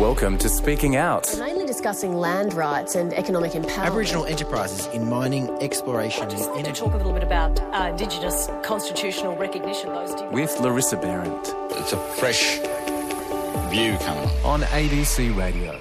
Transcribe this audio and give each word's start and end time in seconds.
Welcome 0.00 0.36
to 0.38 0.48
Speaking 0.50 0.96
Out. 0.96 1.34
Mainly 1.38 1.64
discussing 1.64 2.16
land 2.16 2.52
rights 2.52 2.96
and 2.96 3.14
economic 3.14 3.52
empowerment. 3.52 3.78
Aboriginal 3.86 4.26
enterprises 4.26 4.86
in 4.88 5.08
mining, 5.08 5.48
exploration, 5.62 6.28
Just 6.28 6.50
and 6.50 6.66
to 6.66 6.72
talk 6.72 6.92
a 6.92 6.96
little 6.98 7.12
bit 7.14 7.22
about 7.22 7.58
uh, 7.72 7.88
Indigenous 7.90 8.50
constitutional 8.62 9.34
recognition. 9.36 9.88
Those 9.88 10.14
dig- 10.14 10.30
With 10.32 10.58
Larissa 10.60 10.96
Behrendt 10.96 11.54
It's 11.80 11.92
a 11.94 11.98
fresh 12.16 12.58
view 13.70 13.96
coming 13.98 14.28
on. 14.44 14.62
on 14.62 14.68
ABC 14.68 15.34
Radio. 15.36 15.80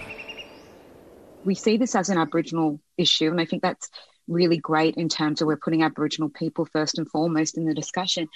we 1.44 1.54
see 1.56 1.76
this 1.76 1.94
as 1.96 2.08
an 2.10 2.18
Aboriginal 2.18 2.80
issue, 2.98 3.30
and 3.32 3.42
I 3.42 3.46
think 3.46 3.64
that's 3.64 3.90
really 4.28 4.58
great 4.58 4.96
in 4.96 5.10
terms 5.10 5.42
of 5.42 5.48
we're 5.48 5.58
putting 5.58 5.84
Aboriginal 5.84 6.30
people 6.30 6.66
first 6.66 6.98
and 6.98 7.10
foremost 7.10 7.58
in 7.58 7.66
the 7.66 7.74
discussion. 7.74 8.28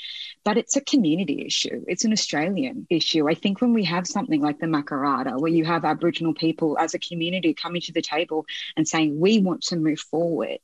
But 0.43 0.57
it's 0.57 0.75
a 0.75 0.81
community 0.81 1.45
issue, 1.45 1.83
it's 1.88 2.05
an 2.05 2.11
Australian 2.11 2.88
issue. 2.89 3.29
I 3.29 3.33
think 3.33 3.61
when 3.61 3.73
we 3.73 3.83
have 3.85 4.07
something 4.07 4.41
like 4.41 4.59
the 4.59 4.67
Makarrata, 4.67 5.39
where 5.39 5.52
you 5.52 5.65
have 5.65 5.85
Aboriginal 5.85 6.33
people 6.33 6.77
as 6.80 6.94
a 6.94 6.99
community 6.99 7.53
coming 7.53 7.81
to 7.81 7.94
the 7.94 8.02
table 8.02 8.45
and 8.75 8.88
saying, 8.88 9.20
we 9.20 9.39
want 9.39 9.61
to 9.63 9.75
move 9.75 9.99
forward, 9.99 10.59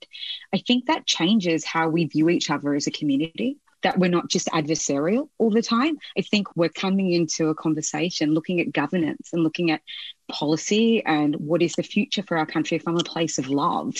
I 0.53 0.57
think 0.57 0.85
that 0.85 1.05
changes 1.05 1.66
how 1.66 1.89
we 1.89 2.05
view 2.05 2.30
each 2.30 2.49
other 2.49 2.73
as 2.75 2.88
a 2.88 2.91
community. 2.91 3.57
That 3.83 3.99
we're 3.99 4.09
not 4.09 4.30
just 4.30 4.47
adversarial 4.47 5.30
all 5.38 5.52
the 5.52 5.61
time. 5.61 5.99
I 6.17 6.21
think 6.21 6.47
we're 6.55 6.69
coming 6.69 7.11
into 7.11 7.49
a 7.49 7.55
conversation 7.55 8.33
looking 8.33 8.59
at 8.59 8.71
governance 8.71 9.30
and 9.31 9.44
looking 9.44 9.69
at 9.69 9.81
policy 10.27 11.05
and 11.05 11.35
what 11.35 11.61
is 11.61 11.73
the 11.73 11.83
future 11.83 12.23
for 12.23 12.35
our 12.35 12.47
country 12.47 12.80
from 12.80 12.97
a 12.97 13.03
place 13.03 13.38
of 13.38 13.47
love. 13.47 13.94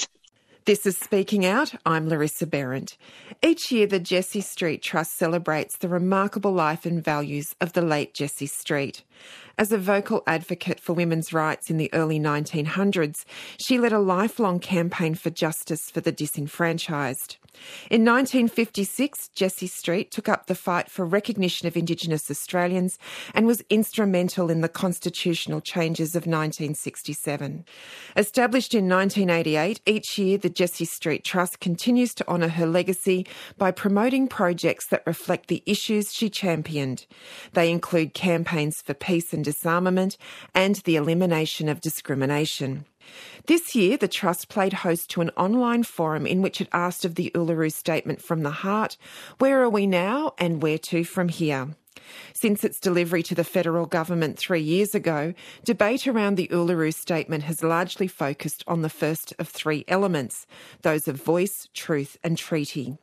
This 0.66 0.88
is 0.88 0.98
Speaking 0.98 1.46
Out. 1.46 1.76
I'm 1.86 2.10
Larissa 2.10 2.48
Behrendt. 2.48 2.98
Each 3.44 3.72
year, 3.72 3.86
the 3.86 4.00
Jessie 4.00 4.42
Street 4.42 4.82
Trust 4.82 5.16
celebrates 5.16 5.78
the 5.78 5.88
remarkable 5.88 6.52
life 6.52 6.88
and 6.88 7.04
values 7.04 7.54
of 7.62 7.74
the 7.74 7.84
late 7.84 8.16
Jessie 8.16 8.48
Street. 8.48 9.04
As 9.58 9.72
a 9.72 9.78
vocal 9.78 10.22
advocate 10.28 10.82
for 10.82 10.92
women's 10.92 11.32
rights 11.32 11.70
in 11.70 11.78
the 11.78 11.90
early 11.94 12.20
1900s, 12.20 13.24
she 13.58 13.80
led 13.80 13.94
a 13.94 14.00
lifelong 14.00 14.60
campaign 14.60 15.16
for 15.16 15.30
justice 15.30 15.90
for 15.90 16.02
the 16.02 16.12
disenfranchised. 16.12 17.38
In 17.90 18.04
1956, 18.04 19.30
Jessie 19.30 19.68
Street 19.68 20.12
took 20.12 20.28
up 20.28 20.48
the 20.48 20.56
fight 20.56 20.90
for 20.90 21.06
recognition 21.06 21.70
of 21.70 21.78
Indigenous 21.78 22.30
Australians 22.30 23.00
and 23.34 23.48
was 23.48 23.64
instrumental 23.70 24.50
in 24.50 24.60
the 24.60 24.68
constitutional 24.68 25.62
changes 25.62 26.18
of 26.18 26.24
1967. 26.24 27.64
Established 28.18 28.74
in 28.74 28.90
1988, 28.90 29.80
each 29.86 30.18
year 30.18 30.38
the 30.38 30.50
Jessie 30.50 30.84
Street 30.84 31.24
Trust 31.24 31.62
continues 31.62 32.14
to 32.16 32.28
honour 32.28 32.50
her 32.50 32.68
legacy 32.68 33.26
by 33.58 33.72
promoting 33.72 34.28
projects 34.28 34.88
that 34.88 35.06
reflect 35.06 35.48
the 35.48 35.64
issues 35.66 36.14
she 36.14 36.30
championed. 36.30 37.06
They 37.54 37.72
include 37.72 38.14
campaigns 38.14 38.82
for 38.82 38.94
peace 38.94 39.34
and 39.34 39.45
disarmament 39.46 40.18
and 40.54 40.76
the 40.76 40.98
elimination 40.98 41.70
of 41.70 41.80
discrimination. 41.80 42.86
This 43.46 43.76
year, 43.76 43.96
the 43.96 44.08
Trust 44.08 44.50
played 44.50 44.74
host 44.74 45.10
to 45.12 45.22
an 45.22 45.30
online 45.38 45.84
forum 45.84 46.26
in 46.26 46.42
which 46.42 46.60
it 46.60 46.68
asked 46.74 47.06
of 47.06 47.16
the 47.16 47.32
Uluru 47.34 47.72
Statement 47.72 48.22
from 48.22 48.44
the 48.44 48.52
Heart 48.52 48.98
where 49.38 49.62
are 49.62 49.70
we 49.70 49.88
now 49.88 50.34
and 50.38 50.62
where 50.62 50.80
to 50.80 51.04
from 51.04 51.30
here? 51.30 51.76
Since 52.34 52.64
its 52.64 52.80
delivery 52.80 53.24
to 53.24 53.36
the 53.36 53.44
federal 53.44 53.86
government 53.86 54.38
three 54.38 54.62
years 54.62 54.94
ago, 54.94 55.34
debate 55.64 56.08
around 56.08 56.36
the 56.36 56.50
Uluru 56.50 56.94
Statement 56.94 57.44
has 57.44 57.64
largely 57.64 58.08
focused 58.08 58.64
on 58.68 58.82
the 58.82 58.90
first 58.90 59.34
of 59.40 59.48
three 59.48 59.86
elements 59.88 60.46
those 60.82 61.08
of 61.08 61.22
voice, 61.22 61.70
truth, 61.74 62.18
and 62.24 62.38
treaty. 62.38 62.98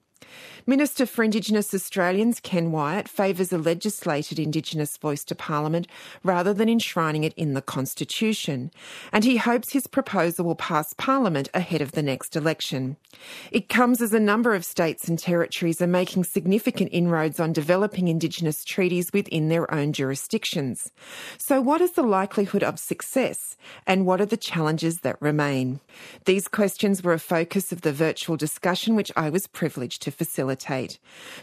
Minister 0.65 1.06
for 1.06 1.25
Indigenous 1.25 1.75
Australians 1.75 2.39
Ken 2.39 2.70
Wyatt 2.70 3.09
favours 3.09 3.53
a 3.53 3.59
legislated 3.59 4.39
Indigenous 4.39 4.97
voice 4.97 5.25
to 5.25 5.34
Parliament 5.34 5.89
rather 6.23 6.55
than 6.55 6.69
enshrining 6.69 7.25
it 7.25 7.34
in 7.34 7.55
the 7.55 7.62
Constitution, 7.62 8.70
and 9.11 9.25
he 9.25 9.39
hopes 9.39 9.73
his 9.73 9.89
proposal 9.89 10.45
will 10.45 10.55
pass 10.55 10.95
Parliament 10.95 11.48
ahead 11.53 11.81
of 11.81 11.93
the 11.93 12.03
next 12.03 12.37
election. 12.37 12.97
It 13.50 13.69
comes 13.69 14.00
as 14.00 14.15
a 14.15 14.20
number 14.20 14.55
of 14.55 14.65
states 14.65 15.09
and 15.09 15.19
territories 15.19 15.82
are 15.82 15.88
making 15.88 16.25
significant 16.25 16.91
inroads 16.93 17.41
on 17.41 17.53
developing 17.53 18.06
Indigenous 18.06 18.65
treaties 18.65 19.12
within 19.12 19.49
their 19.49 19.72
own 19.75 19.93
jurisdictions. 19.93 20.93
So, 21.38 21.61
what 21.61 21.81
is 21.81 21.93
the 21.93 22.05
likelihood 22.05 22.62
of 22.62 22.78
success, 22.78 23.56
and 23.84 24.06
what 24.06 24.21
are 24.21 24.27
the 24.27 24.37
challenges 24.37 25.00
that 25.00 25.21
remain? 25.21 25.81
These 26.25 26.47
questions 26.47 27.03
were 27.03 27.12
a 27.12 27.19
focus 27.19 27.72
of 27.72 27.81
the 27.81 27.93
virtual 27.93 28.37
discussion 28.37 28.94
which 28.94 29.11
I 29.16 29.28
was 29.28 29.49
privileged 29.49 30.03
to 30.03 30.12
facilitate. 30.12 30.99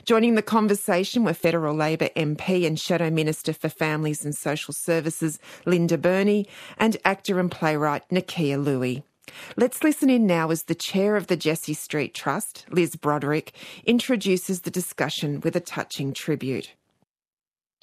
Joining 0.06 0.36
the 0.36 0.42
conversation 0.42 1.24
were 1.24 1.34
Federal 1.34 1.76
Labor 1.76 2.10
MP 2.16 2.66
and 2.66 2.80
Shadow 2.80 3.10
Minister 3.10 3.52
for 3.52 3.70
Families 3.70 4.24
and 4.24 4.36
Social 4.36 4.74
Services 4.74 5.40
Linda 5.66 5.98
Burney 5.98 6.48
and 6.78 6.96
actor 7.04 7.40
and 7.40 7.52
playwright 7.52 8.08
Nakkiah 8.10 8.64
Lui. 8.64 9.04
Let's 9.58 9.84
listen 9.84 10.10
in 10.10 10.26
now 10.26 10.50
as 10.52 10.64
the 10.64 10.76
chair 10.76 11.16
of 11.16 11.28
the 11.28 11.38
Jessie 11.38 11.74
Street 11.74 12.14
Trust, 12.14 12.66
Liz 12.72 12.96
Broderick, 12.96 13.54
introduces 13.86 14.62
the 14.62 14.72
discussion 14.72 15.42
with 15.42 15.56
a 15.56 15.60
touching 15.60 16.14
tribute. 16.14 16.74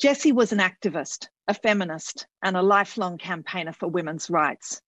Jessie 0.00 0.32
was 0.32 0.52
an 0.52 0.58
activist, 0.58 1.28
a 1.48 1.54
feminist, 1.54 2.26
and 2.42 2.56
a 2.56 2.62
lifelong 2.62 3.16
campaigner 3.16 3.72
for 3.72 3.88
women's 3.88 4.28
rights. 4.28 4.82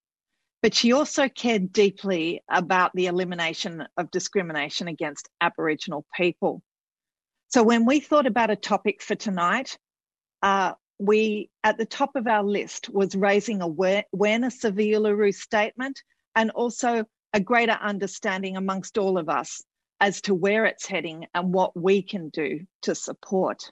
But 0.62 0.74
she 0.74 0.92
also 0.92 1.28
cared 1.28 1.72
deeply 1.72 2.42
about 2.48 2.92
the 2.94 3.06
elimination 3.06 3.86
of 3.96 4.10
discrimination 4.10 4.88
against 4.88 5.28
Aboriginal 5.40 6.04
people. 6.16 6.62
So 7.48 7.62
when 7.62 7.86
we 7.86 8.00
thought 8.00 8.26
about 8.26 8.50
a 8.50 8.56
topic 8.56 9.02
for 9.02 9.14
tonight, 9.14 9.78
uh, 10.42 10.72
we 10.98 11.48
at 11.62 11.78
the 11.78 11.86
top 11.86 12.16
of 12.16 12.26
our 12.26 12.42
list 12.42 12.90
was 12.90 13.14
raising 13.14 13.62
aware- 13.62 14.04
awareness 14.12 14.64
of 14.64 14.74
the 14.74 14.92
Uluru 14.92 15.32
Statement 15.32 16.02
and 16.34 16.50
also 16.50 17.04
a 17.32 17.40
greater 17.40 17.78
understanding 17.80 18.56
amongst 18.56 18.98
all 18.98 19.16
of 19.16 19.28
us 19.28 19.62
as 20.00 20.20
to 20.22 20.34
where 20.34 20.64
it's 20.64 20.86
heading 20.86 21.26
and 21.34 21.52
what 21.52 21.76
we 21.76 22.02
can 22.02 22.30
do 22.30 22.60
to 22.82 22.94
support. 22.94 23.70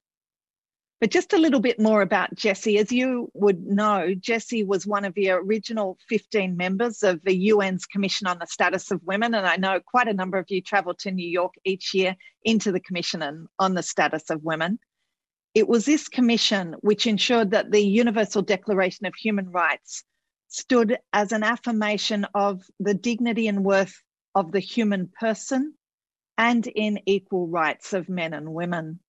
But 0.99 1.11
just 1.11 1.35
a 1.35 1.39
little 1.39 1.61
bit 1.61 1.79
more 1.79 2.01
about 2.01 2.35
Jessie. 2.35 2.79
As 2.79 2.91
you 2.91 3.31
would 3.35 3.67
know, 3.67 4.15
Jessie 4.19 4.65
was 4.65 4.87
one 4.87 5.05
of 5.05 5.13
the 5.13 5.31
original 5.31 5.99
15 6.09 6.57
members 6.57 7.03
of 7.03 7.21
the 7.23 7.51
UN's 7.51 7.85
Commission 7.85 8.27
on 8.27 8.39
the 8.39 8.47
Status 8.47 8.91
of 8.91 9.03
Women. 9.05 9.35
And 9.35 9.47
I 9.47 9.57
know 9.57 9.79
quite 9.81 10.09
a 10.09 10.15
number 10.15 10.39
of 10.39 10.47
you 10.49 10.63
travel 10.63 10.95
to 11.01 11.11
New 11.11 11.29
York 11.29 11.53
each 11.65 11.93
year 11.93 12.17
into 12.45 12.73
the 12.73 12.81
Commission 12.81 13.47
on 13.59 13.75
the 13.75 13.83
Status 13.83 14.31
of 14.31 14.43
Women. 14.43 14.79
It 15.55 15.69
was 15.69 15.85
this 15.85 16.09
commission 16.09 16.77
which 16.81 17.07
ensured 17.07 17.51
that 17.51 17.71
the 17.71 17.81
Universal 17.81 18.43
Declaration 18.43 19.05
of 19.05 19.15
Human 19.15 19.51
Rights 19.51 20.03
stood 20.49 20.99
as 21.13 21.33
an 21.33 21.43
affirmation 21.43 22.27
of 22.35 22.63
the 22.81 22.95
dignity 22.95 23.49
and 23.49 23.65
worth 23.65 24.01
of 24.35 24.53
the 24.53 24.61
human 24.61 25.11
person 25.19 25.75
and 26.39 26.67
in 26.67 27.01
equal 27.07 27.49
rights 27.49 27.93
of 27.93 28.09
men 28.09 28.33
and 28.33 28.53
women. 28.53 29.01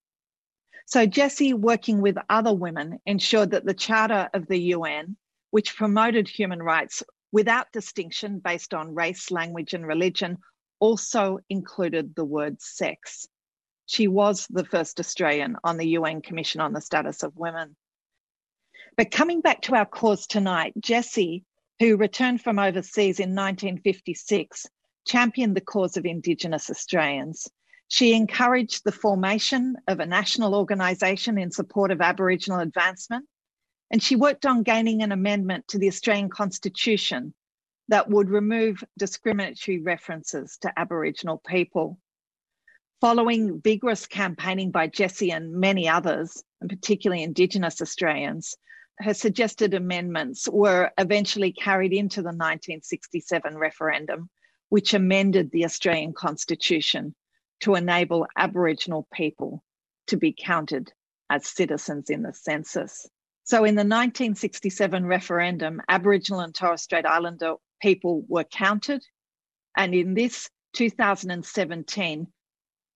So 0.88 1.06
Jessie, 1.06 1.54
working 1.54 2.00
with 2.00 2.18
other 2.30 2.54
women, 2.54 3.00
ensured 3.06 3.52
that 3.52 3.66
the 3.66 3.74
Charter 3.74 4.30
of 4.34 4.48
the 4.48 4.58
UN, 4.76 5.18
which 5.52 5.76
promoted 5.76 6.30
human 6.30 6.64
rights 6.64 7.04
without 7.34 7.74
distinction 7.74 8.40
based 8.40 8.74
on 8.74 8.96
race, 8.96 9.30
language, 9.30 9.74
and 9.74 9.86
religion, 9.86 10.38
also 10.80 11.40
included 11.50 12.16
the 12.16 12.24
word 12.24 12.62
sex. 12.62 13.28
She 13.86 14.08
was 14.08 14.48
the 14.50 14.64
first 14.64 15.02
Australian 15.02 15.58
on 15.62 15.76
the 15.76 15.90
UN 15.90 16.22
Commission 16.22 16.62
on 16.62 16.72
the 16.72 16.80
Status 16.80 17.22
of 17.22 17.36
Women. 17.36 17.76
But 18.96 19.12
coming 19.12 19.42
back 19.42 19.64
to 19.64 19.76
our 19.76 19.86
cause 19.86 20.26
tonight, 20.26 20.72
Jessie, 20.80 21.44
who 21.80 21.98
returned 21.98 22.42
from 22.42 22.60
overseas 22.60 23.20
in 23.20 23.36
1956, 23.36 24.66
championed 25.06 25.58
the 25.58 25.62
cause 25.62 25.98
of 25.98 26.06
Indigenous 26.06 26.70
Australians. 26.70 27.50
She 27.90 28.14
encouraged 28.14 28.84
the 28.84 28.92
formation 28.92 29.78
of 29.88 30.02
a 30.02 30.06
national 30.06 30.54
organisation 30.56 31.38
in 31.38 31.52
support 31.52 31.90
of 31.90 32.02
Aboriginal 32.02 32.60
advancement, 32.60 33.26
and 33.90 34.04
she 34.04 34.18
worked 34.18 34.46
on 34.46 34.64
gaining 34.64 35.02
an 35.02 35.14
amendment 35.14 35.70
to 35.70 35.78
the 35.78 35.88
Australian 35.88 36.30
Constitution 36.30 37.34
that 37.88 38.10
would 38.10 38.30
remove 38.30 38.84
discriminatory 38.98 39.80
references 39.80 40.58
to 40.58 40.78
Aboriginal 40.78 41.42
people. 41.48 41.98
Following 43.00 43.62
vigorous 43.62 44.06
campaigning 44.06 44.72
by 44.72 44.88
Jessie 44.88 45.32
and 45.32 45.54
many 45.54 45.88
others, 45.88 46.44
and 46.60 46.70
particularly 46.70 47.24
Indigenous 47.24 47.82
Australians, 47.82 48.58
her 49.00 49.14
suggested 49.14 49.74
amendments 49.74 50.50
were 50.50 50.92
eventually 50.98 51.54
carried 51.54 51.94
into 51.94 52.22
the 52.22 52.34
1967 52.36 53.56
referendum, 53.58 54.30
which 54.68 54.94
amended 54.94 55.52
the 55.52 55.64
Australian 55.64 56.12
Constitution 56.12 57.16
to 57.62 57.76
enable 57.76 58.28
Aboriginal 58.38 59.08
people 59.14 59.64
to 60.08 60.18
be 60.18 60.34
counted 60.38 60.92
as 61.30 61.48
citizens 61.48 62.10
in 62.10 62.22
the 62.22 62.34
census. 62.34 63.08
So, 63.44 63.64
in 63.64 63.76
the 63.76 63.82
1967 63.82 65.06
referendum, 65.06 65.82
Aboriginal 65.88 66.42
and 66.42 66.54
Torres 66.54 66.82
Strait 66.82 67.06
Islander 67.06 67.56
people 67.82 68.24
were 68.28 68.44
counted. 68.44 69.04
And 69.76 69.94
in 69.94 70.14
this 70.14 70.50
2017 70.74 72.28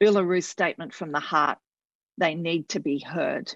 Uluru 0.04 0.44
Statement 0.44 0.94
from 0.94 1.12
the 1.12 1.20
Heart, 1.20 1.60
they 2.18 2.36
need 2.36 2.70
to 2.70 2.80
be 2.80 3.00
heard. 3.00 3.54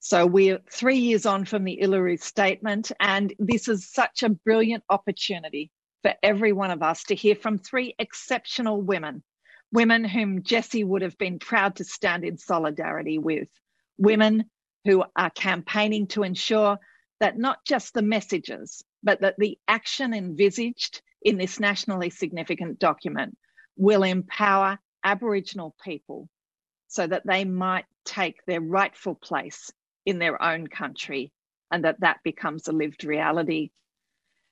So 0.00 0.26
we're 0.26 0.60
three 0.70 0.98
years 0.98 1.26
on 1.26 1.44
from 1.44 1.64
the 1.64 1.80
Uluru 1.82 2.20
Statement, 2.22 2.92
and 3.00 3.34
this 3.38 3.68
is 3.68 3.90
such 3.90 4.22
a 4.22 4.28
brilliant 4.28 4.84
opportunity 4.88 5.70
for 6.02 6.14
every 6.22 6.52
one 6.52 6.70
of 6.70 6.82
us 6.82 7.02
to 7.04 7.16
hear 7.16 7.34
from 7.34 7.58
three 7.58 7.94
exceptional 7.98 8.80
women, 8.80 9.24
women 9.72 10.04
whom 10.04 10.42
Jessie 10.42 10.84
would 10.84 11.02
have 11.02 11.18
been 11.18 11.38
proud 11.38 11.76
to 11.76 11.84
stand 11.84 12.24
in 12.24 12.38
solidarity 12.38 13.18
with, 13.18 13.48
women 13.98 14.44
who 14.84 15.04
are 15.16 15.30
campaigning 15.30 16.06
to 16.08 16.22
ensure 16.22 16.78
that 17.20 17.36
not 17.36 17.64
just 17.64 17.94
the 17.94 18.02
messages, 18.02 18.82
but 19.02 19.20
that 19.20 19.34
the 19.38 19.58
action 19.66 20.14
envisaged 20.14 21.02
in 21.22 21.36
this 21.36 21.58
nationally 21.60 22.10
significant 22.10 22.78
document 22.78 23.36
will 23.76 24.02
empower 24.02 24.78
Aboriginal 25.04 25.74
people 25.84 26.28
so 26.86 27.06
that 27.06 27.26
they 27.26 27.44
might 27.44 27.84
take 28.04 28.44
their 28.46 28.60
rightful 28.60 29.14
place 29.14 29.70
in 30.06 30.18
their 30.18 30.42
own 30.42 30.66
country 30.66 31.32
and 31.70 31.84
that 31.84 32.00
that 32.00 32.18
becomes 32.24 32.66
a 32.66 32.72
lived 32.72 33.04
reality. 33.04 33.70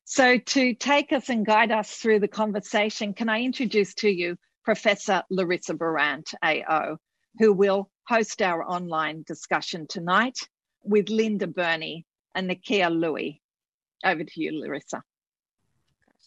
So, 0.04 0.38
to 0.38 0.74
take 0.74 1.12
us 1.12 1.28
and 1.30 1.44
guide 1.44 1.72
us 1.72 1.90
through 1.90 2.20
the 2.20 2.28
conversation, 2.28 3.14
can 3.14 3.28
I 3.28 3.40
introduce 3.42 3.94
to 3.94 4.08
you 4.08 4.36
Professor 4.66 5.22
Larissa 5.30 5.74
Behrendt, 5.74 6.34
AO, 6.42 6.96
who 7.38 7.52
will 7.52 7.88
host 8.08 8.42
our 8.42 8.68
online 8.68 9.22
discussion 9.24 9.86
tonight 9.86 10.36
with 10.82 11.08
Linda 11.08 11.46
Burney 11.46 12.04
and 12.34 12.50
Nakkiah 12.50 12.90
Lui. 12.90 13.40
Over 14.04 14.24
to 14.24 14.42
you, 14.42 14.60
Larissa. 14.60 15.04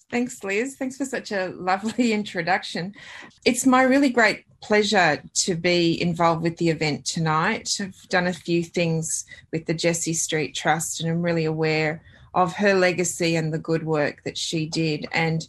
Thanks, 0.10 0.42
Liz. 0.42 0.78
Thanks 0.78 0.96
for 0.96 1.06
such 1.06 1.34
a 1.34 1.50
lovely 1.50 2.14
introduction. 2.20 2.96
It's 3.44 3.66
my 3.66 3.84
really 3.84 4.10
great 4.10 4.46
pleasure 4.62 5.22
to 5.34 5.56
be 5.56 6.02
involved 6.02 6.42
with 6.42 6.58
the 6.58 6.70
event 6.70 7.06
tonight. 7.06 7.78
I've 7.82 8.08
done 8.08 8.26
a 8.26 8.34
few 8.34 8.64
things 8.64 9.26
with 9.52 9.66
the 9.66 9.74
Jessie 9.74 10.14
Street 10.14 10.56
Trust 10.56 11.02
and 11.02 11.10
I'm 11.10 11.22
really 11.22 11.46
aware 11.46 12.02
of 12.34 12.54
her 12.54 12.74
legacy 12.74 13.36
and 13.36 13.54
the 13.54 13.60
good 13.60 13.84
work 13.84 14.24
that 14.24 14.38
she 14.38 14.66
did. 14.66 15.08
And 15.12 15.48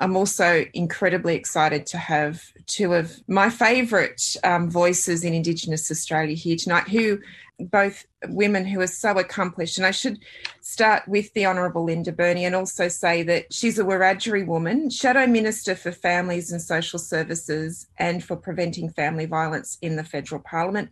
I'm 0.00 0.16
also 0.16 0.64
incredibly 0.72 1.36
excited 1.36 1.86
to 1.86 1.98
have 1.98 2.42
two 2.66 2.94
of 2.94 3.20
my 3.28 3.50
favourite 3.50 4.34
um, 4.42 4.70
voices 4.70 5.24
in 5.24 5.34
Indigenous 5.34 5.90
Australia 5.90 6.34
here 6.34 6.56
tonight, 6.56 6.88
who 6.88 7.20
both 7.58 8.06
women 8.28 8.64
who 8.64 8.80
are 8.80 8.86
so 8.86 9.18
accomplished. 9.18 9.76
And 9.76 9.86
I 9.86 9.90
should 9.90 10.18
start 10.62 11.06
with 11.06 11.32
the 11.34 11.44
Honourable 11.44 11.84
Linda 11.84 12.12
Burney 12.12 12.44
and 12.44 12.54
also 12.54 12.88
say 12.88 13.22
that 13.24 13.52
she's 13.52 13.78
a 13.78 13.84
Wiradjuri 13.84 14.46
woman, 14.46 14.88
Shadow 14.88 15.26
Minister 15.26 15.74
for 15.74 15.92
Families 15.92 16.50
and 16.52 16.62
Social 16.62 16.98
Services 16.98 17.86
and 17.98 18.24
for 18.24 18.36
Preventing 18.36 18.88
Family 18.90 19.26
Violence 19.26 19.78
in 19.82 19.96
the 19.96 20.04
Federal 20.04 20.40
Parliament. 20.40 20.90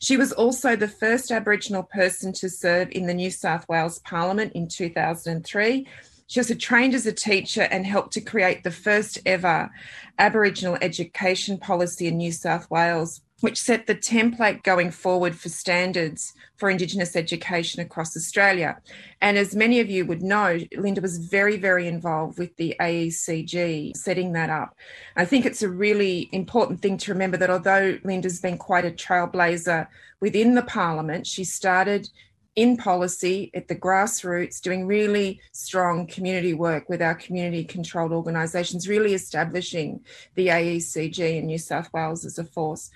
She 0.00 0.16
was 0.16 0.32
also 0.32 0.76
the 0.76 0.88
first 0.88 1.30
Aboriginal 1.30 1.84
person 1.84 2.32
to 2.34 2.50
serve 2.50 2.90
in 2.92 3.06
the 3.06 3.14
New 3.14 3.30
South 3.30 3.66
Wales 3.68 4.00
Parliament 4.00 4.52
in 4.54 4.68
2003 4.68 5.86
she 6.30 6.38
also 6.38 6.54
trained 6.54 6.94
as 6.94 7.06
a 7.06 7.12
teacher 7.12 7.62
and 7.62 7.84
helped 7.84 8.12
to 8.12 8.20
create 8.20 8.62
the 8.62 8.70
first 8.70 9.18
ever 9.26 9.68
Aboriginal 10.16 10.78
education 10.80 11.58
policy 11.58 12.06
in 12.06 12.18
New 12.18 12.30
South 12.30 12.70
Wales, 12.70 13.20
which 13.40 13.60
set 13.60 13.88
the 13.88 13.96
template 13.96 14.62
going 14.62 14.92
forward 14.92 15.34
for 15.34 15.48
standards 15.48 16.32
for 16.56 16.70
Indigenous 16.70 17.16
education 17.16 17.80
across 17.80 18.16
Australia. 18.16 18.78
And 19.20 19.36
as 19.36 19.56
many 19.56 19.80
of 19.80 19.90
you 19.90 20.06
would 20.06 20.22
know, 20.22 20.60
Linda 20.76 21.00
was 21.00 21.18
very, 21.18 21.56
very 21.56 21.88
involved 21.88 22.38
with 22.38 22.54
the 22.54 22.76
AECG 22.78 23.96
setting 23.96 24.32
that 24.34 24.50
up. 24.50 24.76
I 25.16 25.24
think 25.24 25.44
it's 25.44 25.64
a 25.64 25.68
really 25.68 26.28
important 26.30 26.80
thing 26.80 26.96
to 26.98 27.12
remember 27.12 27.38
that 27.38 27.50
although 27.50 27.98
Linda's 28.04 28.38
been 28.38 28.56
quite 28.56 28.84
a 28.84 28.92
trailblazer 28.92 29.88
within 30.20 30.54
the 30.54 30.62
Parliament, 30.62 31.26
she 31.26 31.42
started 31.42 32.08
in 32.56 32.76
policy 32.76 33.50
at 33.54 33.68
the 33.68 33.76
grassroots, 33.76 34.60
doing 34.60 34.86
really 34.86 35.40
strong 35.52 36.06
community 36.06 36.52
work 36.52 36.88
with 36.88 37.00
our 37.00 37.14
community 37.14 37.64
controlled 37.64 38.12
organisations, 38.12 38.88
really 38.88 39.14
establishing 39.14 40.04
the 40.34 40.48
AECG 40.48 41.38
in 41.38 41.46
New 41.46 41.58
South 41.58 41.92
Wales 41.92 42.24
as 42.24 42.38
a 42.38 42.44
force. 42.44 42.90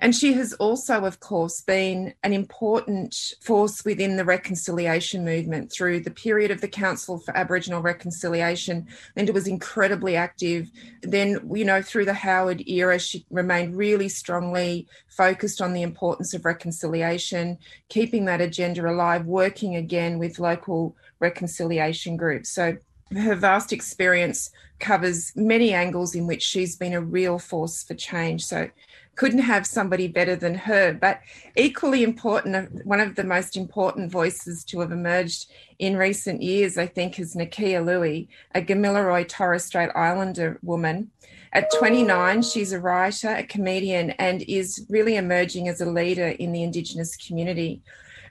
And 0.00 0.14
she 0.14 0.32
has 0.34 0.52
also, 0.54 1.04
of 1.04 1.20
course, 1.20 1.60
been 1.60 2.14
an 2.22 2.32
important 2.32 3.34
force 3.40 3.84
within 3.84 4.16
the 4.16 4.24
reconciliation 4.24 5.24
movement 5.24 5.72
through 5.72 6.00
the 6.00 6.10
period 6.10 6.50
of 6.50 6.60
the 6.60 6.68
Council 6.68 7.18
for 7.18 7.36
Aboriginal 7.36 7.82
Reconciliation. 7.82 8.86
Linda 9.16 9.32
was 9.32 9.46
incredibly 9.46 10.16
active. 10.16 10.70
Then, 11.02 11.48
you 11.52 11.64
know, 11.64 11.82
through 11.82 12.04
the 12.04 12.14
Howard 12.14 12.62
era, 12.68 12.98
she 12.98 13.24
remained 13.30 13.76
really 13.76 14.08
strongly 14.08 14.86
focused 15.08 15.60
on 15.60 15.72
the 15.72 15.82
importance 15.82 16.34
of 16.34 16.44
reconciliation, 16.44 17.58
keeping 17.88 18.24
that 18.26 18.40
agenda 18.40 18.88
alive, 18.88 19.26
working 19.26 19.76
again 19.76 20.18
with 20.18 20.38
local 20.38 20.96
reconciliation 21.20 22.16
groups. 22.16 22.50
So, 22.50 22.76
her 23.14 23.34
vast 23.34 23.72
experience 23.72 24.50
covers 24.78 25.32
many 25.36 25.74
angles 25.74 26.14
in 26.14 26.26
which 26.26 26.42
she's 26.42 26.76
been 26.76 26.94
a 26.94 27.00
real 27.00 27.38
force 27.38 27.82
for 27.82 27.94
change. 27.94 28.44
So, 28.44 28.70
couldn't 29.14 29.40
have 29.40 29.66
somebody 29.66 30.08
better 30.08 30.34
than 30.36 30.54
her. 30.54 30.92
But 30.92 31.20
equally 31.56 32.02
important, 32.02 32.84
one 32.86 33.00
of 33.00 33.14
the 33.14 33.24
most 33.24 33.56
important 33.56 34.10
voices 34.10 34.64
to 34.64 34.80
have 34.80 34.92
emerged 34.92 35.50
in 35.78 35.96
recent 35.96 36.42
years, 36.42 36.78
I 36.78 36.86
think, 36.86 37.18
is 37.18 37.34
Nakkiah 37.34 37.84
Lui, 37.84 38.28
a 38.54 38.62
Gamilaroi 38.62 39.28
Torres 39.28 39.64
Strait 39.64 39.90
Islander 39.94 40.58
woman. 40.62 41.10
At 41.52 41.70
29, 41.78 42.42
she's 42.42 42.72
a 42.72 42.80
writer, 42.80 43.28
a 43.28 43.42
comedian, 43.42 44.10
and 44.12 44.42
is 44.42 44.86
really 44.88 45.16
emerging 45.16 45.68
as 45.68 45.80
a 45.80 45.90
leader 45.90 46.28
in 46.28 46.52
the 46.52 46.62
Indigenous 46.62 47.14
community. 47.16 47.82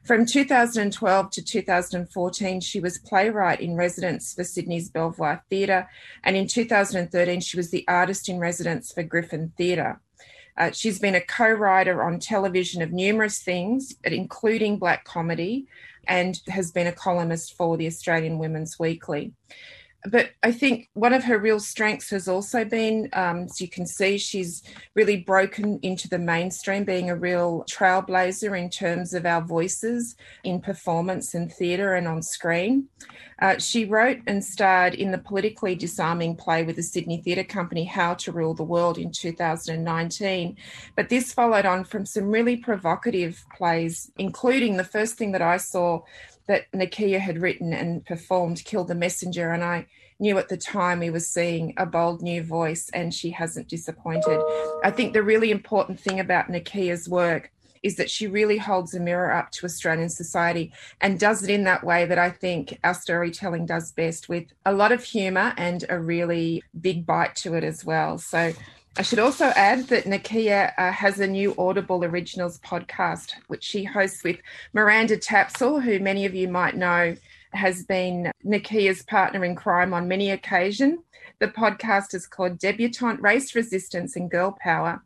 From 0.04 0.26
2012 0.26 1.30
to 1.30 1.44
2014, 1.44 2.60
she 2.62 2.80
was 2.80 2.98
playwright 2.98 3.62
in 3.62 3.76
residence 3.76 4.34
for 4.34 4.44
Sydney's 4.44 4.90
Belvoir 4.90 5.44
Theatre, 5.52 5.88
and 6.24 6.36
in 6.36 6.48
2013, 6.48 7.40
she 7.40 7.58
was 7.58 7.70
the 7.70 7.86
artist 7.88 8.28
in 8.28 8.40
residence 8.40 8.92
for 8.92 9.04
Griffin 9.04 9.54
Theatre. 9.56 10.02
Uh, 10.58 10.72
she's 10.72 11.00
been 11.00 11.16
a 11.16 11.22
co 11.22 11.50
writer 11.50 12.04
on 12.04 12.20
television 12.20 12.82
of 12.82 12.92
numerous 12.92 13.40
things, 13.40 13.96
including 14.04 14.78
black 14.78 15.06
comedy, 15.06 15.68
and 16.08 16.40
has 16.48 16.72
been 16.72 16.88
a 16.88 16.92
columnist 16.92 17.56
for 17.56 17.78
the 17.78 17.88
Australian 17.88 18.38
Women's 18.38 18.78
Weekly 18.80 19.34
but 20.10 20.32
I 20.42 20.52
think 20.52 20.90
one 20.94 21.14
of 21.14 21.24
her 21.26 21.38
real 21.38 21.60
strengths 21.60 22.10
has 22.10 22.28
also 22.28 22.66
been, 22.66 23.10
um, 23.14 23.44
as 23.44 23.62
you 23.62 23.68
can 23.68 23.86
see, 23.86 24.18
she's 24.18 24.64
really 24.96 25.18
broken 25.18 25.80
into 25.84 26.10
the 26.10 26.18
mainstream, 26.18 26.84
being 26.84 27.10
a 27.10 27.16
real 27.16 27.64
trailblazer 27.70 28.58
in 28.58 28.70
terms 28.70 29.14
of 29.14 29.26
our 29.26 29.42
voices 29.42 30.16
in 30.44 30.60
performance 30.60 31.36
and 31.36 31.52
theatre 31.52 31.94
and 31.94 32.08
on 32.08 32.22
screen. 32.24 32.88
Uh, 33.42 33.58
she 33.58 33.86
wrote 33.86 34.20
and 34.28 34.44
starred 34.44 34.94
in 34.94 35.12
the 35.12 35.18
politically 35.18 35.74
disarming 35.74 36.36
play 36.36 36.64
with 36.64 36.76
the 36.76 36.84
Sydney 36.84 37.22
Theatre 37.22 37.44
Company, 37.44 37.84
How 37.84 38.14
to 38.16 38.32
Rule 38.32 38.54
the 38.54 38.64
World, 38.64 39.00
in 39.00 39.12
2019. 39.12 40.58
But 40.96 41.10
this 41.10 41.34
followed 41.34 41.66
on 41.66 41.84
from 41.84 42.06
some 42.06 42.30
really 42.30 42.58
provocative 42.58 43.44
plays, 43.56 44.12
including 44.18 44.78
the 44.78 44.84
first 44.84 45.16
thing 45.16 45.32
that 45.32 45.42
I 45.42 45.58
saw 45.58 46.02
that 46.52 46.70
Nakkiah 46.74 47.22
had 47.22 47.42
written 47.42 47.72
and 47.72 48.06
performed 48.06 48.66
Kill 48.66 48.84
the 48.84 48.94
Messenger. 48.94 49.54
And 49.54 49.64
I 49.64 49.86
knew 50.20 50.38
at 50.38 50.50
the 50.50 50.58
time 50.58 51.00
we 51.00 51.10
were 51.10 51.22
seeing 51.22 51.74
a 51.78 51.86
bold 51.86 52.22
new 52.22 52.44
voice, 52.44 52.90
and 52.94 53.14
she 53.14 53.30
hasn't 53.30 53.70
disappointed. 53.70 54.38
I 54.84 54.92
think 54.92 55.14
the 55.14 55.24
really 55.24 55.50
important 55.50 55.98
thing 55.98 56.20
about 56.20 56.50
Nakkiah's 56.50 57.08
work 57.08 57.52
is 57.84 57.96
that 57.96 58.12
she 58.12 58.28
really 58.28 58.58
holds 58.58 58.94
a 58.94 59.00
mirror 59.00 59.32
up 59.32 59.50
to 59.52 59.66
Australian 59.66 60.10
society 60.10 60.74
and 61.00 61.18
does 61.18 61.42
it 61.42 61.50
in 61.50 61.64
that 61.64 61.86
way 61.86 62.06
that 62.06 62.20
I 62.20 62.30
think 62.30 62.78
our 62.84 62.94
storytelling 62.94 63.66
does 63.66 63.94
best 63.94 64.28
with 64.28 64.48
a 64.66 64.74
lot 64.74 64.92
of 64.92 65.06
humour 65.06 65.54
and 65.56 65.86
a 65.88 65.98
really 65.98 66.64
big 66.82 67.06
bite 67.06 67.36
to 67.38 67.56
it 67.56 67.64
as 67.64 67.86
well. 67.86 68.18
So 68.18 68.52
I 68.98 69.04
should 69.04 69.20
also 69.20 69.46
add 69.46 69.88
that 69.88 70.04
Nakkiah 70.04 70.74
uh, 70.78 70.92
has 70.92 71.22
a 71.22 71.28
new 71.28 71.56
Audible 71.58 72.04
Originals 72.04 72.60
podcast, 72.60 73.36
which 73.48 73.64
she 73.64 73.86
hosts 73.86 74.22
with 74.22 74.40
Miranda 74.74 75.16
Tapsell, 75.16 75.82
who 75.82 75.98
many 76.00 76.26
of 76.26 76.36
you 76.36 76.50
might 76.50 76.76
know 76.76 77.16
has 77.54 77.84
been 77.84 78.34
Nakkiah's 78.46 79.02
partner 79.04 79.46
in 79.46 79.56
crime 79.56 79.94
on 79.94 80.10
many 80.10 80.30
occasions. 80.30 81.00
The 81.40 81.48
podcast 81.48 82.14
is 82.14 82.28
called 82.28 82.60
Debutante 82.60 83.22
Race 83.22 83.56
Resistance 83.56 84.18
and 84.18 84.30
Girl 84.30 84.58
Power, 84.60 85.02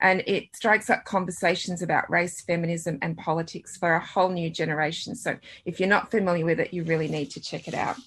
and 0.00 0.24
it 0.26 0.48
strikes 0.56 0.90
up 0.90 1.04
conversations 1.04 1.80
about 1.80 2.10
race, 2.10 2.40
feminism, 2.40 2.98
and 3.02 3.16
politics 3.16 3.76
for 3.76 3.94
a 3.94 4.04
whole 4.04 4.30
new 4.30 4.50
generation. 4.50 5.14
So 5.14 5.36
if 5.64 5.78
you're 5.78 5.88
not 5.88 6.10
familiar 6.10 6.44
with 6.44 6.58
it, 6.58 6.74
you 6.74 6.82
really 6.82 7.08
need 7.08 7.30
to 7.30 7.40
check 7.40 7.68
it 7.68 7.74
out. 7.74 7.98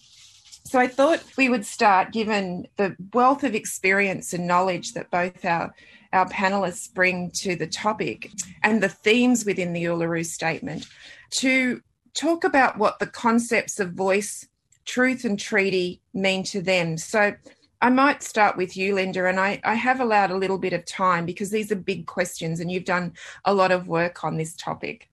So 0.64 0.80
I 0.80 0.88
thought 0.88 1.24
we 1.38 1.50
would 1.50 1.66
start, 1.66 2.12
given 2.12 2.68
the 2.78 2.96
wealth 3.14 3.44
of 3.44 3.56
experience 3.56 4.34
and 4.34 4.48
knowledge 4.48 4.94
that 4.94 5.12
both 5.12 5.44
our 5.46 5.74
our 6.14 6.28
panelists 6.28 6.94
bring 6.94 7.32
to 7.32 7.56
the 7.56 7.68
topic 7.68 8.30
and 8.64 8.84
the 8.84 8.90
themes 8.90 9.46
within 9.46 9.72
the 9.72 9.86
Uluru 9.86 10.26
Statement, 10.26 10.86
to 11.30 11.82
talk 12.14 12.44
about 12.44 12.78
what 12.78 13.00
the 13.00 13.08
concepts 13.08 13.80
of 13.80 13.94
voice, 13.94 14.46
truth, 14.84 15.24
and 15.24 15.40
treaty 15.40 16.02
mean 16.14 16.44
to 16.44 16.62
them. 16.62 16.98
So 16.98 17.34
I 17.82 17.90
might 17.90 18.24
start 18.24 18.58
with 18.58 18.76
you, 18.78 18.96
Linda, 18.96 19.26
and 19.26 19.40
I, 19.40 19.62
I 19.64 19.74
have 19.76 20.02
allowed 20.02 20.32
a 20.32 20.38
little 20.38 20.58
bit 20.58 20.74
of 20.74 20.86
time 20.86 21.26
because 21.26 21.50
these 21.50 21.72
are 21.72 21.76
big 21.76 22.06
questions 22.06 22.60
and 22.60 22.72
you've 22.72 22.86
done 22.86 23.14
a 23.46 23.54
lot 23.54 23.72
of 23.72 23.88
work 23.88 24.24
on 24.24 24.38
this 24.38 24.54
topic. 24.54 25.10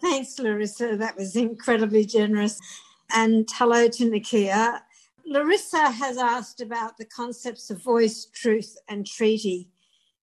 Thanks, 0.00 0.38
Larissa. 0.38 0.96
That 0.96 1.16
was 1.16 1.36
incredibly 1.36 2.04
generous. 2.04 2.58
And 3.14 3.48
hello 3.52 3.88
to 3.88 4.10
Nakkiah. 4.10 4.80
Larissa 5.24 5.90
has 5.90 6.18
asked 6.18 6.60
about 6.60 6.98
the 6.98 7.04
concepts 7.04 7.70
of 7.70 7.82
voice, 7.82 8.26
truth, 8.32 8.76
and 8.88 9.06
treaty, 9.06 9.70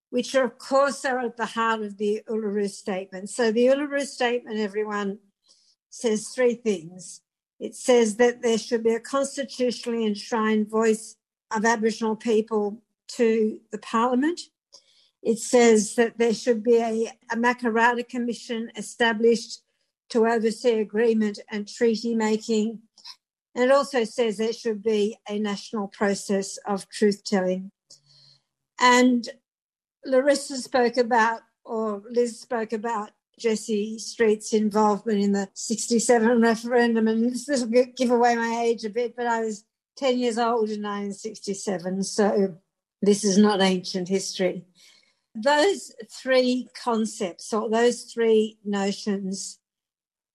which 0.10 0.36
are, 0.36 0.46
of 0.46 0.58
course, 0.58 1.06
are 1.06 1.20
at 1.20 1.38
the 1.38 1.46
heart 1.46 1.82
of 1.82 1.98
the 1.98 2.22
Uluru 2.30 2.70
Statement. 2.70 3.30
So, 3.30 3.52
the 3.52 3.68
Uluru 3.68 4.02
Statement, 4.02 4.60
everyone, 4.60 5.20
says 5.90 6.30
three 6.30 6.56
things. 6.56 7.22
It 7.60 7.76
says 7.76 8.18
that 8.18 8.42
there 8.42 8.58
should 8.58 8.84
be 8.84 8.94
a 8.94 9.00
constitutionally 9.00 10.06
enshrined 10.06 10.70
voice 10.70 11.16
of 11.56 11.66
Aboriginal 11.66 12.16
people 12.16 12.82
to 13.10 13.60
the 13.72 13.78
Parliament. 13.78 14.42
It 15.22 15.40
says 15.40 15.96
that 15.96 16.18
there 16.18 16.34
should 16.34 16.64
be 16.64 16.78
a, 16.78 17.12
a 17.32 17.38
Makarrata 17.38 18.08
Commission 18.08 18.72
established 18.76 19.62
to 20.10 20.28
oversee 20.28 20.80
agreement 20.80 21.40
and 21.50 21.68
treaty 21.68 22.16
making. 22.16 22.80
And 23.56 23.66
it 23.66 23.72
also 23.72 24.04
says 24.04 24.38
there 24.38 24.54
should 24.54 24.84
be 24.84 25.18
a 25.30 25.40
national 25.40 25.88
process 25.88 26.58
of 26.66 26.90
truth 26.90 27.24
telling. 27.24 27.72
And 28.80 29.28
Larissa 30.06 30.58
spoke 30.58 30.98
about, 30.98 31.42
or 31.64 32.02
Liz 32.10 32.40
spoke 32.40 32.74
about 32.74 33.12
Jessie 33.40 33.98
Street's 34.00 34.54
involvement 34.54 35.20
in 35.20 35.32
the 35.32 35.50
67 35.54 36.42
referendum. 36.42 37.08
And 37.08 37.32
this 37.32 37.48
will 37.48 37.86
give 37.96 38.12
away 38.12 38.36
my 38.36 38.62
age 38.64 38.86
a 38.86 38.90
bit, 38.90 39.16
but 39.16 39.28
I 39.28 39.42
was 39.42 39.66
10 39.98 40.18
years 40.18 40.38
old 40.38 40.70
in 40.70 40.82
1967. 40.82 42.04
So 42.04 42.58
this 43.02 43.24
is 43.24 43.38
not 43.38 43.62
ancient 43.62 44.08
history. 44.08 44.66
Those 45.36 45.92
three 46.12 46.70
concepts 46.76 47.54
or 47.54 47.70
those 47.70 48.04
three 48.04 48.60
notions 48.64 49.60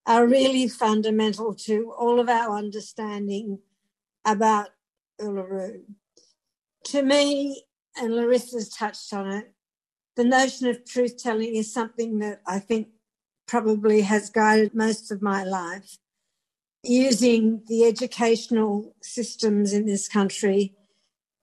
are 0.08 0.26
really 0.26 0.66
fundamental 0.66 1.54
to 1.54 1.92
all 1.92 2.18
of 2.18 2.30
our 2.30 2.56
understanding 2.56 3.58
about 4.24 4.70
Uluru. 5.20 5.82
To 6.86 7.02
me, 7.02 7.64
and 7.94 8.12
Larissa's 8.14 8.70
touched 8.70 9.12
on 9.12 9.30
it, 9.30 9.52
the 10.16 10.24
notion 10.24 10.66
of 10.66 10.86
truth 10.86 11.22
telling 11.22 11.54
is 11.54 11.72
something 11.72 12.20
that 12.20 12.40
I 12.46 12.58
think 12.58 12.88
probably 13.46 14.00
has 14.00 14.30
guided 14.30 14.74
most 14.74 15.12
of 15.12 15.20
my 15.20 15.44
life. 15.44 15.98
Using 16.82 17.62
the 17.66 17.84
educational 17.84 18.94
systems 19.02 19.74
in 19.74 19.84
this 19.84 20.08
country 20.08 20.74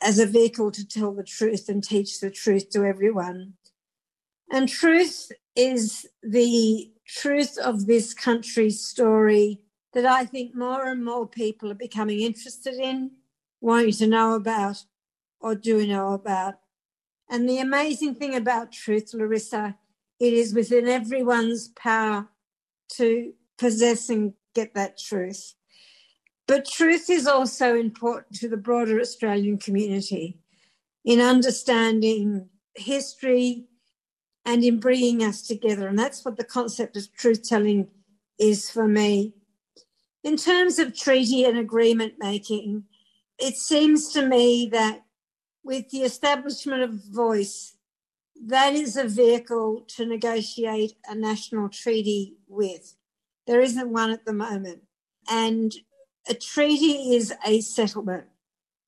as 0.01 0.17
a 0.17 0.25
vehicle 0.25 0.72
to 0.72 0.88
tell 0.88 1.13
the 1.13 1.24
truth 1.24 1.69
and 1.69 1.84
teach 1.84 2.19
the 2.19 2.31
truth 2.31 2.72
to 2.72 2.84
everyone. 2.84 3.53
And 4.51 4.67
truth 4.67 5.31
is 5.55 6.07
the 6.24 6.91
truth 7.06 7.58
of 7.58 7.86
this 7.86 8.14
country's 8.14 8.84
story 8.84 9.62
that 9.94 10.06
I 10.06 10.26
think 10.26 10.56
more 10.56 10.86
and 10.86 11.04
more 11.04 11.28
people 11.28 11.72
are 11.72 11.76
becoming 11.76 12.20
interested 12.20 12.76
in, 12.76 13.12
wanting 13.62 13.94
to 13.94 14.08
know 14.08 14.36
about, 14.36 14.84
or 15.40 15.56
do 15.56 15.86
know 15.88 16.14
about. 16.14 16.56
And 17.30 17.48
the 17.48 17.60
amazing 17.60 18.16
thing 18.16 18.36
about 18.36 18.72
truth, 18.72 19.14
Larissa, 19.14 19.78
it 20.20 20.34
is 20.34 20.54
within 20.54 20.88
everyone's 20.88 21.70
power 21.70 22.28
to 22.94 23.34
possess 23.58 24.10
and 24.10 24.34
get 24.54 24.74
that 24.74 24.98
truth. 24.98 25.56
But 26.48 26.66
truth 26.66 27.10
is 27.10 27.26
also 27.26 27.76
important 27.76 28.38
to 28.40 28.50
the 28.50 28.58
broader 28.58 29.00
Australian 29.00 29.58
community 29.58 30.40
in 31.04 31.20
understanding 31.20 32.50
history, 32.76 33.66
and 34.46 34.64
in 34.64 34.80
bringing 34.80 35.24
us 35.24 35.42
together. 35.42 35.88
And 35.88 35.98
that's 35.98 36.24
what 36.24 36.38
the 36.38 36.44
concept 36.44 36.96
of 36.96 37.12
truth 37.14 37.48
telling 37.48 37.88
is 38.40 38.70
for 38.70 38.88
me. 38.88 39.34
In 40.24 40.38
terms 40.38 40.80
of 40.80 40.98
treaty 40.98 41.44
and 41.44 41.58
agreement 41.58 42.14
making, 42.20 42.86
it 43.40 43.56
seems 43.56 44.12
to 44.14 44.25
me 44.25 44.70
that 44.72 45.04
with 45.64 45.90
the 45.90 46.04
establishment 46.04 46.84
of 46.84 47.04
voice, 47.12 47.75
that 48.46 48.74
is 48.74 48.98
a 48.98 49.08
vehicle 49.08 49.86
to 49.96 50.06
negotiate 50.06 50.94
a 51.08 51.16
national 51.16 51.70
treaty 51.70 52.36
with. 52.48 52.96
There 53.48 53.62
isn't 53.62 53.90
one 53.90 54.12
at 54.12 54.25
the 54.25 54.34
moment. 54.34 54.84
And 55.30 55.74
a 56.28 56.34
treaty 56.34 57.16
is 57.16 57.34
a 57.46 57.62
settlement. 57.62 58.25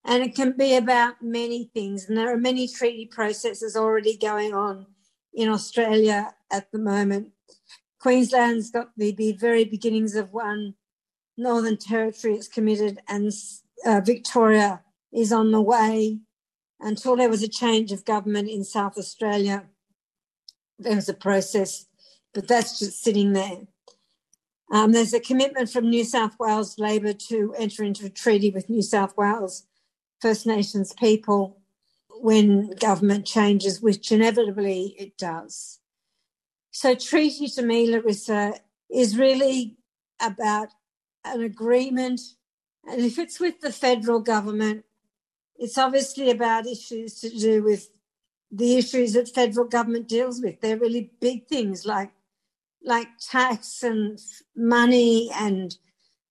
And 0.06 0.24
it 0.24 0.36
can 0.36 0.56
be 0.56 0.76
about 0.76 1.22
many 1.22 1.70
things. 1.74 2.08
And 2.08 2.18
there 2.18 2.32
are 2.32 2.38
many 2.38 2.68
treaty 2.68 3.06
processes 3.06 3.76
already 3.76 4.18
going 4.18 4.54
on 4.54 4.86
in 5.38 5.48
Australia 5.48 6.34
at 6.52 6.72
the 6.72 6.80
moment. 6.80 7.30
Queensland's 8.00 8.72
got 8.72 8.90
the, 8.98 9.38
very 9.40 9.64
beginnings 9.64 10.16
of 10.16 10.34
one. 10.34 10.74
Northern 11.38 11.78
Territory 11.78 12.34
is 12.34 12.48
committed, 12.48 13.00
and 13.08 13.32
uh, 13.86 14.02
Victoria 14.04 14.82
is 15.14 15.32
on 15.32 15.52
the 15.52 15.62
way. 15.62 16.18
Until 16.80 17.16
there 17.16 17.30
was 17.30 17.44
a 17.44 17.48
change 17.48 17.92
of 17.92 18.06
government 18.06 18.50
in 18.50 18.64
South 18.64 18.98
Australia, 18.98 19.66
there 20.80 20.96
was 20.96 21.10
a 21.10 21.14
process, 21.14 21.86
but 22.34 22.48
that's 22.48 22.80
just 22.80 23.04
sitting 23.04 23.34
there. 23.34 23.68
Um, 24.72 24.92
there's 24.92 25.14
a 25.14 25.20
commitment 25.20 25.72
from 25.72 25.90
New 25.90 26.04
South 26.04 26.36
Wales 26.40 26.78
Labor 26.78 27.14
to 27.14 27.54
enter 27.58 27.84
into 27.84 28.06
a 28.06 28.10
treaty 28.10 28.50
with 28.50 28.70
New 28.70 28.82
South 28.82 29.16
Wales 29.18 29.66
First 30.20 30.46
Nations 30.46 30.94
people 30.94 31.57
when 32.22 32.72
government 32.72 33.26
changes, 33.26 33.82
which 33.82 34.12
inevitably 34.12 34.96
it 34.98 35.18
does. 35.18 35.80
So, 36.72 36.96
treaty 36.96 37.48
to 37.48 37.62
me, 37.62 37.90
Larissa, 37.90 38.34
uh, 38.34 38.52
is 38.90 39.18
really 39.18 39.78
about 40.22 40.70
an 41.26 41.42
agreement. 41.42 42.22
And 42.88 43.02
if 43.02 43.18
it's 43.18 43.40
with 43.40 43.62
the 43.62 43.72
federal 43.72 44.20
government, 44.20 44.86
it's 45.58 45.78
obviously 45.78 46.30
about 46.30 46.68
issues 46.68 47.20
to 47.22 47.30
do 47.30 47.64
with 47.64 47.90
the 48.52 48.78
issues 48.78 49.14
that 49.14 49.34
federal 49.34 49.68
government 49.68 50.08
deals 50.08 50.42
with. 50.42 50.62
They're 50.62 50.78
really 50.78 51.12
big 51.20 51.48
things 51.48 51.86
like 51.86 52.12
like 52.84 53.08
tax 53.20 53.84
and 53.84 54.20
money 54.56 55.30
and 55.34 55.76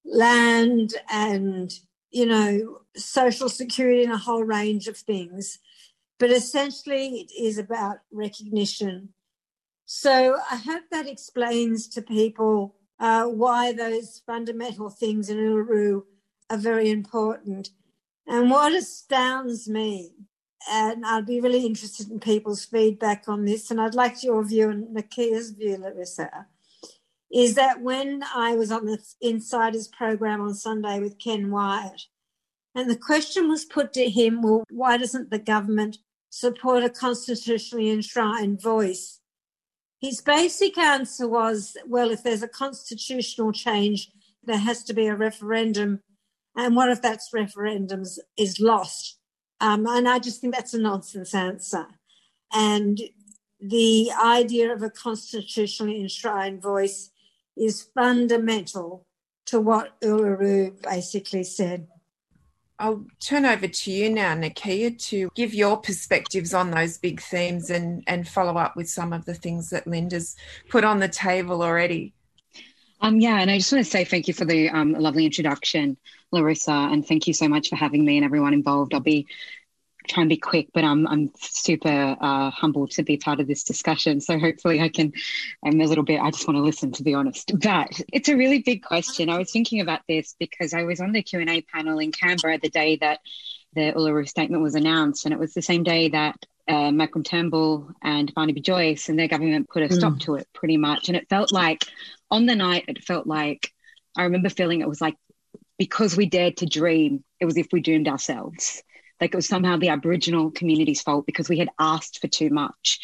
land 0.05 0.95
and 1.11 1.73
you 2.11 2.25
know 2.25 2.81
social 2.97 3.49
security 3.49 4.05
and 4.05 4.13
a 4.13 4.17
whole 4.17 4.45
range 4.45 4.87
of 4.87 4.97
things 4.97 5.59
but 6.19 6.31
essentially 6.31 7.21
it 7.21 7.33
is 7.39 7.59
about 7.59 7.99
recognition. 8.13 9.11
So 9.85 10.37
I 10.51 10.57
hope 10.57 10.85
that 10.91 11.07
explains 11.07 11.89
to 11.89 12.03
people 12.03 12.77
uh, 12.99 13.25
why 13.27 13.73
those 13.73 14.23
fundamental 14.27 14.91
things 14.91 15.29
in 15.31 15.37
Uluru 15.37 16.03
are 16.51 16.57
very 16.57 16.91
important. 16.91 17.71
And 18.27 18.51
what 18.51 18.73
astounds 18.73 19.69
me, 19.69 20.13
and 20.69 21.07
I'd 21.07 21.27
be 21.27 21.41
really 21.41 21.65
interested 21.65 22.11
in 22.11 22.19
people's 22.19 22.65
feedback 22.65 23.25
on 23.29 23.45
this, 23.45 23.71
and 23.71 23.81
I'd 23.81 23.95
like 23.95 24.25
your 24.25 24.45
view 24.45 24.71
and 24.71 24.97
Nakkiah's 24.97 25.51
view, 25.51 25.77
Larissa, 25.77 26.47
is 27.33 27.55
that 27.55 27.83
when 27.83 28.25
I 28.35 28.55
was 28.55 28.73
on 28.73 28.87
the 28.87 28.99
Insiders 29.21 29.89
program 29.89 30.41
on 30.41 30.55
Sunday 30.55 30.99
with 30.99 31.19
Ken 31.19 31.51
Wyatt, 31.51 32.03
and 32.75 32.91
the 32.91 32.97
question 32.97 33.49
was 33.49 33.65
put 33.65 33.93
to 33.95 34.11
him, 34.11 34.43
well, 34.43 34.65
why 34.71 34.97
doesn't 34.97 35.31
the 35.31 35.39
government 35.39 35.99
support 36.31 36.85
a 36.85 36.91
constitutionally 36.91 37.91
enshrined 37.91 38.61
voice. 38.61 39.21
His 40.01 40.21
basic 40.21 40.77
answer 40.77 41.27
was 41.27 41.77
well, 41.87 42.11
if 42.11 42.23
there's 42.23 42.43
a 42.43 42.49
constitutional 42.49 43.53
change, 43.53 44.11
there 44.45 44.59
has 44.59 44.83
to 44.85 44.95
be 44.95 45.07
a 45.07 45.17
referendum. 45.17 46.01
And 46.57 46.77
what 46.77 46.91
if 46.91 47.03
that 47.03 47.21
referendum 47.33 48.03
is 48.37 48.61
lost? 48.61 49.19
Um, 49.61 49.87
and 49.87 50.09
I 50.09 50.19
just 50.19 50.41
think 50.41 50.55
that's 50.55 50.75
a 50.75 50.79
nonsense 50.79 51.35
answer. 51.35 51.87
And 52.53 53.01
the 53.61 54.11
idea 54.13 54.73
of 54.73 54.83
a 54.83 54.91
constitutionally 54.91 56.01
enshrined 56.01 56.63
voice 56.63 57.11
is 57.57 57.89
fundamental 57.95 59.07
to 59.47 59.61
what 59.61 59.99
Uluru 60.03 60.81
basically 60.83 61.45
said. 61.45 61.89
I'll 62.79 63.07
turn 63.21 63.47
over 63.47 63.67
to 63.67 63.91
you 63.91 64.11
now, 64.11 64.35
Nakkiah, 64.35 64.99
to 65.09 65.31
give 65.35 65.55
your 65.55 65.79
perspectives 65.79 66.53
on 66.53 66.71
those 66.71 66.99
big 66.99 67.21
themes 67.21 67.71
and, 67.71 68.03
and 68.07 68.29
follow 68.29 68.57
up 68.57 68.77
with 68.77 68.89
some 68.89 69.13
of 69.13 69.25
the 69.25 69.35
things 69.35 69.71
that 69.71 69.87
Linda's 69.87 70.37
put 70.69 70.85
on 70.85 70.99
the 70.99 71.09
table 71.09 71.63
already. 71.63 72.13
Um, 73.01 73.21
yeah, 73.21 73.41
and 73.41 73.51
I 73.51 73.59
just 73.59 73.73
want 73.73 73.85
to 73.85 73.91
say 73.91 74.05
thank 74.05 74.29
you 74.29 74.35
for 74.35 74.45
the 74.45 74.71
um, 74.71 74.93
lovely 74.93 75.27
introduction, 75.27 75.97
Larissa, 76.33 76.73
and 76.73 77.07
thank 77.07 77.27
you 77.27 77.35
so 77.35 77.49
much 77.49 77.69
for 77.69 77.77
having 77.77 78.05
me 78.05 78.17
and 78.17 78.25
everyone 78.25 78.55
involved. 78.55 78.95
I'll 78.95 79.01
be 79.01 79.27
try 80.07 80.23
and 80.23 80.29
be 80.29 80.37
quick, 80.37 80.69
but 80.73 80.85
I'm 80.85 81.07
I'm 81.07 81.31
super 81.39 82.17
uh, 82.21 82.51
humbled 82.51 82.93
to 82.93 83.03
be 83.03 83.17
part 83.17 83.41
of 83.41 83.47
this 83.47 83.65
discussion. 83.65 84.21
So 84.21 84.39
hopefully 84.39 84.81
I 84.81 84.89
can. 84.89 85.13
I'm 85.65 85.81
a 85.81 85.85
little 85.85 86.05
bit. 86.05 86.21
I 86.21 86.31
just 86.31 86.47
want 86.47 86.59
to 86.59 86.63
listen, 86.63 86.93
to 86.93 87.03
be 87.03 87.15
honest. 87.15 87.53
But 87.59 88.01
it's 88.13 88.29
a 88.29 88.37
really 88.37 88.61
big 88.61 88.83
question. 88.83 89.29
I 89.29 89.39
was 89.39 89.51
thinking 89.51 89.81
about 89.81 90.01
this 90.09 90.35
because 90.39 90.75
I 90.75 90.83
was 90.85 91.01
on 91.01 91.13
the 91.13 91.23
Q 91.23 91.41
and 91.41 91.51
A 91.51 91.63
panel 91.63 91.99
in 91.99 92.13
Canberra 92.13 92.59
the 92.59 92.69
day 92.69 92.97
that 92.97 93.21
the 93.75 93.93
Uluru 93.93 94.29
Statement 94.29 94.63
was 94.63 94.75
announced, 94.75 95.27
and 95.27 95.33
it 95.33 95.39
was 95.39 95.55
the 95.55 95.63
same 95.63 95.83
day 95.83 96.09
that 96.09 96.37
uh, 96.69 96.91
Malcolm 96.91 97.23
Turnbull 97.23 97.91
and 98.03 98.33
Barnaby 98.35 98.61
Joyce 98.61 99.09
and 99.09 99.19
their 99.19 99.29
government 99.29 99.69
put 99.69 99.83
a 99.83 99.93
stop 99.93 100.15
mm. 100.15 100.21
to 100.21 100.35
it, 100.37 100.49
pretty 100.53 100.77
much. 100.77 101.09
And 101.09 101.17
it 101.17 101.29
felt 101.29 101.53
like 101.53 101.85
on 102.31 102.47
the 102.47 102.57
night, 102.57 102.85
it 102.89 103.05
felt 103.05 103.27
like 103.27 103.73
I 104.17 104.25
remember 104.25 104.49
feeling 104.49 104.81
it 104.81 104.89
was 104.89 105.01
like 105.01 105.17
because 105.79 106.17
we 106.17 106.27
dared 106.27 106.59
to 106.59 106.67
dream, 106.67 107.23
it 107.41 107.45
was 107.45 107.57
if 107.57 107.69
we 107.73 107.81
doomed 107.81 108.09
ourselves. 108.09 108.83
Like 109.21 109.33
it 109.33 109.37
was 109.37 109.49
somehow 109.49 109.77
the 109.77 109.89
Aboriginal 109.89 110.51
community's 110.51 111.03
fault 111.03 111.27
because 111.27 111.49
we 111.49 111.59
had 111.59 111.71
asked 111.79 112.21
for 112.21 112.29
too 112.29 112.51
much. 112.51 113.01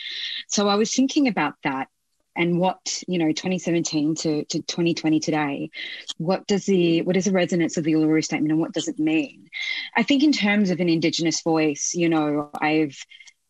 So 0.49 0.69
I 0.69 0.77
was 0.77 0.95
thinking 0.95 1.29
about 1.29 1.55
that 1.65 1.89
and 2.35 2.59
what 2.59 3.03
you 3.07 3.19
know 3.19 3.29
2017 3.29 4.15
to, 4.15 4.45
to 4.47 4.63
2020 4.63 5.21
today 5.21 5.71
what 6.19 6.47
does 6.47 6.65
the 6.65 7.03
what 7.03 7.17
is 7.17 7.27
the 7.27 7.33
resonance 7.33 7.77
of 7.77 7.85
the 7.85 7.93
uluru 7.93 8.25
statement 8.25 8.51
and 8.51 8.61
what 8.61 8.73
does 8.73 8.89
it 8.89 8.99
mean 8.99 9.51
i 9.97 10.03
think 10.03 10.23
in 10.23 10.33
terms 10.33 10.71
of 10.71 10.81
an 10.81 10.89
indigenous 10.89 11.43
voice 11.43 11.93
you 11.95 12.09
know 12.09 12.51
i've 12.61 12.97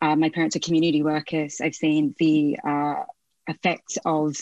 uh, 0.00 0.16
my 0.16 0.30
parents 0.30 0.56
are 0.56 0.60
community 0.60 1.02
workers 1.02 1.60
i've 1.60 1.74
seen 1.74 2.14
the 2.18 2.58
uh, 2.66 3.04
effects 3.46 3.98
of 4.04 4.34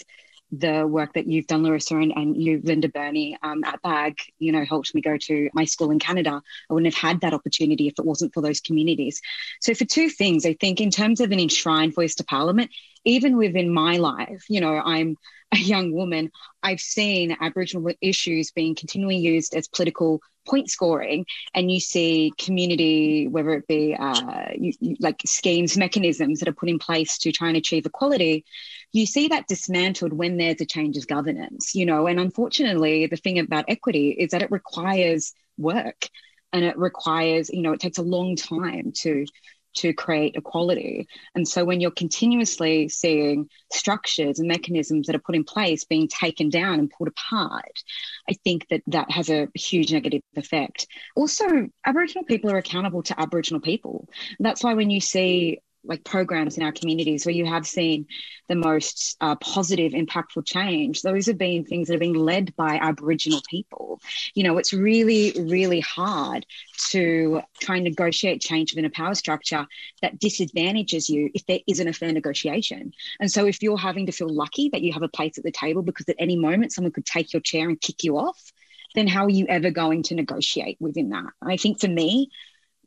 the 0.53 0.87
work 0.87 1.13
that 1.15 1.27
you've 1.27 1.47
done, 1.47 1.63
Larissa, 1.63 1.97
and, 1.97 2.13
and 2.17 2.37
you, 2.37 2.61
Linda 2.63 2.89
Burney, 2.89 3.37
um, 3.43 3.63
at 3.65 3.81
BAG, 3.83 4.19
you 4.39 4.53
know, 4.53 4.65
helped 4.65 4.95
me 4.95 5.01
go 5.01 5.17
to 5.17 5.51
my 5.55 5.65
school 5.65 5.91
in 5.91 5.99
Canada. 5.99 6.43
I 6.69 6.75
wouldn't 6.75 6.93
have 6.93 7.01
had 7.01 7.21
that 7.21 7.35
opportunity 7.35 7.87
if 7.87 7.95
it 7.99 8.05
wasn't 8.05 8.35
for 8.35 8.41
those 8.41 8.61
communities. 8.61 9.21
So, 9.61 9.75
for 9.75 9.85
two 9.85 10.09
things, 10.09 10.45
I 10.45 10.55
think 10.55 10.81
in 10.81 10.91
terms 10.91 11.21
of 11.21 11.31
an 11.33 11.41
enshrined 11.41 11.95
voice 11.95 12.17
to 12.17 12.25
Parliament, 12.25 12.71
even 13.05 13.37
within 13.37 13.73
my 13.73 13.97
life, 13.97 14.45
you 14.49 14.61
know, 14.61 14.75
I'm 14.75 15.17
a 15.53 15.59
young 15.59 15.93
woman, 15.93 16.31
I've 16.63 16.81
seen 16.81 17.37
Aboriginal 17.41 17.93
issues 18.01 18.53
being 18.53 18.75
continually 18.75 19.17
used 19.17 19.55
as 19.55 19.69
political 19.69 20.21
point 20.47 20.71
scoring, 20.71 21.27
and 21.55 21.71
you 21.71 21.81
see 21.81 22.33
community, 22.39 23.29
whether 23.29 23.53
it 23.55 23.67
be 23.67 23.95
uh, 23.95 24.47
you, 24.57 24.73
you, 24.81 24.97
like 25.01 25.21
schemes, 25.27 25.77
mechanisms 25.77 26.41
that 26.41 26.49
are 26.49 26.55
put 26.55 26.69
in 26.69 26.79
place 26.79 27.19
to 27.19 27.33
try 27.33 27.49
and 27.49 27.57
achieve 27.57 27.87
equality, 27.87 28.45
you 28.93 29.07
see 29.07 29.29
that 29.29 29.47
dismantled 29.47 30.13
when 30.13 30.37
there's 30.37 30.61
a 30.61 30.67
change 30.67 30.97
of 30.97 31.07
governance, 31.07 31.75
you 31.75 31.87
know. 31.87 32.07
And 32.07 32.19
unfortunately, 32.19 33.07
the 33.07 33.17
thing 33.17 33.39
about 33.39 33.67
equity 33.69 34.11
is 34.11 34.31
that 34.31 34.43
it 34.43 34.51
requires 34.51 35.33
work 35.59 36.09
and 36.53 36.65
it 36.65 36.77
requires, 36.77 37.51
you 37.51 37.63
know, 37.63 37.73
it 37.73 37.81
takes 37.81 37.99
a 37.99 38.03
long 38.03 38.37
time 38.37 38.93
to 39.03 39.25
to 39.75 39.93
create 39.93 40.37
equality. 40.37 41.07
And 41.35 41.47
so 41.47 41.65
when 41.65 41.81
you're 41.81 41.91
continuously 41.91 42.89
seeing 42.89 43.49
structures 43.73 44.39
and 44.39 44.49
mechanisms 44.49 45.07
that 45.07 45.17
are 45.17 45.21
put 45.21 45.37
in 45.37 45.45
place 45.45 45.85
being 45.85 46.09
taken 46.09 46.51
down 46.51 46.79
and 46.79 46.91
pulled 46.91 47.09
apart, 47.09 47.83
I 48.29 48.35
think 48.45 48.69
that 48.69 48.83
that 48.89 49.11
has 49.11 49.31
a 49.31 49.49
huge 49.55 49.93
negative 49.93 50.23
effect. 50.37 50.87
Also, 51.17 51.69
Aboriginal 51.85 52.25
people 52.25 52.51
are 52.51 52.59
accountable 52.59 53.03
to 53.05 53.21
Aboriginal 53.21 53.61
people. 53.61 54.09
That's 54.39 54.65
why 54.65 54.75
when 54.75 54.91
you 54.91 55.01
see 55.01 55.61
like 55.85 56.05
programs 56.05 56.57
in 56.57 56.63
our 56.63 56.73
communities 56.73 57.25
where 57.25 57.35
you 57.35 57.47
have 57.47 57.67
seen 57.67 58.07
the 58.49 58.55
most 58.55 59.17
uh, 59.21 59.37
positive, 59.37 59.93
impactful 59.93 60.47
change, 60.47 61.03
those 61.03 61.27
have 61.27 61.39
been 61.39 61.65
things 61.65 61.89
that 61.89 61.95
have 61.95 62.01
been 62.01 62.15
led 62.15 62.55
by 62.57 62.77
Aboriginal 62.77 63.41
people. 63.49 64.01
You 64.35 64.45
know, 64.45 64.59
it's 64.59 64.73
really, 64.73 65.33
really 65.39 65.81
hard 65.81 66.45
to 66.91 67.43
try 67.61 67.77
and 67.77 67.85
negotiate 67.85 68.41
change 68.41 68.73
within 68.73 68.85
a 68.85 68.91
power 68.91 69.15
structure 69.15 69.67
that 70.03 70.19
disadvantages 70.19 71.09
you 71.09 71.31
if 71.35 71.47
there 71.47 71.61
isn't 71.67 71.89
a 71.89 71.93
fair 71.93 72.13
negotiation. 72.13 72.93
And 73.21 73.31
so, 73.31 73.47
if 73.47 73.63
you're 73.63 73.79
having 73.79 74.07
to 74.07 74.13
feel 74.13 74.29
lucky 74.29 74.69
that 74.71 74.83
you 74.83 74.93
have 74.93 75.03
a 75.03 75.09
place 75.09 75.39
at 75.39 75.45
the 75.45 75.53
table 75.53 75.83
because 75.83 76.09
at 76.09 76.17
any 76.19 76.37
moment 76.37 76.73
someone 76.73 76.93
could 76.93 77.07
take 77.07 77.33
your 77.33 77.41
chair 77.41 77.69
and 77.69 77.81
kick 77.81 78.05
you 78.05 78.19
off, 78.19 78.53
then 78.95 79.07
how 79.07 79.25
are 79.25 79.31
you 79.31 79.47
ever 79.49 79.71
going 79.71 80.03
to 80.05 80.15
negotiate 80.15 80.77
within 80.81 81.11
that? 81.11 81.33
I 81.43 81.57
think 81.57 81.81
for 81.81 81.89
me, 81.89 82.31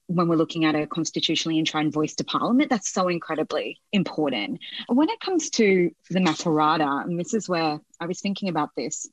when 0.07 0.27
we're 0.27 0.35
looking 0.35 0.65
at 0.65 0.75
a 0.75 0.87
constitutionally 0.87 1.59
enshrined 1.59 1.93
voice 1.93 2.15
to 2.15 2.23
parliament, 2.23 2.69
that's 2.69 2.91
so 2.91 3.07
incredibly 3.07 3.79
important. 3.91 4.59
When 4.87 5.09
it 5.09 5.19
comes 5.19 5.49
to 5.51 5.91
the 6.09 6.19
Makarrata, 6.19 7.03
and 7.03 7.19
this 7.19 7.33
is 7.33 7.47
where 7.47 7.79
I 7.99 8.05
was 8.05 8.19
thinking 8.19 8.49
about 8.49 8.69
this, 8.75 9.09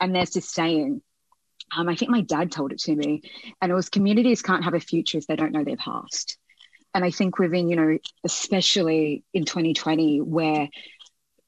and 0.00 0.14
there's 0.14 0.30
this 0.30 0.50
saying, 0.50 1.02
um, 1.76 1.88
I 1.88 1.96
think 1.96 2.10
my 2.10 2.22
dad 2.22 2.52
told 2.52 2.72
it 2.72 2.78
to 2.80 2.94
me, 2.94 3.22
and 3.60 3.70
it 3.70 3.74
was 3.74 3.88
communities 3.88 4.42
can't 4.42 4.64
have 4.64 4.74
a 4.74 4.80
future 4.80 5.18
if 5.18 5.26
they 5.26 5.36
don't 5.36 5.52
know 5.52 5.64
their 5.64 5.76
past. 5.76 6.38
And 6.94 7.04
I 7.04 7.10
think 7.10 7.38
within, 7.38 7.68
you 7.68 7.76
know, 7.76 7.98
especially 8.22 9.24
in 9.34 9.44
2020, 9.44 10.20
where 10.20 10.68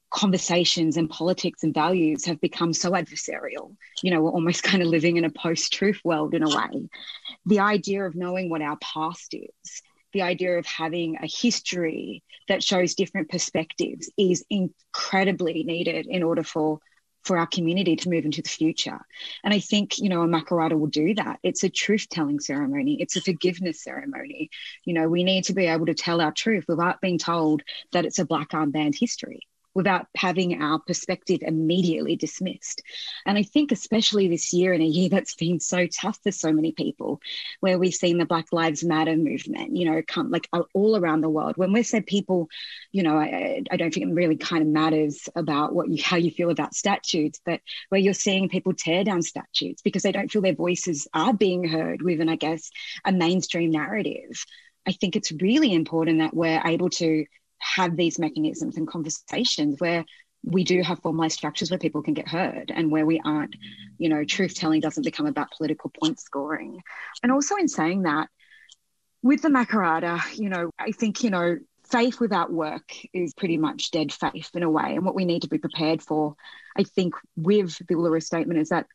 conversations 0.09 0.97
and 0.97 1.09
politics 1.09 1.63
and 1.63 1.73
values 1.73 2.25
have 2.25 2.39
become 2.39 2.73
so 2.73 2.91
adversarial. 2.91 3.75
You 4.01 4.11
know, 4.11 4.21
we're 4.21 4.31
almost 4.31 4.63
kind 4.63 4.81
of 4.81 4.89
living 4.89 5.17
in 5.17 5.25
a 5.25 5.29
post 5.29 5.73
truth 5.73 5.99
world 6.03 6.33
in 6.33 6.43
a 6.43 6.49
way. 6.49 6.89
The 7.45 7.59
idea 7.59 8.05
of 8.05 8.15
knowing 8.15 8.49
what 8.49 8.61
our 8.61 8.77
past 8.77 9.33
is, 9.33 9.81
the 10.13 10.21
idea 10.21 10.57
of 10.57 10.65
having 10.65 11.17
a 11.17 11.27
history 11.27 12.23
that 12.47 12.63
shows 12.63 12.95
different 12.95 13.29
perspectives 13.29 14.09
is 14.17 14.45
incredibly 14.49 15.63
needed 15.63 16.07
in 16.07 16.23
order 16.23 16.43
for 16.43 16.79
for 17.23 17.37
our 17.37 17.47
community 17.47 17.97
to 17.97 18.09
move 18.09 18.23
into 18.23 18.41
the 18.41 18.47
future. 18.47 18.99
And 19.43 19.53
I 19.53 19.59
think, 19.59 19.97
you 19.97 20.07
know, 20.07 20.21
a 20.21 20.27
Makarrata 20.27 20.79
will 20.79 20.87
do 20.87 21.13
that. 21.15 21.39
It's 21.43 21.65
a 21.65 21.69
truth 21.69 22.07
telling 22.09 22.39
ceremony, 22.39 23.01
it's 23.01 23.17
a 23.17 23.21
forgiveness 23.21 23.83
ceremony. 23.83 24.49
You 24.85 24.93
know, 24.93 25.09
we 25.09 25.25
need 25.25 25.43
to 25.45 25.53
be 25.53 25.65
able 25.65 25.87
to 25.87 25.93
tell 25.93 26.21
our 26.21 26.31
truth 26.31 26.63
without 26.69 27.01
being 27.01 27.17
told 27.17 27.63
that 27.91 28.05
it's 28.05 28.19
a 28.19 28.25
black 28.25 28.51
armband 28.51 28.97
history 28.97 29.41
without 29.77 30.07
having 30.15 30.59
our 30.59 30.79
perspective 30.79 31.37
immediately 31.43 32.15
dismissed. 32.15 32.81
And 33.27 33.37
I 33.37 33.43
think, 33.43 33.71
especially 33.71 34.27
this 34.27 34.51
year, 34.51 34.73
in 34.73 34.81
a 34.81 34.85
year 34.85 35.07
that's 35.07 35.35
been 35.35 35.59
so 35.59 35.85
tough 35.85 36.17
for 36.23 36.31
so 36.31 36.51
many 36.51 36.71
people, 36.71 37.21
where 37.59 37.77
we've 37.77 37.93
seen 37.93 38.17
the 38.17 38.25
Black 38.25 38.47
Lives 38.51 38.83
Matter 38.83 39.15
movement, 39.15 39.77
you 39.77 39.85
know, 39.85 40.01
come 40.01 40.31
like 40.31 40.49
all 40.73 40.97
around 40.97 41.21
the 41.21 41.29
world. 41.29 41.57
When 41.57 41.73
we 41.73 41.83
said 41.83 42.07
people, 42.07 42.49
you 42.91 43.03
know, 43.03 43.19
I, 43.19 43.61
I 43.69 43.77
don't 43.77 43.93
think 43.93 44.07
it 44.07 44.13
really 44.15 44.35
kind 44.35 44.63
of 44.63 44.67
matters 44.67 45.29
about 45.35 45.75
what 45.75 45.87
you, 45.89 46.01
how 46.01 46.17
you 46.17 46.31
feel 46.31 46.49
about 46.49 46.73
statutes, 46.73 47.39
but 47.45 47.61
where 47.89 48.01
you're 48.01 48.15
seeing 48.15 48.49
people 48.49 48.73
tear 48.73 49.03
down 49.03 49.21
statutes 49.21 49.83
because 49.83 50.01
they 50.01 50.11
don't 50.11 50.31
feel 50.31 50.41
their 50.41 50.55
voices 50.55 51.07
are 51.13 51.35
being 51.35 51.63
heard 51.63 52.01
within, 52.01 52.29
I 52.29 52.35
guess, 52.35 52.71
a 53.05 53.11
mainstream 53.11 53.69
narrative. 53.69 54.43
I 54.87 54.93
think 54.93 55.15
it's 55.15 55.31
really 55.31 55.71
important 55.71 56.17
that 56.17 56.33
we're 56.33 56.63
able 56.65 56.89
to 56.89 57.25
have 57.75 57.95
these 57.95 58.19
mechanisms 58.19 58.77
and 58.77 58.87
conversations 58.87 59.79
where 59.79 60.05
we 60.43 60.63
do 60.63 60.81
have 60.81 60.99
formalized 60.99 61.37
structures 61.37 61.69
where 61.69 61.79
people 61.79 62.01
can 62.01 62.13
get 62.13 62.27
heard 62.27 62.71
and 62.73 62.91
where 62.91 63.05
we 63.05 63.19
aren't, 63.23 63.55
you 63.97 64.09
know, 64.09 64.23
truth 64.23 64.55
telling 64.55 64.79
doesn't 64.79 65.03
become 65.03 65.25
about 65.25 65.51
political 65.57 65.89
point 65.89 66.19
scoring. 66.19 66.81
And 67.23 67.31
also 67.31 67.55
in 67.55 67.67
saying 67.67 68.03
that, 68.03 68.29
with 69.23 69.41
the 69.41 69.49
Makarrata, 69.49 70.21
you 70.37 70.49
know, 70.49 70.69
I 70.79 70.91
think, 70.91 71.23
you 71.23 71.31
know, 71.31 71.57
faith 71.89 72.19
without 72.19 72.51
work 72.51 72.93
is 73.13 73.33
pretty 73.33 73.57
much 73.57 73.91
dead 73.91 74.13
faith 74.13 74.51
in 74.53 74.63
a 74.63 74.69
way. 74.69 74.95
And 74.95 75.05
what 75.05 75.15
we 75.15 75.25
need 75.25 75.41
to 75.41 75.49
be 75.49 75.57
prepared 75.57 76.01
for, 76.01 76.35
I 76.77 76.83
think, 76.83 77.15
with 77.35 77.77
the 77.87 77.95
Uluru 77.95 78.21
statement 78.21 78.59
is 78.59 78.69
that 78.69 78.85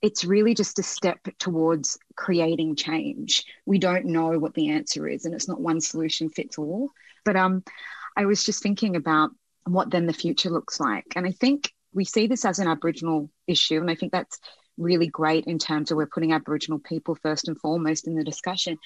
it's 0.00 0.24
really 0.24 0.54
just 0.54 0.78
a 0.78 0.82
step 0.82 1.18
towards 1.38 1.98
creating 2.16 2.76
change. 2.76 3.44
We 3.66 3.78
don't 3.78 4.06
know 4.06 4.38
what 4.38 4.54
the 4.54 4.70
answer 4.70 5.08
is, 5.08 5.24
and 5.24 5.34
it's 5.34 5.48
not 5.48 5.60
one 5.60 5.80
solution 5.80 6.28
fits 6.28 6.58
all. 6.58 6.90
But 7.24 7.36
um, 7.36 7.64
I 8.18 8.26
was 8.26 8.42
just 8.42 8.62
thinking 8.62 8.96
about 8.96 9.30
what 9.64 9.90
then 9.90 10.06
the 10.06 10.12
future 10.12 10.50
looks 10.50 10.80
like. 10.80 11.06
And 11.14 11.24
I 11.24 11.30
think 11.30 11.72
we 11.94 12.04
see 12.04 12.26
this 12.26 12.44
as 12.44 12.58
an 12.58 12.66
Aboriginal 12.66 13.30
issue. 13.46 13.80
And 13.80 13.90
I 13.90 13.94
think 13.94 14.12
that's 14.12 14.38
really 14.76 15.06
great 15.06 15.44
in 15.46 15.58
terms 15.58 15.90
of 15.90 15.96
we're 15.96 16.06
putting 16.06 16.32
Aboriginal 16.32 16.80
people 16.80 17.16
first 17.22 17.48
and 17.48 17.58
foremost 17.58 18.08
in 18.08 18.16
the 18.16 18.24
discussion. 18.24 18.76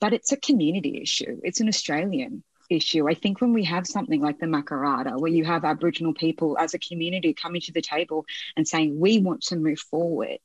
But 0.00 0.14
it's 0.14 0.32
a 0.32 0.38
community 0.38 1.00
issue, 1.02 1.38
it's 1.44 1.60
an 1.60 1.68
Australian 1.68 2.42
issue. 2.70 3.08
I 3.08 3.14
think 3.14 3.40
when 3.40 3.52
we 3.52 3.64
have 3.64 3.86
something 3.86 4.20
like 4.20 4.38
the 4.38 4.46
Makarrata, 4.46 5.18
where 5.18 5.30
you 5.30 5.44
have 5.44 5.64
Aboriginal 5.64 6.12
people 6.12 6.56
as 6.58 6.74
a 6.74 6.78
community 6.78 7.32
coming 7.32 7.60
to 7.62 7.72
the 7.72 7.80
table 7.80 8.26
and 8.56 8.68
saying, 8.68 8.98
we 8.98 9.18
want 9.18 9.42
to 9.44 9.56
move 9.56 9.78
forward, 9.78 10.38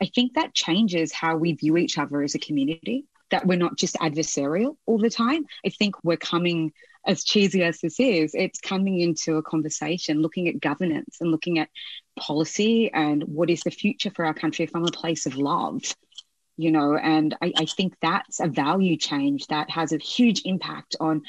I 0.00 0.06
think 0.14 0.34
that 0.34 0.54
changes 0.54 1.12
how 1.12 1.36
we 1.36 1.52
view 1.54 1.76
each 1.78 1.96
other 1.98 2.22
as 2.22 2.34
a 2.34 2.38
community, 2.38 3.06
that 3.30 3.46
we're 3.46 3.58
not 3.58 3.76
just 3.78 3.96
adversarial 3.96 4.76
all 4.84 4.98
the 4.98 5.08
time. 5.08 5.46
I 5.64 5.70
think 5.70 5.96
we're 6.04 6.18
coming 6.18 6.72
as 7.06 7.24
cheesy 7.24 7.62
as 7.62 7.80
this 7.80 7.98
is, 7.98 8.34
it's 8.34 8.60
coming 8.60 9.00
into 9.00 9.36
a 9.36 9.42
conversation 9.42 10.22
looking 10.22 10.48
at 10.48 10.60
governance 10.60 11.16
and 11.20 11.30
looking 11.30 11.58
at 11.58 11.68
policy 12.16 12.90
and 12.92 13.22
what 13.24 13.50
is 13.50 13.62
the 13.62 13.70
future 13.70 14.10
for 14.14 14.24
our 14.24 14.34
country 14.34 14.66
from 14.66 14.84
a 14.84 14.90
place 14.90 15.26
of 15.26 15.36
love 15.36 15.82
you 16.56 16.70
know 16.70 16.96
and 16.96 17.34
I, 17.40 17.52
I, 17.56 17.64
think 17.64 17.94
that's 18.00 18.40
a 18.40 18.46
value 18.46 18.96
change 18.96 19.46
that 19.46 19.70
has 19.70 19.92
a 19.92 19.98
huge 19.98 20.42
impact 20.44 20.96
on 21.00 21.22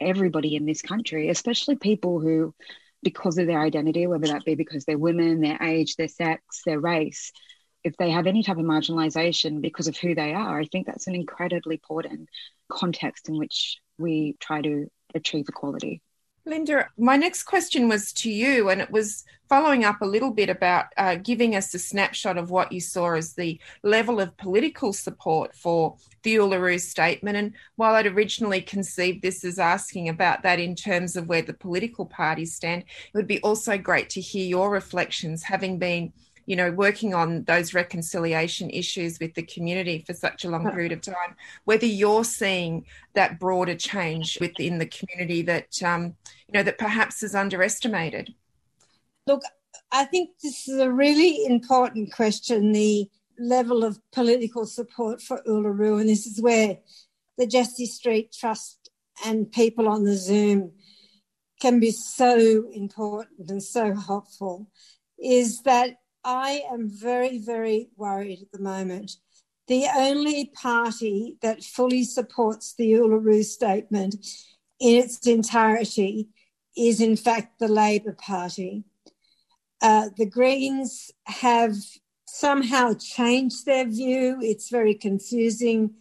everybody 0.00 0.54
in 0.54 0.66
this 0.66 0.82
country 0.82 1.28
especially 1.28 1.76
people 1.76 2.20
who 2.20 2.54
because 3.02 3.38
of 3.38 3.46
their 3.46 3.60
identity 3.60 4.06
whether 4.06 4.28
that 4.28 4.44
be 4.44 4.54
because 4.54 4.84
they're 4.84 4.98
women 4.98 5.40
their 5.40 5.60
age 5.62 5.96
their 5.96 6.08
sex 6.08 6.62
their 6.64 6.78
race 6.78 7.32
if 7.84 7.96
they 7.96 8.10
have 8.10 8.26
any 8.26 8.42
type 8.42 8.58
of 8.58 8.64
marginalization 8.64 9.60
because 9.60 9.88
of 9.88 9.96
who 9.96 10.14
they 10.14 10.32
are 10.32 10.60
i 10.60 10.64
think 10.64 10.86
that's 10.86 11.08
an 11.08 11.14
incredibly 11.14 11.74
important 11.76 12.28
context 12.70 13.28
in 13.28 13.36
which 13.36 13.78
we 13.98 14.36
try 14.40 14.62
to 14.62 14.88
achieve 15.14 15.46
equality. 15.48 16.02
Linda, 16.48 16.88
my 16.96 17.16
next 17.16 17.42
question 17.42 17.88
was 17.88 18.12
to 18.14 18.30
you, 18.30 18.70
and 18.70 18.80
it 18.80 18.90
was 18.90 19.24
following 19.48 19.84
up 19.84 20.00
a 20.00 20.06
little 20.06 20.30
bit 20.30 20.48
about 20.48 20.86
uh, 20.96 21.16
giving 21.16 21.54
us 21.54 21.74
a 21.74 21.78
snapshot 21.78 22.38
of 22.38 22.50
what 22.50 22.72
you 22.72 22.80
saw 22.80 23.14
as 23.14 23.34
the 23.34 23.60
level 23.82 24.18
of 24.18 24.36
political 24.36 24.92
support 24.92 25.54
for 25.54 25.96
the 26.22 26.36
Uluru 26.36 26.80
Statement. 26.80 27.36
And 27.36 27.52
while 27.76 27.94
I'd 27.94 28.06
originally 28.06 28.62
conceived 28.62 29.22
this 29.22 29.44
as 29.44 29.58
asking 29.58 30.08
about 30.08 30.42
that 30.42 30.58
in 30.58 30.74
terms 30.74 31.16
of 31.16 31.28
where 31.28 31.42
the 31.42 31.54
political 31.54 32.06
parties 32.06 32.54
stand, 32.54 32.82
it 32.82 33.14
would 33.14 33.26
be 33.26 33.40
also 33.40 33.76
great 33.76 34.08
to 34.10 34.20
hear 34.20 34.46
your 34.46 34.70
reflections, 34.70 35.42
having 35.42 35.78
been 35.78 36.12
you 36.48 36.56
know, 36.56 36.70
working 36.70 37.12
on 37.12 37.44
those 37.44 37.74
reconciliation 37.74 38.70
issues 38.70 39.20
with 39.20 39.34
the 39.34 39.42
community 39.42 40.02
for 40.06 40.14
such 40.14 40.46
a 40.46 40.48
long 40.48 40.64
period 40.70 40.92
of 40.92 41.02
time, 41.02 41.36
whether 41.66 41.84
you're 41.84 42.24
seeing 42.24 42.86
that 43.12 43.38
broader 43.38 43.74
change 43.74 44.38
within 44.40 44.78
the 44.78 44.86
community 44.86 45.42
that, 45.42 45.82
um, 45.82 46.16
you 46.46 46.54
know, 46.54 46.62
that 46.62 46.78
perhaps 46.78 47.22
is 47.22 47.34
underestimated. 47.34 48.32
Look, 49.26 49.42
I 49.92 50.04
think 50.04 50.30
this 50.42 50.66
is 50.66 50.80
a 50.80 50.90
really 50.90 51.44
important 51.44 52.14
question 52.14 52.72
the 52.72 53.10
level 53.38 53.84
of 53.84 54.00
political 54.10 54.64
support 54.64 55.20
for 55.20 55.42
Uluru. 55.46 56.00
And 56.00 56.08
this 56.08 56.26
is 56.26 56.40
where 56.40 56.78
the 57.36 57.46
Jessie 57.46 57.84
Street 57.84 58.32
Trust 58.32 58.88
and 59.22 59.52
people 59.52 59.86
on 59.86 60.04
the 60.04 60.16
Zoom 60.16 60.72
can 61.60 61.78
be 61.78 61.90
so 61.90 62.64
important 62.72 63.50
and 63.50 63.62
so 63.62 63.94
helpful. 63.94 64.70
Is 65.18 65.60
that 65.64 65.96
I 66.28 66.64
am 66.70 66.90
very, 66.90 67.38
very 67.38 67.88
worried 67.96 68.42
at 68.42 68.52
the 68.52 68.62
moment. 68.62 69.12
The 69.66 69.86
only 69.96 70.52
party 70.54 71.38
that 71.40 71.64
fully 71.64 72.04
supports 72.04 72.74
the 72.74 72.92
Uluru 72.92 73.42
Statement 73.42 74.14
in 74.78 75.02
its 75.02 75.26
entirety 75.26 76.28
is, 76.76 77.00
in 77.00 77.16
fact, 77.16 77.58
the 77.58 77.68
Labor 77.68 78.12
Party. 78.12 78.84
Uh, 79.80 80.10
the 80.18 80.26
Greens 80.26 81.10
have 81.24 81.74
somehow 82.26 82.92
changed 82.92 83.64
their 83.64 83.86
view. 83.86 84.36
It's 84.42 84.68
very 84.68 84.94
confusing 84.94 85.94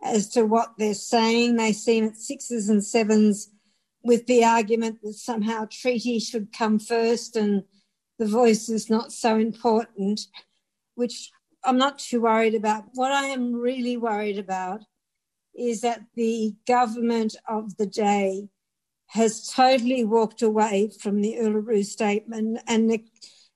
as 0.00 0.28
to 0.28 0.44
what 0.44 0.74
they're 0.78 0.94
saying. 0.94 1.56
They 1.56 1.72
seem 1.72 2.04
at 2.04 2.16
sixes 2.18 2.68
and 2.68 2.84
sevens 2.84 3.50
with 4.04 4.26
the 4.26 4.44
argument 4.44 5.00
that 5.02 5.14
somehow 5.14 5.66
treaty 5.68 6.20
should 6.20 6.52
come 6.52 6.78
first 6.78 7.34
and 7.34 7.64
the 8.18 8.26
voice 8.26 8.68
is 8.68 8.90
not 8.90 9.12
so 9.12 9.36
important, 9.36 10.26
which 10.94 11.30
I'm 11.64 11.78
not 11.78 11.98
too 11.98 12.22
worried 12.22 12.54
about. 12.54 12.84
What 12.94 13.12
I 13.12 13.26
am 13.26 13.52
really 13.54 13.96
worried 13.96 14.38
about 14.38 14.82
is 15.54 15.80
that 15.82 16.00
the 16.14 16.54
government 16.66 17.36
of 17.48 17.76
the 17.76 17.86
day 17.86 18.48
has 19.08 19.46
totally 19.46 20.04
walked 20.04 20.40
away 20.40 20.90
from 21.00 21.20
the 21.20 21.36
Uluru 21.38 21.84
statement. 21.84 22.60
And 22.66 22.86
Nik- 22.88 23.10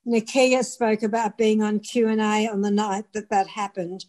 Nakkiah 0.06 0.64
spoke 0.64 1.02
about 1.02 1.38
being 1.38 1.62
on 1.62 1.80
Q&A 1.80 2.48
on 2.48 2.60
the 2.60 2.70
night 2.70 3.06
that 3.14 3.30
that 3.30 3.48
happened, 3.48 4.04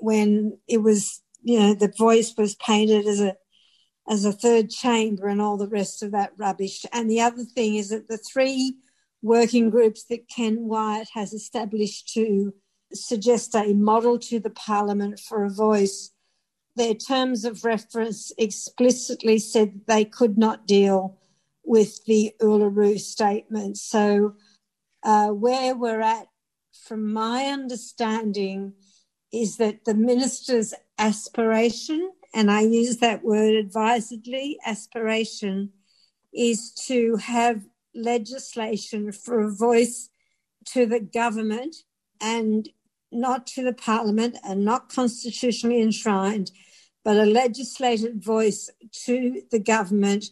when 0.00 0.58
it 0.68 0.78
was, 0.78 1.22
you 1.42 1.58
know, 1.58 1.74
the 1.74 1.92
voice 1.96 2.34
was 2.36 2.54
painted 2.56 3.06
as 3.06 3.20
a 3.20 3.36
as 4.08 4.24
a 4.24 4.32
third 4.32 4.70
chamber 4.70 5.28
and 5.28 5.40
all 5.40 5.56
the 5.56 5.68
rest 5.68 6.02
of 6.02 6.10
that 6.10 6.32
rubbish. 6.36 6.84
And 6.92 7.08
the 7.08 7.20
other 7.20 7.44
thing 7.44 7.76
is 7.76 7.90
that 7.90 8.08
the 8.08 8.18
three 8.18 8.76
working 9.22 9.70
groups 9.70 10.04
that 10.04 10.28
Ken 10.28 10.68
Wyatt 10.68 11.08
has 11.14 11.32
established 11.32 12.12
to 12.14 12.54
suggest 12.92 13.54
a 13.54 13.72
model 13.74 14.18
to 14.18 14.40
the 14.40 14.50
Parliament 14.50 15.20
for 15.20 15.44
a 15.44 15.50
voice. 15.50 16.10
Their 16.76 16.94
terms 16.94 17.44
of 17.44 17.64
reference 17.64 18.32
explicitly 18.38 19.38
said 19.38 19.82
they 19.86 20.04
could 20.04 20.38
not 20.38 20.66
deal 20.66 21.18
with 21.64 22.04
the 22.06 22.32
Uluru 22.40 22.98
statement. 22.98 23.76
So, 23.76 24.34
uh, 25.02 25.28
where 25.28 25.74
we're 25.74 26.00
at, 26.00 26.26
from 26.86 27.12
my 27.12 27.46
understanding, 27.46 28.72
is 29.32 29.58
that 29.58 29.84
the 29.84 29.94
minister's 29.94 30.74
aspiration, 30.98 32.10
and 32.34 32.50
I 32.50 32.62
use 32.62 32.98
that 32.98 33.22
word 33.22 33.54
advisedly, 33.54 34.58
aspiration, 34.64 35.70
is 36.32 36.72
to 36.86 37.16
have 37.16 37.62
legislation 37.94 39.12
for 39.12 39.40
a 39.40 39.50
voice 39.50 40.08
to 40.66 40.86
the 40.86 41.00
government 41.00 41.76
and 42.20 42.68
not 43.12 43.46
to 43.46 43.64
the 43.64 43.72
parliament 43.72 44.36
and 44.44 44.64
not 44.64 44.92
constitutionally 44.92 45.80
enshrined, 45.80 46.50
but 47.04 47.16
a 47.16 47.24
legislated 47.24 48.22
voice 48.22 48.70
to 49.04 49.42
the 49.50 49.58
government, 49.58 50.26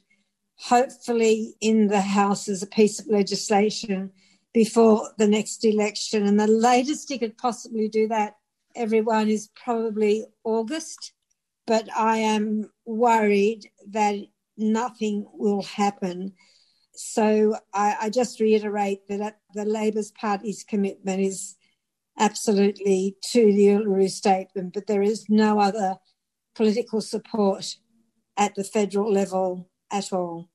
hopefully 0.57 1.55
in 1.61 1.89
the 1.89 2.01
House 2.01 2.49
as 2.49 2.63
a 2.63 2.67
piece 2.67 3.01
of 3.01 3.07
legislation 3.09 4.11
before 4.53 5.11
the 5.19 5.27
next 5.27 5.65
election. 5.65 6.27
And 6.27 6.39
the 6.39 6.47
latest 6.47 7.09
he 7.09 7.19
could 7.19 7.39
possibly 7.39 7.89
do 7.89 8.09
that, 8.09 8.35
everyone, 8.77 9.29
is 9.29 9.51
probably 9.55 10.25
August. 10.45 11.13
But 11.67 11.89
I 11.97 12.19
am 12.19 12.71
worried 12.87 13.71
that 13.89 14.17
nothing 14.57 15.27
will 15.33 15.63
happen 15.63 16.33
so 16.99 17.55
I, 17.73 17.97
I 18.03 18.11
just 18.11 18.41
reiterate 18.41 19.07
that 19.07 19.39
the 19.55 19.65
Labor's 19.65 20.11
Party's 20.11 20.65
commitment 20.65 21.21
is 21.21 21.57
absolutely 22.19 23.17
to 23.31 23.53
the 23.53 23.67
Uluru 23.69 24.11
Statement, 24.11 24.75
but 24.75 24.89
there 24.89 25.03
is 25.03 25.27
no 25.29 25.61
other 25.61 25.97
political 26.57 27.01
support 27.01 27.77
at 28.37 28.57
the 28.57 28.65
federal 28.65 29.13
level 29.13 29.71
at 29.93 30.13
all. 30.13 30.51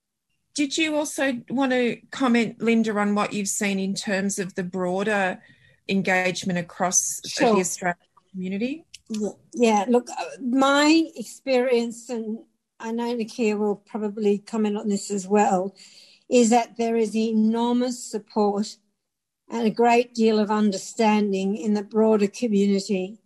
Did 0.54 0.78
you 0.78 0.98
also 0.98 1.42
want 1.50 1.72
to 1.72 1.98
comment, 2.12 2.62
Linda, 2.62 2.94
on 3.00 3.16
what 3.16 3.32
you've 3.32 3.48
seen 3.48 3.80
in 3.80 3.96
terms 3.96 4.38
of 4.38 4.54
the 4.56 4.64
broader 4.64 5.40
engagement 5.88 6.60
across 6.60 7.22
sure. 7.26 7.54
the 7.54 7.62
Australian 7.62 7.98
community? 8.32 8.86
Yeah, 9.54 9.86
look, 9.88 10.10
uh, 10.10 10.26
my 10.42 11.04
experience, 11.16 12.10
and 12.10 12.40
I 12.82 12.92
know 12.92 13.16
Nakkiah 13.16 13.58
will 13.58 13.78
probably 13.78 14.40
comment 14.40 14.76
on 14.76 14.90
this 14.90 15.10
as 15.10 15.26
well, 15.26 15.74
is 16.34 16.50
that 16.50 16.78
there 16.78 16.96
is 16.96 17.16
enormous 17.16 18.04
support 18.04 18.78
and 19.52 19.68
a 19.68 19.70
great 19.70 20.16
deal 20.16 20.40
of 20.40 20.50
understanding 20.50 21.56
in 21.56 21.76
the 21.76 21.84
broader 21.84 22.26
community 22.26 23.20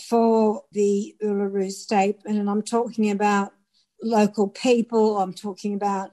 for 0.00 0.62
the 0.72 1.14
Uluru 1.22 1.70
Statement. 1.70 2.38
And 2.38 2.48
I'm 2.48 2.62
talking 2.62 3.10
about 3.10 3.52
local 4.02 4.48
people, 4.48 5.18
I'm 5.18 5.34
talking 5.34 5.74
about 5.74 6.12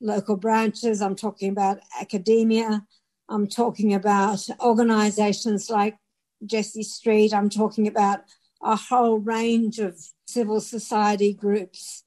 local 0.00 0.36
branches, 0.36 1.02
I'm 1.02 1.14
talking 1.14 1.50
about 1.50 1.80
academia, 2.00 2.86
I'm 3.28 3.46
talking 3.46 3.92
about 3.92 4.48
organisations 4.60 5.68
like 5.68 5.98
Jessie 6.46 6.84
Street, 6.84 7.34
I'm 7.34 7.50
talking 7.50 7.86
about 7.86 8.20
a 8.62 8.76
whole 8.76 9.18
range 9.18 9.78
of 9.78 10.00
civil 10.26 10.62
society 10.62 11.34
groups 11.34 12.02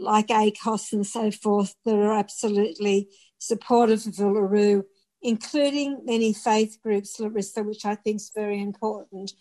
like 0.00 0.28
ACOSS 0.28 0.92
and 0.92 1.06
so 1.06 1.30
forth 1.30 1.74
that 1.84 1.94
are 1.94 2.12
absolutely 2.12 3.08
supportive 3.46 4.06
of 4.06 4.14
Uluru, 4.14 4.84
including 5.22 6.02
many 6.04 6.32
faith 6.32 6.78
groups, 6.82 7.18
Larissa, 7.18 7.62
which 7.62 7.84
I 7.84 7.94
think 7.94 8.16
is 8.16 8.30
very 8.34 8.60
important. 8.60 9.32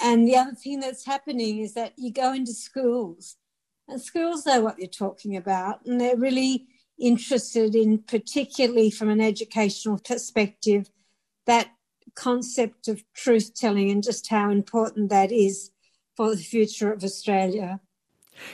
And 0.00 0.26
the 0.26 0.36
other 0.36 0.54
thing 0.54 0.80
that's 0.80 1.06
happening 1.06 1.60
is 1.60 1.74
that 1.74 1.92
you 1.96 2.12
go 2.12 2.32
into 2.32 2.52
schools, 2.52 3.36
and 3.88 4.00
schools 4.00 4.44
know 4.44 4.60
what 4.60 4.78
you're 4.78 4.88
talking 4.88 5.36
about, 5.36 5.84
and 5.86 6.00
they're 6.00 6.16
really 6.16 6.66
interested 6.98 7.74
in, 7.74 7.98
particularly 7.98 8.90
from 8.90 9.08
an 9.08 9.20
educational 9.20 9.98
perspective, 9.98 10.90
that 11.46 11.68
concept 12.14 12.88
of 12.88 13.04
truth 13.14 13.54
telling 13.54 13.90
and 13.90 14.02
just 14.02 14.28
how 14.28 14.50
important 14.50 15.10
that 15.10 15.30
is 15.30 15.70
for 16.16 16.34
the 16.34 16.42
future 16.42 16.92
of 16.92 17.04
Australia. 17.04 17.80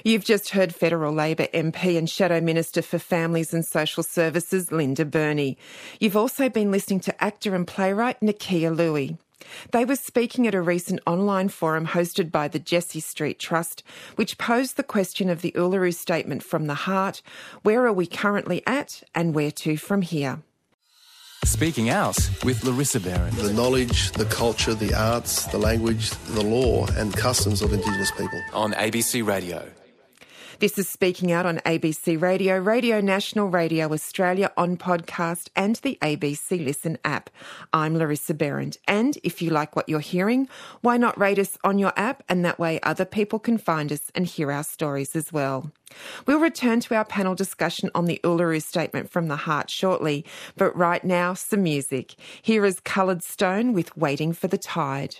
You've 0.04 0.24
just 0.24 0.50
heard 0.50 0.74
Federal 0.74 1.12
Labor 1.12 1.46
MP 1.54 1.96
and 1.96 2.08
Shadow 2.08 2.40
Minister 2.40 2.82
for 2.82 2.98
Families 2.98 3.52
and 3.54 3.64
Social 3.64 4.02
Services, 4.02 4.72
Linda 4.72 5.04
Burney. 5.04 5.56
You've 6.00 6.16
also 6.16 6.48
been 6.48 6.70
listening 6.70 7.00
to 7.00 7.24
actor 7.24 7.54
and 7.54 7.66
playwright 7.66 8.20
Nakkiah 8.20 8.76
Lui. 8.76 9.16
They 9.72 9.84
were 9.84 9.96
speaking 9.96 10.46
at 10.46 10.54
a 10.54 10.62
recent 10.62 11.00
online 11.06 11.48
forum 11.48 11.88
hosted 11.88 12.30
by 12.30 12.48
the 12.48 12.58
Jessie 12.58 13.00
Street 13.00 13.38
Trust, 13.38 13.82
which 14.16 14.38
posed 14.38 14.76
the 14.76 14.82
question 14.82 15.28
of 15.28 15.42
the 15.42 15.52
Uluru 15.52 15.94
Statement 15.94 16.42
from 16.42 16.66
the 16.66 16.74
heart 16.74 17.22
where 17.62 17.86
are 17.86 17.92
we 17.92 18.06
currently 18.06 18.62
at 18.66 19.02
and 19.14 19.34
where 19.34 19.50
to 19.50 19.76
from 19.76 20.02
here? 20.02 20.42
Speaking 21.44 21.90
Out 21.90 22.16
with 22.44 22.62
Larissa 22.64 23.00
Behrendt. 23.00 23.36
The 23.36 23.52
knowledge, 23.52 24.12
the 24.12 24.24
culture, 24.26 24.74
the 24.74 24.94
arts, 24.94 25.44
the 25.46 25.58
language, 25.58 26.10
the 26.28 26.42
law, 26.42 26.86
and 26.96 27.12
customs 27.12 27.62
of 27.62 27.72
Indigenous 27.72 28.10
people. 28.12 28.40
On 28.52 28.72
ABC 28.72 29.26
Radio. 29.26 29.68
This 30.62 30.78
is 30.78 30.88
Speaking 30.88 31.32
Out 31.32 31.44
on 31.44 31.58
ABC 31.66 32.22
Radio, 32.22 32.56
Radio 32.56 33.00
National, 33.00 33.48
Radio 33.48 33.92
Australia, 33.92 34.52
on 34.56 34.76
podcast, 34.76 35.48
and 35.56 35.74
the 35.74 35.98
ABC 36.00 36.64
Listen 36.64 36.98
app. 37.04 37.30
I'm 37.72 37.98
Larissa 37.98 38.32
Behrendt. 38.32 38.76
And 38.86 39.18
if 39.24 39.42
you 39.42 39.50
like 39.50 39.74
what 39.74 39.88
you're 39.88 39.98
hearing, 39.98 40.48
why 40.80 40.98
not 40.98 41.18
rate 41.18 41.40
us 41.40 41.58
on 41.64 41.80
your 41.80 41.92
app? 41.96 42.22
And 42.28 42.44
that 42.44 42.60
way 42.60 42.78
other 42.84 43.04
people 43.04 43.40
can 43.40 43.58
find 43.58 43.90
us 43.90 44.12
and 44.14 44.24
hear 44.24 44.52
our 44.52 44.62
stories 44.62 45.16
as 45.16 45.32
well. 45.32 45.72
We'll 46.28 46.38
return 46.38 46.78
to 46.78 46.94
our 46.94 47.04
panel 47.04 47.34
discussion 47.34 47.90
on 47.92 48.04
the 48.04 48.20
Uluru 48.22 48.62
Statement 48.62 49.10
from 49.10 49.26
the 49.26 49.34
Heart 49.34 49.68
shortly, 49.68 50.24
but 50.56 50.76
right 50.76 51.02
now, 51.02 51.34
some 51.34 51.64
music. 51.64 52.14
Here 52.40 52.64
is 52.64 52.78
Coloured 52.78 53.24
Stone 53.24 53.72
with 53.72 53.96
Waiting 53.96 54.32
for 54.32 54.46
the 54.46 54.58
Tide. 54.58 55.16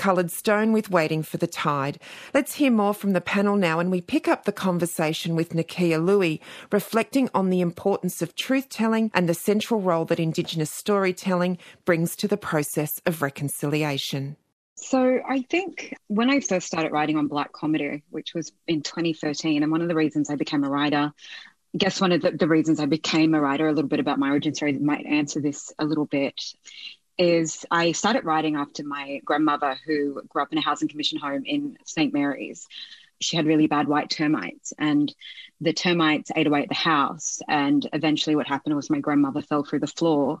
Coloured 0.00 0.30
Stone 0.30 0.72
with 0.72 0.90
Waiting 0.90 1.22
for 1.22 1.36
the 1.36 1.46
Tide. 1.46 2.00
Let's 2.32 2.54
hear 2.54 2.70
more 2.70 2.94
from 2.94 3.12
the 3.12 3.20
panel 3.20 3.54
now, 3.54 3.80
and 3.80 3.90
we 3.90 4.00
pick 4.00 4.28
up 4.28 4.46
the 4.46 4.50
conversation 4.50 5.36
with 5.36 5.50
Nakkiah 5.50 6.02
Lui, 6.02 6.40
reflecting 6.72 7.28
on 7.34 7.50
the 7.50 7.60
importance 7.60 8.22
of 8.22 8.34
truth 8.34 8.70
telling 8.70 9.10
and 9.12 9.28
the 9.28 9.34
central 9.34 9.82
role 9.82 10.06
that 10.06 10.18
Indigenous 10.18 10.70
storytelling 10.70 11.58
brings 11.84 12.16
to 12.16 12.26
the 12.26 12.38
process 12.38 13.02
of 13.04 13.20
reconciliation. 13.20 14.38
So 14.76 15.20
I 15.28 15.42
think 15.42 15.94
when 16.06 16.30
I 16.30 16.40
first 16.40 16.66
started 16.66 16.92
writing 16.92 17.18
on 17.18 17.26
Black 17.26 17.52
comedy, 17.52 18.02
which 18.08 18.32
was 18.32 18.52
in 18.66 18.80
2013, 18.80 19.62
and 19.62 19.70
one 19.70 19.82
of 19.82 19.88
the 19.88 19.94
reasons 19.94 20.30
I 20.30 20.36
became 20.36 20.64
a 20.64 20.70
writer, 20.70 21.12
I 21.74 21.76
guess 21.76 22.00
one 22.00 22.12
of 22.12 22.22
the, 22.22 22.30
the 22.30 22.48
reasons 22.48 22.80
I 22.80 22.86
became 22.86 23.34
a 23.34 23.40
writer, 23.40 23.68
a 23.68 23.72
little 23.74 23.90
bit 23.90 24.00
about 24.00 24.18
my 24.18 24.30
origin 24.30 24.54
story 24.54 24.72
might 24.78 25.04
answer 25.04 25.42
this 25.42 25.74
a 25.78 25.84
little 25.84 26.06
bit, 26.06 26.40
is 27.18 27.64
I 27.70 27.92
started 27.92 28.24
writing 28.24 28.56
after 28.56 28.84
my 28.84 29.20
grandmother, 29.24 29.76
who 29.86 30.22
grew 30.28 30.42
up 30.42 30.52
in 30.52 30.58
a 30.58 30.62
housing 30.62 30.88
commission 30.88 31.18
home 31.18 31.42
in 31.44 31.76
St. 31.84 32.12
Mary's. 32.12 32.66
She 33.20 33.36
had 33.36 33.46
really 33.46 33.66
bad 33.66 33.86
white 33.86 34.08
termites, 34.08 34.72
and 34.78 35.14
the 35.60 35.74
termites 35.74 36.30
ate 36.34 36.46
away 36.46 36.62
at 36.62 36.68
the 36.68 36.74
house. 36.74 37.40
And 37.48 37.86
eventually, 37.92 38.34
what 38.34 38.46
happened 38.48 38.74
was 38.76 38.88
my 38.88 39.00
grandmother 39.00 39.42
fell 39.42 39.64
through 39.64 39.80
the 39.80 39.86
floor 39.86 40.40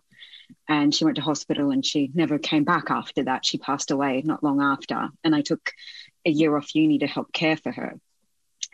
and 0.68 0.94
she 0.94 1.04
went 1.04 1.16
to 1.16 1.22
hospital 1.22 1.70
and 1.70 1.84
she 1.84 2.10
never 2.14 2.38
came 2.38 2.64
back 2.64 2.90
after 2.90 3.24
that. 3.24 3.44
She 3.44 3.58
passed 3.58 3.90
away 3.90 4.22
not 4.24 4.42
long 4.42 4.60
after. 4.60 5.08
And 5.24 5.34
I 5.34 5.42
took 5.42 5.72
a 6.24 6.30
year 6.30 6.56
off 6.56 6.74
uni 6.74 6.98
to 6.98 7.06
help 7.06 7.32
care 7.32 7.56
for 7.56 7.72
her. 7.72 7.98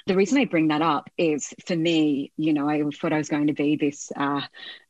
The 0.07 0.15
reason 0.15 0.39
I 0.39 0.45
bring 0.45 0.69
that 0.69 0.83
up 0.83 1.11
is 1.19 1.53
for 1.67 1.75
me, 1.75 2.31
you 2.37 2.53
know, 2.53 2.69
I 2.69 2.81
thought 2.93 3.13
I 3.13 3.19
was 3.19 3.29
going 3.29 3.49
to 3.49 3.53
be 3.53 3.75
this, 3.75 4.13
uh, 4.17 4.41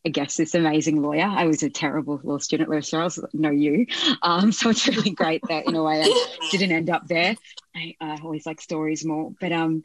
I 0.04 0.08
guess, 0.10 0.36
this 0.36 0.54
amazing 0.54 1.00
lawyer. 1.00 1.24
I 1.24 1.46
was 1.46 1.62
a 1.62 1.70
terrible 1.70 2.20
law 2.22 2.36
student. 2.36 2.70
I 2.70 2.76
was 2.76 3.24
no 3.32 3.50
you. 3.50 3.86
Um, 4.20 4.52
so 4.52 4.68
it's 4.68 4.86
really 4.86 5.12
great 5.12 5.40
that 5.48 5.66
in 5.66 5.74
a 5.74 5.82
way 5.82 6.02
I 6.02 6.26
didn't 6.50 6.72
end 6.72 6.90
up 6.90 7.08
there. 7.08 7.34
I 7.74 7.94
uh, 7.98 8.18
always 8.22 8.44
like 8.44 8.60
stories 8.60 9.06
more. 9.06 9.32
But 9.40 9.52
um, 9.52 9.84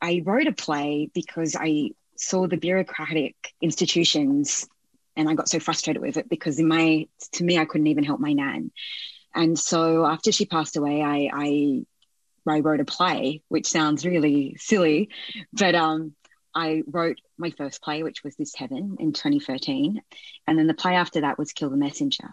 I 0.00 0.22
wrote 0.24 0.46
a 0.46 0.52
play 0.52 1.10
because 1.12 1.56
I 1.58 1.90
saw 2.16 2.46
the 2.46 2.56
bureaucratic 2.56 3.34
institutions 3.60 4.68
and 5.16 5.28
I 5.28 5.34
got 5.34 5.48
so 5.48 5.58
frustrated 5.58 6.02
with 6.02 6.16
it 6.16 6.28
because 6.28 6.60
in 6.60 6.68
my 6.68 7.08
to 7.32 7.42
me 7.42 7.58
I 7.58 7.64
couldn't 7.64 7.88
even 7.88 8.04
help 8.04 8.20
my 8.20 8.32
nan. 8.32 8.70
And 9.34 9.58
so 9.58 10.06
after 10.06 10.30
she 10.30 10.46
passed 10.46 10.76
away, 10.76 11.02
I, 11.02 11.30
I 11.32 11.82
I 12.50 12.60
wrote 12.60 12.80
a 12.80 12.84
play, 12.84 13.42
which 13.48 13.66
sounds 13.66 14.06
really 14.06 14.56
silly, 14.58 15.10
but 15.52 15.74
um, 15.74 16.14
I 16.54 16.82
wrote 16.86 17.18
my 17.36 17.50
first 17.50 17.82
play, 17.82 18.02
which 18.02 18.24
was 18.24 18.36
This 18.36 18.54
Heaven 18.54 18.96
in 18.98 19.12
2013. 19.12 20.02
And 20.46 20.58
then 20.58 20.66
the 20.66 20.74
play 20.74 20.94
after 20.94 21.20
that 21.20 21.38
was 21.38 21.52
Kill 21.52 21.70
the 21.70 21.76
Messenger. 21.76 22.30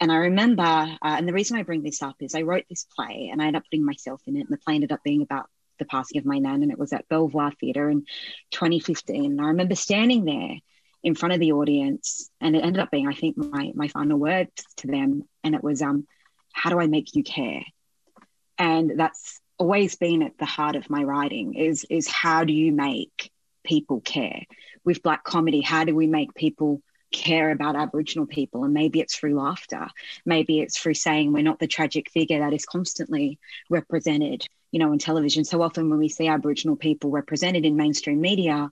And 0.00 0.12
I 0.12 0.16
remember, 0.16 0.62
uh, 0.62 0.96
and 1.02 1.26
the 1.26 1.32
reason 1.32 1.58
I 1.58 1.64
bring 1.64 1.82
this 1.82 2.02
up 2.02 2.16
is 2.20 2.34
I 2.34 2.42
wrote 2.42 2.64
this 2.68 2.86
play 2.96 3.28
and 3.32 3.42
I 3.42 3.46
ended 3.46 3.60
up 3.60 3.64
putting 3.64 3.84
myself 3.84 4.22
in 4.26 4.36
it. 4.36 4.40
And 4.40 4.50
the 4.50 4.58
play 4.58 4.76
ended 4.76 4.92
up 4.92 5.02
being 5.02 5.22
about 5.22 5.46
the 5.78 5.84
passing 5.84 6.18
of 6.18 6.24
my 6.24 6.38
nan, 6.38 6.62
and 6.62 6.72
it 6.72 6.78
was 6.78 6.92
at 6.92 7.08
Belvoir 7.08 7.52
Theatre 7.52 7.90
in 7.90 8.04
2015. 8.50 9.32
And 9.32 9.40
I 9.40 9.48
remember 9.48 9.74
standing 9.74 10.24
there 10.24 10.56
in 11.02 11.14
front 11.14 11.34
of 11.34 11.40
the 11.40 11.52
audience, 11.52 12.30
and 12.40 12.56
it 12.56 12.64
ended 12.64 12.80
up 12.80 12.90
being, 12.90 13.06
I 13.06 13.14
think, 13.14 13.36
my 13.36 13.72
my 13.74 13.88
final 13.88 14.18
words 14.18 14.50
to 14.78 14.86
them, 14.86 15.22
and 15.44 15.54
it 15.54 15.62
was, 15.62 15.82
um, 15.82 16.06
"How 16.52 16.70
do 16.70 16.80
I 16.80 16.86
make 16.86 17.14
you 17.14 17.22
care?" 17.22 17.62
And 18.58 18.98
that's 18.98 19.40
always 19.58 19.96
been 19.96 20.22
at 20.22 20.38
the 20.38 20.44
heart 20.44 20.76
of 20.76 20.88
my 20.88 21.02
writing 21.02 21.54
is 21.54 21.84
is 21.90 22.08
how 22.08 22.44
do 22.44 22.52
you 22.52 22.72
make 22.72 23.30
people 23.64 24.00
care 24.00 24.42
with 24.84 25.02
black 25.02 25.24
comedy 25.24 25.60
how 25.60 25.84
do 25.84 25.94
we 25.94 26.06
make 26.06 26.34
people 26.34 26.80
care 27.10 27.50
about 27.50 27.74
aboriginal 27.74 28.26
people 28.26 28.64
and 28.64 28.72
maybe 28.72 29.00
it's 29.00 29.16
through 29.16 29.34
laughter 29.34 29.88
maybe 30.24 30.60
it's 30.60 30.78
through 30.78 30.94
saying 30.94 31.32
we're 31.32 31.42
not 31.42 31.58
the 31.58 31.66
tragic 31.66 32.10
figure 32.10 32.38
that 32.38 32.52
is 32.52 32.66
constantly 32.66 33.38
represented 33.68 34.46
you 34.70 34.78
know 34.78 34.92
on 34.92 34.98
television 34.98 35.44
so 35.44 35.60
often 35.60 35.90
when 35.90 35.98
we 35.98 36.08
see 36.08 36.28
aboriginal 36.28 36.76
people 36.76 37.10
represented 37.10 37.64
in 37.64 37.76
mainstream 37.76 38.20
media 38.20 38.70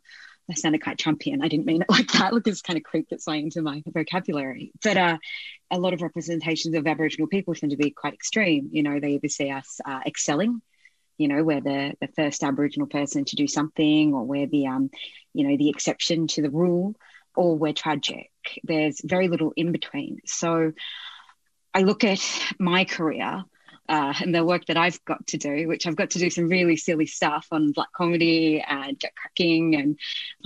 that 0.49 0.59
sounded 0.59 0.81
quite 0.81 0.96
Trumpian. 0.96 1.42
I 1.42 1.49
didn't 1.49 1.66
mean 1.66 1.83
it 1.83 1.88
like 1.90 2.07
that. 2.12 2.33
Look, 2.33 2.46
it's 2.46 2.62
kind 2.62 2.77
of 2.77 2.85
creep 2.85 3.09
that's 3.11 3.27
way 3.27 3.40
into 3.40 3.62
my 3.62 3.83
vocabulary. 3.87 4.70
But 4.81 4.96
uh, 4.96 5.18
a 5.72 5.79
lot 5.81 5.92
of 5.92 6.03
representations 6.03 6.75
of 6.77 6.87
Aboriginal 6.87 7.27
people 7.27 7.55
tend 7.55 7.70
to 7.70 7.77
be 7.77 7.90
quite 7.90 8.14
extreme. 8.14 8.68
You 8.70 8.85
know, 8.85 9.01
they 9.01 9.14
either 9.14 9.29
see 9.29 9.51
us 9.51 9.81
uh, 9.85 10.01
excelling 10.07 10.62
you 11.19 11.29
know, 11.29 11.43
we're 11.43 11.61
the, 11.61 11.95
the 12.01 12.09
first 12.09 12.43
Aboriginal 12.43 12.87
person 12.87 13.25
to 13.27 13.37
do 13.37 13.47
something, 13.47 14.15
or 14.15 14.25
we're 14.25 14.47
the, 14.47 14.67
um, 14.67 14.91
you 15.33 15.49
know, 15.49 15.57
the 15.57 15.71
exception 15.71 16.27
to 16.29 16.43
the 16.43 16.51
rule, 16.51 16.95
or 17.35 17.57
we're 17.57 17.73
tragic. 17.73 18.31
There's 18.65 19.01
very 19.03 19.29
little 19.29 19.53
in 19.57 19.73
between. 19.73 20.21
So 20.27 20.73
I 21.75 21.83
look 21.83 22.05
at 22.05 22.21
my 22.59 22.85
career 22.85 23.45
uh, 23.89 24.15
and 24.21 24.35
the 24.35 24.45
work 24.45 24.67
that 24.67 24.77
I've 24.77 25.05
got 25.05 25.27
to 25.29 25.39
do, 25.39 25.69
which 25.69 25.87
I've 25.87 25.97
got 25.97 26.11
to 26.11 26.19
do 26.19 26.31
some 26.31 26.49
really 26.49 26.77
silly 26.77 27.07
stuff 27.07 27.47
on 27.51 27.73
black 27.73 27.93
comedy 27.95 28.65
and 28.67 29.01
cracking. 29.17 29.77
And 29.77 29.99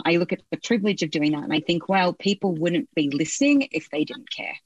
I 0.05 0.17
look 0.17 0.33
at 0.33 0.41
the 0.51 0.59
privilege 0.59 1.03
of 1.03 1.11
doing 1.11 1.33
that 1.33 1.45
and 1.45 1.53
I 1.53 1.61
think, 1.61 1.89
well, 1.89 2.13
people 2.13 2.55
wouldn't 2.55 2.89
be 2.95 3.11
listening 3.11 3.69
if 3.73 3.89
they 3.91 4.05
didn't 4.05 4.31
care 4.31 4.57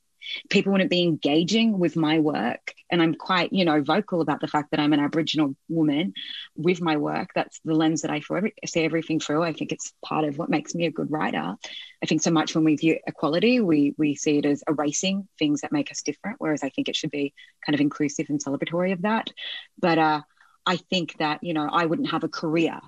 people 0.48 0.72
wouldn't 0.72 0.90
be 0.90 1.02
engaging 1.02 1.78
with 1.78 1.96
my 1.96 2.18
work. 2.18 2.74
And 2.90 3.02
I'm 3.02 3.14
quite, 3.14 3.52
you 3.52 3.64
know, 3.64 3.82
vocal 3.82 4.20
about 4.20 4.40
the 4.40 4.48
fact 4.48 4.70
that 4.70 4.80
I'm 4.80 4.92
an 4.92 5.00
Aboriginal 5.00 5.56
woman 5.68 6.14
with 6.56 6.80
my 6.80 6.96
work. 6.96 7.30
That's 7.34 7.60
the 7.64 7.74
lens 7.74 8.02
that 8.02 8.10
I 8.10 8.20
see 8.66 8.84
everything 8.84 9.20
through. 9.20 9.42
I 9.42 9.52
think 9.52 9.72
it's 9.72 9.92
part 10.04 10.24
of 10.24 10.38
what 10.38 10.50
makes 10.50 10.74
me 10.74 10.86
a 10.86 10.90
good 10.90 11.10
writer. 11.10 11.56
I 12.02 12.06
think 12.06 12.22
so 12.22 12.30
much 12.30 12.54
when 12.54 12.64
we 12.64 12.76
view 12.76 12.98
equality, 13.06 13.60
we 13.60 13.94
we 13.96 14.14
see 14.14 14.38
it 14.38 14.46
as 14.46 14.62
erasing 14.68 15.28
things 15.38 15.62
that 15.62 15.72
make 15.72 15.90
us 15.90 16.02
different, 16.02 16.36
whereas 16.38 16.62
I 16.62 16.68
think 16.68 16.88
it 16.88 16.96
should 16.96 17.10
be 17.10 17.32
kind 17.64 17.74
of 17.74 17.80
inclusive 17.80 18.26
and 18.28 18.42
celebratory 18.42 18.92
of 18.92 19.02
that. 19.02 19.30
But 19.78 19.98
uh, 19.98 20.20
I 20.66 20.76
think 20.76 21.16
that 21.18 21.42
you 21.42 21.54
know 21.54 21.68
I 21.70 21.86
wouldn't 21.86 22.10
have 22.10 22.24
a 22.24 22.28
career 22.28 22.78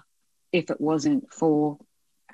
if 0.52 0.70
it 0.70 0.80
wasn't 0.80 1.32
for 1.32 1.78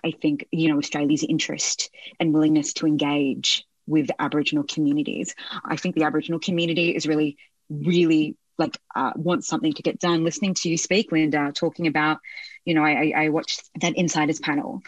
I 0.05 0.13
think 0.13 0.47
you 0.51 0.69
know 0.69 0.79
Australia's 0.79 1.25
interest 1.25 1.91
and 2.19 2.33
willingness 2.33 2.73
to 2.75 2.87
engage 2.87 3.65
with 3.93 4.11
Aboriginal 4.19 4.65
communities. 4.65 5.35
I 5.65 5.77
think 5.77 5.95
the 5.95 6.05
Aboriginal 6.05 6.41
community 6.41 6.89
is 6.97 7.07
really, 7.07 7.37
really 7.71 8.37
like 8.59 8.77
uh, 8.95 9.13
wants 9.17 9.47
something 9.47 9.75
to 9.75 9.83
get 9.83 9.99
done. 9.99 10.25
Listening 10.25 10.55
to 10.55 10.69
you 10.69 10.77
speak, 10.77 11.13
Linda, 11.13 11.53
talking 11.55 11.87
about, 11.87 12.19
you 12.65 12.75
know, 12.75 12.85
I, 12.85 13.13
I 13.17 13.29
watched 13.29 13.63
that 13.81 13.97
Insiders 13.97 14.41
panel 14.41 14.83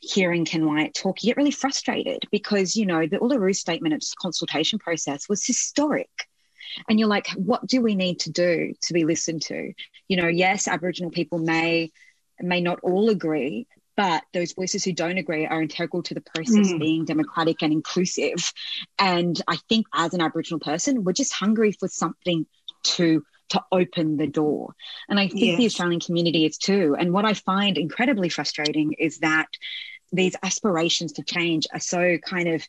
hearing 0.00 0.44
Ken 0.44 0.66
Wyatt 0.66 0.94
talk, 0.94 1.22
you 1.22 1.30
get 1.30 1.36
really 1.36 1.50
frustrated 1.50 2.24
because, 2.30 2.76
you 2.76 2.86
know, 2.86 3.06
the 3.06 3.18
Uluru 3.18 3.54
statement 3.54 3.94
its 3.94 4.14
consultation 4.14 4.78
process 4.78 5.28
was 5.28 5.44
historic. 5.44 6.10
And 6.88 6.98
you're 6.98 7.08
like, 7.08 7.28
what 7.30 7.66
do 7.66 7.80
we 7.80 7.94
need 7.94 8.20
to 8.20 8.30
do 8.30 8.74
to 8.82 8.92
be 8.92 9.04
listened 9.04 9.42
to? 9.42 9.72
You 10.08 10.16
know, 10.16 10.28
yes, 10.28 10.68
Aboriginal 10.68 11.10
people 11.10 11.38
may 11.38 11.92
may 12.40 12.60
not 12.60 12.80
all 12.82 13.08
agree, 13.08 13.66
but 13.96 14.24
those 14.32 14.52
voices 14.52 14.84
who 14.84 14.92
don't 14.92 15.18
agree 15.18 15.46
are 15.46 15.62
integral 15.62 16.02
to 16.04 16.14
the 16.14 16.20
process 16.20 16.72
mm. 16.72 16.78
being 16.78 17.04
democratic 17.04 17.62
and 17.62 17.72
inclusive. 17.72 18.52
And 18.98 19.40
I 19.48 19.56
think 19.68 19.86
as 19.94 20.12
an 20.14 20.20
Aboriginal 20.20 20.60
person, 20.60 21.02
we're 21.02 21.12
just 21.12 21.32
hungry 21.32 21.72
for 21.72 21.88
something 21.88 22.46
to 22.84 23.24
to 23.48 23.62
open 23.70 24.16
the 24.16 24.26
door. 24.26 24.74
And 25.08 25.20
I 25.20 25.28
think 25.28 25.40
yes. 25.40 25.58
the 25.58 25.66
Australian 25.66 26.00
community 26.00 26.44
is 26.44 26.58
too. 26.58 26.96
And 26.98 27.12
what 27.12 27.24
I 27.24 27.34
find 27.34 27.78
incredibly 27.78 28.28
frustrating 28.28 28.94
is 28.98 29.18
that 29.18 29.46
these 30.12 30.34
aspirations 30.42 31.12
to 31.12 31.22
change 31.22 31.66
are 31.72 31.80
so 31.80 32.18
kind 32.18 32.48
of 32.48 32.66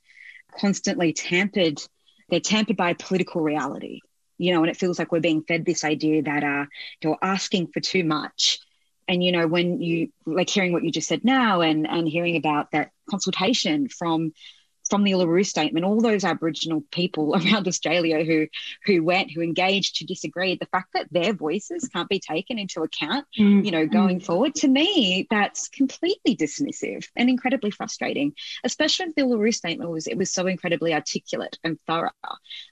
constantly 0.59 1.13
tampered. 1.13 1.81
They're 2.29 2.39
tampered 2.39 2.77
by 2.77 2.93
political 2.93 3.41
reality, 3.41 4.01
you 4.37 4.53
know, 4.53 4.61
and 4.61 4.69
it 4.69 4.77
feels 4.77 4.99
like 4.99 5.11
we're 5.11 5.19
being 5.19 5.41
fed 5.41 5.65
this 5.65 5.83
idea 5.83 6.21
that 6.23 6.43
uh, 6.43 6.65
you're 7.01 7.17
asking 7.23 7.67
for 7.73 7.79
too 7.79 8.03
much 8.03 8.59
and 9.07 9.23
you 9.23 9.31
know 9.31 9.47
when 9.47 9.81
you 9.81 10.09
like 10.25 10.49
hearing 10.49 10.73
what 10.73 10.83
you 10.83 10.91
just 10.91 11.07
said 11.07 11.23
now 11.23 11.61
and 11.61 11.87
and 11.87 12.07
hearing 12.07 12.35
about 12.35 12.71
that 12.71 12.91
consultation 13.09 13.87
from 13.87 14.33
from 14.89 15.03
the 15.03 15.11
Uluru 15.11 15.45
Statement, 15.45 15.85
all 15.85 16.01
those 16.01 16.23
Aboriginal 16.23 16.83
people 16.91 17.35
around 17.35 17.67
Australia 17.67 18.23
who 18.23 18.47
who 18.85 19.03
went, 19.03 19.31
who 19.31 19.41
engaged, 19.41 19.99
who 19.99 20.05
disagreed, 20.05 20.59
the 20.59 20.67
fact 20.67 20.89
that 20.93 21.11
their 21.11 21.33
voices 21.33 21.89
can't 21.93 22.09
be 22.09 22.19
taken 22.19 22.57
into 22.57 22.81
account, 22.81 23.25
mm. 23.37 23.63
you 23.63 23.71
know, 23.71 23.85
going 23.85 24.19
mm. 24.19 24.25
forward, 24.25 24.55
to 24.55 24.67
me, 24.67 25.27
that's 25.29 25.67
completely 25.67 26.35
dismissive 26.35 27.07
and 27.15 27.29
incredibly 27.29 27.71
frustrating. 27.71 28.33
Especially 28.63 29.07
if 29.07 29.15
the 29.15 29.23
Uluru 29.23 29.53
Statement 29.53 29.91
was 29.91 30.07
it 30.07 30.17
was 30.17 30.31
so 30.31 30.47
incredibly 30.47 30.93
articulate 30.93 31.57
and 31.63 31.79
thorough, 31.81 32.11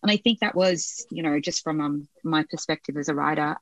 and 0.01 0.11
I 0.11 0.17
think 0.17 0.39
that 0.39 0.55
was, 0.55 1.05
you 1.09 1.23
know, 1.23 1.39
just 1.39 1.63
from 1.63 1.81
um, 1.81 2.07
my 2.23 2.45
perspective 2.49 2.97
as 2.97 3.09
a 3.09 3.15
writer 3.15 3.57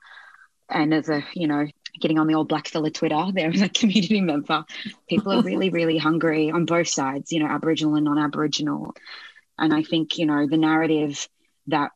and 0.69 0.93
as 0.93 1.09
a 1.09 1.23
you 1.33 1.47
know 1.47 1.65
getting 1.99 2.19
on 2.19 2.27
the 2.27 2.35
old 2.35 2.47
black 2.47 2.67
fella 2.67 2.91
Twitter 2.91 3.25
there 3.33 3.51
as 3.51 3.61
a 3.61 3.69
community 3.69 4.21
member. 4.21 4.65
People 5.07 5.33
are 5.33 5.41
really, 5.41 5.69
really 5.69 5.97
hungry 5.97 6.51
on 6.51 6.65
both 6.65 6.87
sides, 6.87 7.31
you 7.31 7.39
know, 7.39 7.47
Aboriginal 7.47 7.95
and 7.95 8.05
non-Aboriginal. 8.05 8.95
And 9.57 9.73
I 9.73 9.83
think, 9.83 10.17
you 10.17 10.25
know, 10.25 10.47
the 10.47 10.57
narrative 10.57 11.27
that 11.67 11.91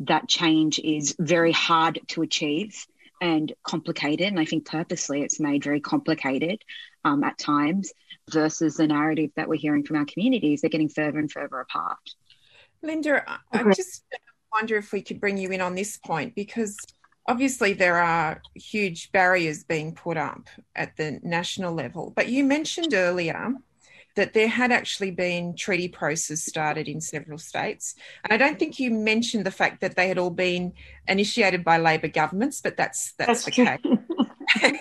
that 0.00 0.28
change 0.28 0.78
is 0.78 1.14
very 1.18 1.52
hard 1.52 2.00
to 2.08 2.22
achieve 2.22 2.86
and 3.20 3.52
complicated. 3.62 4.26
And 4.26 4.40
I 4.40 4.44
think 4.44 4.66
purposely 4.66 5.22
it's 5.22 5.38
made 5.38 5.62
very 5.62 5.80
complicated 5.80 6.60
um, 7.04 7.22
at 7.22 7.38
times 7.38 7.92
versus 8.28 8.76
the 8.76 8.86
narrative 8.88 9.30
that 9.36 9.48
we're 9.48 9.60
hearing 9.60 9.84
from 9.84 9.96
our 9.96 10.04
communities. 10.04 10.60
They're 10.60 10.70
getting 10.70 10.88
further 10.88 11.18
and 11.18 11.30
further 11.30 11.60
apart. 11.60 11.98
Linda, 12.82 13.22
I 13.52 13.62
just 13.74 14.02
wonder 14.52 14.76
if 14.76 14.92
we 14.92 15.02
could 15.02 15.20
bring 15.20 15.36
you 15.36 15.50
in 15.50 15.60
on 15.60 15.76
this 15.76 15.96
point 15.98 16.34
because 16.34 16.76
obviously 17.26 17.72
there 17.72 17.98
are 17.98 18.42
huge 18.54 19.12
barriers 19.12 19.64
being 19.64 19.94
put 19.94 20.16
up 20.16 20.48
at 20.74 20.96
the 20.96 21.20
national 21.22 21.74
level. 21.74 22.12
But 22.14 22.28
you 22.28 22.44
mentioned 22.44 22.94
earlier 22.94 23.54
that 24.14 24.34
there 24.34 24.48
had 24.48 24.72
actually 24.72 25.10
been 25.10 25.56
treaty 25.56 25.88
process 25.88 26.42
started 26.42 26.86
in 26.86 27.00
several 27.00 27.38
states. 27.38 27.94
And 28.24 28.32
I 28.32 28.36
don't 28.36 28.58
think 28.58 28.78
you 28.78 28.90
mentioned 28.90 29.46
the 29.46 29.50
fact 29.50 29.80
that 29.80 29.96
they 29.96 30.08
had 30.08 30.18
all 30.18 30.30
been 30.30 30.74
initiated 31.08 31.64
by 31.64 31.78
Labor 31.78 32.08
governments, 32.08 32.60
but 32.60 32.76
that's 32.76 33.12
that's, 33.12 33.44
that's 33.44 33.44
the 33.44 33.50
case. 33.50 33.78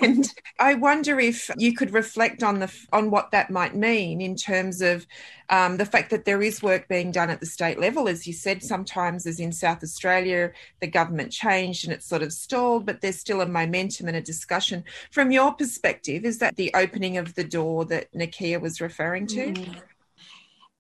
And 0.02 0.26
I 0.60 0.74
wonder 0.76 1.20
if 1.20 1.50
you 1.58 1.74
could 1.74 1.94
reflect 1.94 2.44
on 2.44 2.60
the 2.60 2.72
on 2.92 3.10
what 3.12 3.32
that 3.32 3.50
might 3.50 3.76
mean 3.76 4.22
in 4.22 4.36
terms 4.36 4.82
of 4.82 5.06
um, 5.50 5.78
the 5.78 5.86
fact 5.86 6.10
that 6.10 6.26
there 6.26 6.42
is 6.42 6.62
work 6.62 6.88
being 6.88 7.12
done 7.12 7.30
at 7.30 7.40
the 7.40 7.46
state 7.46 7.80
level, 7.80 8.08
as 8.08 8.28
you 8.28 8.34
said. 8.34 8.64
Sometimes, 8.64 9.26
as 9.26 9.40
in 9.40 9.52
South 9.52 9.84
Australia, 9.84 10.52
the 10.80 10.88
government 10.88 11.32
changed 11.32 11.86
and 11.86 11.94
it's 11.94 12.08
sort 12.08 12.22
of 12.22 12.34
stalled, 12.34 12.86
but 12.86 13.02
there's 13.02 13.20
still 13.20 13.42
a 13.42 13.46
momentum 13.46 14.08
and 14.08 14.18
a 14.18 14.22
discussion. 14.22 14.84
From 15.12 15.32
your 15.32 15.54
perspective, 15.54 16.26
is 16.26 16.40
that 16.40 16.56
the 16.56 16.72
opening 16.74 17.18
of 17.18 17.36
the 17.36 17.44
door 17.44 17.86
that 17.86 18.12
Nakkiah 18.14 18.62
was 18.62 18.82
referring 18.82 19.28
to? 19.28 19.54
Mm. 19.54 19.82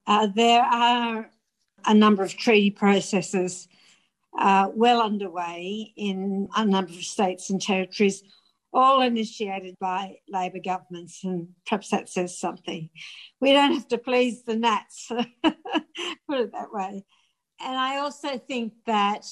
Uh, 0.07 0.27
there 0.35 0.63
are 0.63 1.29
a 1.85 1.93
number 1.93 2.23
of 2.23 2.35
treaty 2.35 2.71
processes 2.71 3.67
uh, 4.37 4.69
well 4.73 5.01
underway 5.01 5.93
in 5.95 6.47
a 6.55 6.65
number 6.65 6.91
of 6.91 7.03
states 7.03 7.49
and 7.49 7.61
territories 7.61 8.23
all 8.73 9.01
initiated 9.01 9.75
by 9.79 10.17
Labor 10.29 10.59
governments, 10.63 11.23
and 11.23 11.49
perhaps 11.65 11.89
that 11.89 12.09
says 12.09 12.39
something. 12.39 12.89
We 13.39 13.53
don't 13.53 13.73
have 13.73 13.87
to 13.89 13.97
please 13.97 14.43
the 14.43 14.55
Nats, 14.55 15.07
put 15.09 15.23
it 16.29 16.51
that 16.53 16.71
way. 16.71 17.05
And 17.63 17.77
I 17.77 17.97
also 17.97 18.37
think 18.37 18.73
that 18.85 19.25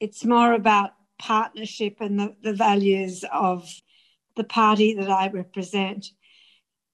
it's 0.00 0.24
more 0.24 0.52
about 0.52 0.90
partnership 1.18 1.96
and 2.00 2.18
the, 2.18 2.34
the 2.42 2.52
values 2.52 3.24
of 3.32 3.68
the 4.36 4.44
party 4.44 4.94
that 4.94 5.10
I 5.10 5.28
represent. 5.28 6.06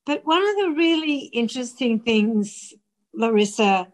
But 0.04 0.26
one 0.26 0.46
of 0.46 0.56
the 0.56 0.74
really 0.76 1.18
interesting 1.18 2.00
things, 2.00 2.74
Larissa, 3.14 3.88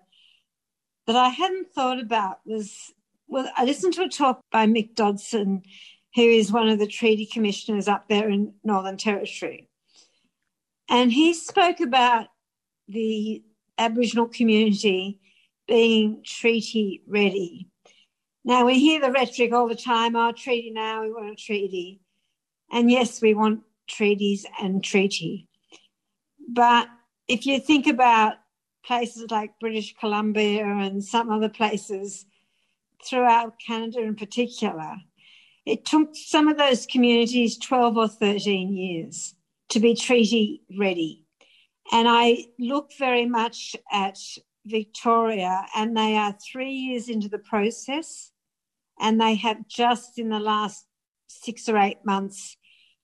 that 1.06 1.16
I 1.16 1.28
hadn't 1.28 1.72
thought 1.74 2.00
about 2.00 2.38
was 2.44 2.92
well, 3.28 3.50
I 3.56 3.64
listened 3.64 3.94
to 3.94 4.02
a 4.02 4.08
talk 4.10 4.42
by 4.50 4.66
Mick 4.66 4.94
Dodson 4.94 5.62
who 6.14 6.22
is 6.22 6.52
one 6.52 6.68
of 6.68 6.78
the 6.78 6.86
treaty 6.86 7.26
commissioners 7.26 7.88
up 7.88 8.08
there 8.08 8.28
in 8.28 8.54
Northern 8.62 8.96
Territory. 8.96 9.68
And 10.88 11.10
he 11.10 11.32
spoke 11.32 11.80
about 11.80 12.28
the 12.88 13.42
Aboriginal 13.78 14.28
community 14.28 15.20
being 15.66 16.22
treaty 16.24 17.02
ready. 17.06 17.68
Now, 18.44 18.66
we 18.66 18.78
hear 18.78 19.00
the 19.00 19.12
rhetoric 19.12 19.52
all 19.52 19.68
the 19.68 19.74
time 19.74 20.16
oh, 20.16 20.32
treaty 20.32 20.70
now, 20.70 21.02
we 21.02 21.12
want 21.12 21.30
a 21.30 21.36
treaty. 21.36 22.00
And 22.70 22.90
yes, 22.90 23.22
we 23.22 23.34
want 23.34 23.60
treaties 23.88 24.44
and 24.60 24.82
treaty. 24.82 25.48
But 26.48 26.88
if 27.28 27.46
you 27.46 27.60
think 27.60 27.86
about 27.86 28.34
places 28.84 29.30
like 29.30 29.58
British 29.60 29.94
Columbia 29.98 30.66
and 30.66 31.02
some 31.02 31.30
other 31.30 31.48
places 31.48 32.26
throughout 33.04 33.54
Canada 33.64 34.00
in 34.00 34.16
particular, 34.16 34.96
it 35.64 35.84
took 35.84 36.10
some 36.14 36.48
of 36.48 36.58
those 36.58 36.86
communities 36.86 37.58
12 37.58 37.96
or 37.96 38.08
13 38.08 38.74
years 38.74 39.34
to 39.68 39.80
be 39.80 39.94
treaty 39.94 40.62
ready. 40.78 41.24
And 41.92 42.08
I 42.08 42.46
look 42.58 42.90
very 42.98 43.26
much 43.26 43.76
at 43.90 44.18
Victoria, 44.64 45.66
and 45.74 45.96
they 45.96 46.16
are 46.16 46.36
three 46.52 46.72
years 46.72 47.08
into 47.08 47.28
the 47.28 47.38
process, 47.38 48.32
and 49.00 49.20
they 49.20 49.34
have 49.36 49.66
just 49.68 50.18
in 50.18 50.28
the 50.28 50.38
last 50.38 50.86
six 51.26 51.68
or 51.68 51.76
eight 51.76 52.04
months 52.04 52.56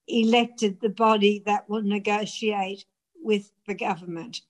elected 0.07 0.81
the 0.81 0.89
body 0.89 1.43
that 1.47 1.69
will 1.69 1.83
negotiate 1.83 2.85
with 3.23 3.51
the 3.67 3.75
government. 3.75 4.41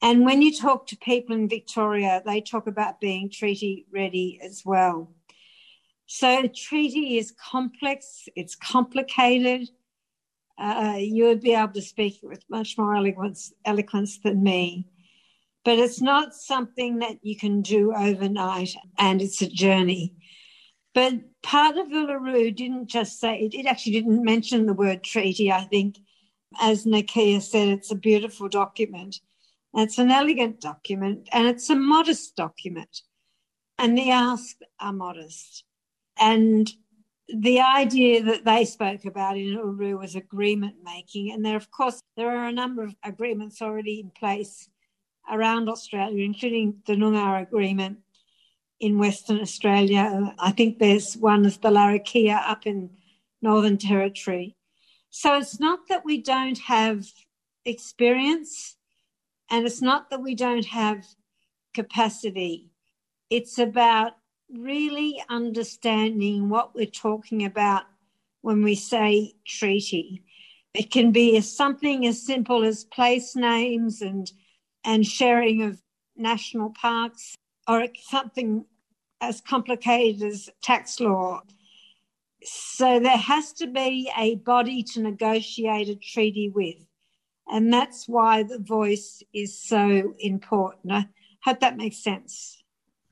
And 0.00 0.24
when 0.24 0.42
you 0.42 0.56
talk 0.56 0.86
to 0.88 0.96
people 0.96 1.34
in 1.34 1.48
Victoria, 1.48 2.22
they 2.24 2.40
talk 2.40 2.66
about 2.66 3.00
being 3.00 3.30
treaty 3.30 3.86
ready 3.92 4.38
as 4.42 4.62
well. 4.64 5.12
So 6.10 6.40
the 6.40 6.48
treaty 6.48 7.18
is 7.18 7.32
complex, 7.32 8.28
it's 8.34 8.56
complicated. 8.56 9.68
Uh, 10.58 10.96
you 10.98 11.24
would 11.24 11.42
be 11.42 11.52
able 11.52 11.74
to 11.74 11.82
speak 11.82 12.18
with 12.22 12.42
much 12.48 12.78
more 12.78 12.96
eloquence, 12.96 13.52
eloquence 13.66 14.18
than 14.18 14.42
me. 14.42 14.86
But 15.66 15.78
it's 15.78 16.00
not 16.00 16.34
something 16.34 17.00
that 17.00 17.18
you 17.20 17.36
can 17.36 17.60
do 17.60 17.92
overnight, 17.94 18.74
and 18.98 19.20
it's 19.20 19.42
a 19.42 19.50
journey. 19.50 20.14
But 20.94 21.12
part 21.42 21.76
of 21.76 21.88
Uluru 21.88 22.56
didn't 22.56 22.86
just 22.86 23.20
say, 23.20 23.40
it, 23.40 23.54
it 23.54 23.66
actually 23.66 23.92
didn't 23.92 24.24
mention 24.24 24.64
the 24.64 24.72
word 24.72 25.04
treaty. 25.04 25.52
I 25.52 25.64
think, 25.64 25.98
as 26.58 26.86
Nakkiah 26.86 27.42
said, 27.42 27.68
it's 27.68 27.90
a 27.90 27.94
beautiful 27.94 28.48
document. 28.48 29.20
It's 29.74 29.98
an 29.98 30.10
elegant 30.10 30.62
document, 30.62 31.28
and 31.32 31.46
it's 31.46 31.68
a 31.68 31.76
modest 31.76 32.34
document. 32.34 33.02
And 33.76 33.96
the 33.96 34.10
asks 34.10 34.56
are 34.80 34.94
modest. 34.94 35.64
And 36.18 36.70
the 37.28 37.60
idea 37.60 38.22
that 38.22 38.44
they 38.44 38.64
spoke 38.64 39.04
about 39.04 39.36
in 39.36 39.56
Uluru 39.56 39.98
was 39.98 40.14
agreement 40.14 40.76
making. 40.82 41.32
And 41.32 41.44
there, 41.44 41.56
of 41.56 41.70
course, 41.70 42.00
there 42.16 42.30
are 42.30 42.46
a 42.46 42.52
number 42.52 42.82
of 42.82 42.94
agreements 43.04 43.60
already 43.60 44.00
in 44.00 44.10
place 44.10 44.68
around 45.30 45.68
Australia, 45.68 46.24
including 46.24 46.82
the 46.86 46.94
Noongar 46.94 47.42
Agreement 47.42 47.98
in 48.80 48.98
Western 48.98 49.40
Australia. 49.40 50.34
I 50.38 50.52
think 50.52 50.78
there's 50.78 51.16
one 51.16 51.44
of 51.44 51.60
the 51.60 51.68
Larrakia 51.70 52.40
up 52.48 52.66
in 52.66 52.90
Northern 53.42 53.76
Territory. 53.76 54.56
So 55.10 55.36
it's 55.36 55.60
not 55.60 55.80
that 55.88 56.04
we 56.04 56.22
don't 56.22 56.58
have 56.58 57.06
experience 57.64 58.76
and 59.50 59.66
it's 59.66 59.82
not 59.82 60.10
that 60.10 60.22
we 60.22 60.34
don't 60.34 60.66
have 60.66 61.04
capacity. 61.74 62.70
It's 63.30 63.58
about 63.58 64.12
really 64.52 65.22
understanding 65.28 66.48
what 66.48 66.74
we're 66.74 66.86
talking 66.86 67.44
about 67.44 67.84
when 68.40 68.62
we 68.62 68.74
say 68.74 69.34
treaty. 69.46 70.22
It 70.74 70.90
can 70.90 71.12
be 71.12 71.40
something 71.40 72.06
as 72.06 72.22
simple 72.22 72.64
as 72.64 72.84
place 72.84 73.34
names 73.34 74.00
and 74.02 74.30
and 74.84 75.04
sharing 75.04 75.62
of 75.62 75.82
national 76.16 76.70
parks, 76.70 77.34
or 77.66 77.86
something 78.00 78.64
as 79.20 79.40
complicated 79.40 80.22
as 80.22 80.48
tax 80.62 81.00
law. 81.00 81.40
So 82.42 83.00
there 83.00 83.16
has 83.16 83.52
to 83.54 83.66
be 83.66 84.10
a 84.16 84.36
body 84.36 84.82
to 84.94 85.02
negotiate 85.02 85.88
a 85.88 85.96
treaty 85.96 86.50
with. 86.54 86.76
And 87.48 87.72
that's 87.72 88.06
why 88.06 88.44
the 88.44 88.58
voice 88.58 89.22
is 89.34 89.60
so 89.60 90.14
important. 90.18 90.92
I 90.92 91.08
hope 91.42 91.60
that 91.60 91.76
makes 91.76 91.98
sense. 91.98 92.57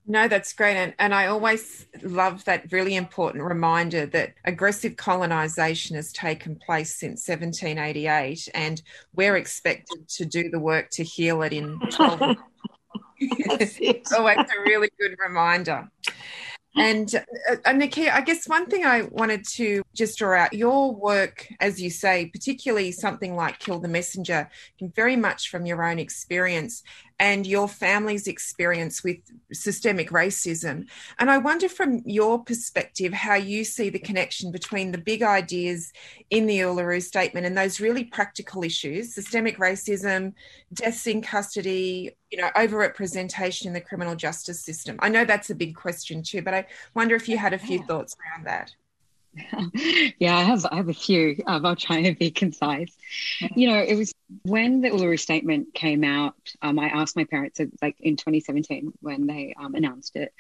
No, 0.08 0.28
that's 0.28 0.52
great. 0.52 0.76
And, 0.76 0.94
and 0.98 1.12
I 1.12 1.26
always 1.26 1.86
love 2.02 2.44
that 2.44 2.70
really 2.70 2.94
important 2.94 3.42
reminder 3.42 4.06
that 4.06 4.34
aggressive 4.44 4.96
colonisation 4.96 5.96
has 5.96 6.12
taken 6.12 6.56
place 6.56 6.94
since 6.94 7.26
1788 7.26 8.48
and 8.54 8.80
we're 9.14 9.36
expected 9.36 10.08
to 10.10 10.24
do 10.24 10.48
the 10.48 10.60
work 10.60 10.90
to 10.90 11.02
heal 11.02 11.42
it 11.42 11.52
in 11.52 11.80
12 11.90 12.36
it's 13.18 14.12
always 14.18 14.38
a 14.38 14.60
really 14.64 14.90
good 14.98 15.16
reminder. 15.18 15.88
And 16.78 17.12
uh, 17.14 17.70
Nakkiah, 17.70 18.12
I 18.12 18.20
guess 18.20 18.46
one 18.46 18.66
thing 18.66 18.84
I 18.84 19.02
wanted 19.10 19.46
to 19.54 19.82
just 19.94 20.18
draw 20.18 20.38
out 20.38 20.52
your 20.52 20.94
work, 20.94 21.48
as 21.58 21.80
you 21.80 21.88
say, 21.88 22.26
particularly 22.26 22.92
something 22.92 23.34
like 23.34 23.58
Kill 23.60 23.80
the 23.80 23.88
Messenger, 23.88 24.50
very 24.94 25.16
much 25.16 25.48
from 25.48 25.64
your 25.64 25.82
own 25.82 25.98
experience 25.98 26.82
and 27.18 27.46
your 27.46 27.66
family's 27.66 28.26
experience 28.26 29.02
with 29.02 29.18
systemic 29.52 30.10
racism. 30.10 30.86
And 31.18 31.30
I 31.30 31.38
wonder, 31.38 31.68
from 31.68 32.02
your 32.04 32.42
perspective, 32.42 33.12
how 33.12 33.34
you 33.34 33.64
see 33.64 33.88
the 33.88 33.98
connection 33.98 34.52
between 34.52 34.92
the 34.92 34.98
big 34.98 35.22
ideas 35.22 35.92
in 36.30 36.46
the 36.46 36.58
Uluru 36.58 37.02
Statement 37.02 37.46
and 37.46 37.56
those 37.56 37.80
really 37.80 38.04
practical 38.04 38.62
issues 38.62 39.14
systemic 39.14 39.58
racism, 39.58 40.34
deaths 40.72 41.06
in 41.06 41.22
custody, 41.22 42.10
you 42.30 42.38
know, 42.38 42.50
overrepresentation 42.56 43.66
in 43.66 43.72
the 43.72 43.80
criminal 43.80 44.14
justice 44.14 44.62
system. 44.62 44.96
I 45.00 45.08
know 45.08 45.24
that's 45.24 45.50
a 45.50 45.54
big 45.54 45.74
question 45.74 46.22
too, 46.22 46.42
but 46.42 46.54
I 46.54 46.66
wonder 46.94 47.14
if 47.14 47.28
you 47.28 47.38
had 47.38 47.54
a 47.54 47.58
few 47.58 47.82
thoughts 47.84 48.14
around 48.20 48.46
that. 48.46 48.74
yeah, 50.18 50.36
I 50.36 50.42
have. 50.42 50.66
I 50.70 50.76
have 50.76 50.88
a 50.88 50.94
few. 50.94 51.42
Um, 51.46 51.66
I'll 51.66 51.76
try 51.76 51.98
and 51.98 52.18
be 52.18 52.30
concise. 52.30 52.96
You 53.54 53.68
know, 53.68 53.82
it 53.82 53.96
was 53.96 54.12
when 54.42 54.80
the 54.80 54.90
Uluru 54.90 55.18
Statement 55.18 55.74
came 55.74 56.04
out. 56.04 56.34
Um, 56.62 56.78
I 56.78 56.86
asked 56.86 57.16
my 57.16 57.24
parents, 57.24 57.60
like 57.82 57.96
in 58.00 58.16
2017, 58.16 58.92
when 59.00 59.26
they 59.26 59.54
um, 59.58 59.74
announced 59.74 60.16
it. 60.16 60.32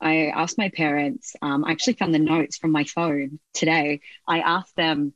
I 0.00 0.26
asked 0.26 0.58
my 0.58 0.68
parents. 0.68 1.34
Um, 1.42 1.64
I 1.64 1.72
actually 1.72 1.94
found 1.94 2.14
the 2.14 2.18
notes 2.18 2.56
from 2.56 2.70
my 2.70 2.84
phone 2.84 3.38
today. 3.52 4.00
I 4.26 4.40
asked 4.40 4.76
them 4.76 5.12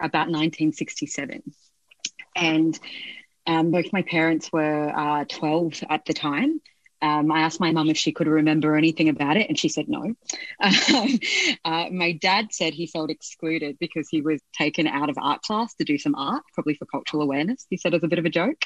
about 0.00 0.28
1967, 0.28 1.42
and 2.34 2.78
um, 3.46 3.70
both 3.70 3.92
my 3.92 4.02
parents 4.02 4.50
were 4.52 4.88
uh, 4.94 5.24
12 5.28 5.84
at 5.88 6.04
the 6.06 6.14
time. 6.14 6.60
Um, 7.02 7.32
I 7.32 7.40
asked 7.40 7.60
my 7.60 7.72
mum 7.72 7.88
if 7.88 7.96
she 7.96 8.12
could 8.12 8.26
remember 8.26 8.76
anything 8.76 9.08
about 9.08 9.36
it, 9.36 9.48
and 9.48 9.58
she 9.58 9.68
said 9.68 9.88
no. 9.88 10.14
Um, 10.60 11.18
uh, 11.64 11.86
my 11.90 12.12
dad 12.12 12.52
said 12.52 12.74
he 12.74 12.86
felt 12.86 13.10
excluded 13.10 13.78
because 13.78 14.08
he 14.08 14.20
was 14.20 14.40
taken 14.52 14.86
out 14.86 15.08
of 15.08 15.16
art 15.18 15.42
class 15.42 15.74
to 15.74 15.84
do 15.84 15.98
some 15.98 16.14
art, 16.14 16.42
probably 16.54 16.74
for 16.74 16.86
cultural 16.86 17.22
awareness. 17.22 17.66
He 17.70 17.76
said 17.76 17.94
as 17.94 18.02
a 18.02 18.08
bit 18.08 18.18
of 18.18 18.24
a 18.24 18.30
joke. 18.30 18.64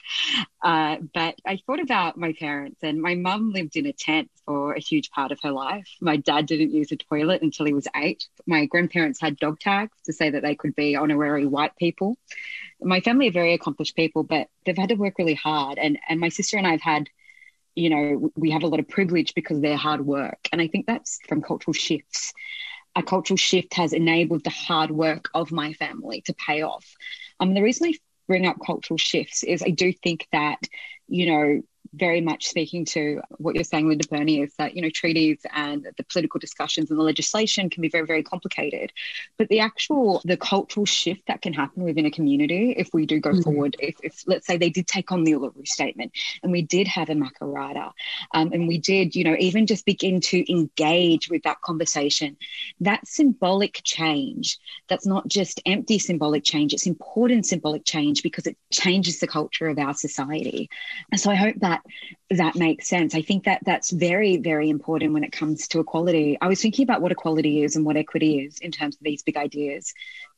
Uh, 0.63 0.97
but 1.13 1.37
I 1.47 1.59
thought 1.67 1.81
about 1.81 2.17
my 2.17 2.33
parents, 2.33 2.81
and 2.83 3.01
my 3.01 3.15
mum 3.15 3.53
lived 3.53 3.77
in 3.77 3.87
a 3.87 3.93
tent 3.93 4.31
for 4.45 4.75
a 4.75 4.81
huge 4.81 5.11
part 5.11 5.33
of 5.33 5.39
her 5.43 5.53
life. 5.53 5.89
My 6.01 6.17
dad 6.17 6.47
didn't 6.47 6.73
use 6.73 6.93
a 6.93 6.97
toilet 6.97 7.43
until 7.43 7.67
he 7.67 7.73
was 7.73 7.89
eight. 7.97 8.27
My 8.47 8.67
grandparents 8.67 9.21
had 9.21 9.39
dog 9.39 9.61
tags 9.61 9.97
to 10.07 10.13
say 10.13 10.31
that 10.31 10.43
they 10.43 10.55
could 10.55 10.75
be 10.75 10.97
honorary 10.97 11.47
white 11.47 11.77
people. 11.77 12.17
My 12.83 13.01
family 13.01 13.29
are 13.29 13.33
very 13.33 13.55
accomplished 13.55 13.97
people, 13.97 14.23
but 14.23 14.49
they've 14.65 14.77
had 14.77 14.91
to 14.91 14.95
work 14.97 15.19
really 15.19 15.35
hard. 15.35 15.79
And, 15.79 15.99
and 16.09 16.21
my 16.21 16.29
sister 16.29 16.57
and 16.57 16.67
I 16.67 16.73
have 16.73 16.83
had 16.83 17.09
you 17.75 17.91
know, 17.91 18.31
we 18.37 18.51
have 18.51 18.63
a 18.63 18.67
lot 18.67 18.81
of 18.81 18.89
privilege 18.89 19.35
because 19.35 19.59
of 19.59 19.63
their 19.63 19.77
hard 19.77 20.05
work. 20.05 20.49
And 20.53 20.61
I 20.61 20.69
think 20.69 20.87
that's 20.87 21.19
from 21.29 21.43
cultural 21.43 21.73
shifts. 21.73 22.33
A 22.97 23.03
cultural 23.03 23.37
shift 23.37 23.75
has 23.75 23.93
enabled 23.93 24.45
the 24.45 24.51
hard 24.51 24.91
work 24.91 25.29
of 25.35 25.51
my 25.51 25.73
family 25.73 26.21
to 26.23 26.35
pay 26.35 26.63
off. 26.63 26.87
Um, 27.41 27.55
the 27.55 27.63
reason 27.63 27.89
I 27.89 27.95
bring 28.29 28.47
up 28.47 28.57
cultural 28.65 28.99
shifts 28.99 29.43
is 29.43 29.63
I 29.63 29.71
do 29.71 29.93
think 29.93 30.29
that, 30.33 30.59
you 31.09 31.27
know, 31.27 31.63
very 31.95 32.21
much 32.21 32.47
speaking 32.47 32.85
to 32.87 33.21
what 33.39 33.55
you're 33.55 33.65
saying, 33.65 33.89
Linda 33.89 34.07
Burney, 34.09 34.41
is 34.43 34.55
that 34.59 34.75
you 34.75 34.83
know 34.83 34.91
treaties 34.91 35.41
and 35.53 35.87
the 35.97 36.05
political 36.05 36.41
discussions 36.41 36.91
and 36.91 36.99
the 36.99 37.05
legislation 37.05 37.71
can 37.71 37.81
be 37.81 37.89
very, 37.89 38.07
very 38.07 38.23
complicated. 38.23 38.93
But 39.39 39.49
the 39.49 39.61
actual 39.61 40.23
the 40.25 40.37
cultural 40.37 40.87
shift 40.87 41.23
that 41.29 41.43
can 41.43 41.53
happen 41.53 41.85
within 41.85 42.07
a 42.07 42.11
community, 42.11 42.75
if 42.77 42.91
we 42.93 43.07
do 43.07 43.21
go 43.21 43.31
mm-hmm. 43.31 43.43
forward, 43.43 43.77
if, 43.79 43.97
if, 44.03 44.23
let's 44.27 44.47
say 44.47 44.57
they 44.57 44.71
did 44.71 44.87
take 44.87 45.13
on 45.13 45.25
the 45.25 45.33
Uluru 45.33 45.67
Statement 45.67 46.13
and 46.43 46.53
we 46.53 46.63
did 46.63 46.89
have 46.89 47.11
a 47.11 47.15
Makarrata, 47.15 47.93
um, 48.33 48.53
and 48.53 48.69
we 48.69 48.79
did, 48.79 49.15
you 49.15 49.25
know, 49.25 49.37
even 49.39 49.67
just 49.67 49.87
begin 49.87 50.21
to 50.21 50.53
engage 50.53 51.29
with 51.29 51.43
that 51.45 51.61
conversation, 51.61 52.37
that 52.81 53.07
symbolic 53.07 53.81
change, 53.85 54.59
that's 54.89 55.07
not 55.07 55.29
just 55.29 55.61
empty 55.67 55.99
symbolic 55.99 56.45
change, 56.45 56.73
it's 56.73 56.87
important 56.87 57.47
symbolic 57.47 57.85
change 57.85 58.23
because 58.23 58.47
it 58.47 58.57
changes 58.73 59.21
the 59.21 59.27
culture 59.27 59.69
of 59.69 59.79
our 59.79 59.95
society. 59.95 60.69
And 61.13 61.21
so 61.21 61.31
I 61.31 61.35
hope 61.35 61.57
that 61.61 61.83
that 62.31 62.57
makes 62.57 62.89
sense. 62.89 63.15
I 63.15 63.23
think 63.23 63.45
that 63.45 63.63
that's 63.65 63.91
very, 63.91 64.37
very 64.39 64.71
important 64.71 65.13
when 65.13 65.25
it 65.25 65.33
comes 65.33 65.69
to 65.69 65.81
equality. 65.81 66.39
I 66.41 66.49
was 66.49 66.61
thinking 66.61 66.85
about 66.85 67.03
what 67.03 67.13
equality 67.13 67.63
is 67.63 67.77
and 67.77 67.85
what 67.85 67.97
equity 67.97 68.41
is 68.41 68.59
in 68.59 68.71
terms 68.71 68.97
of 68.97 69.03
these 69.03 69.23
big 69.23 69.37
ideas, 69.37 69.93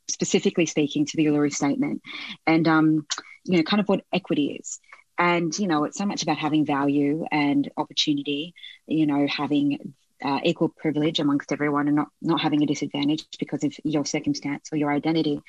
specifically 0.09 0.67
speaking 0.67 1.07
to 1.07 1.17
the 1.17 1.27
Uluru 1.27 1.53
Statement, 1.53 2.03
and 2.47 2.67
um, 2.67 3.07
you 3.45 3.59
know, 3.59 3.63
kind 3.63 3.81
of 3.81 3.89
what 3.89 4.05
equity 4.13 4.59
is. 4.61 4.81
And 5.19 5.57
you 5.59 5.67
know, 5.67 5.85
it's 5.85 5.97
so 5.97 6.07
much 6.07 6.23
about 6.23 6.39
having 6.39 6.67
value 6.67 7.25
and 7.31 7.71
opportunity. 7.77 8.55
You 8.87 9.07
know, 9.07 9.27
having 9.27 9.95
uh, 10.23 10.41
equal 10.45 10.69
privilege 10.69 11.21
amongst 11.21 11.53
everyone 11.53 11.87
and 11.89 11.97
not 11.97 12.09
not 12.21 12.41
having 12.41 12.63
a 12.63 12.67
disadvantage 12.67 13.27
because 13.39 13.65
of 13.65 13.73
your 13.85 14.05
circumstance 14.05 14.69
or 14.73 14.77
your 14.77 14.91
identity. 14.91 15.41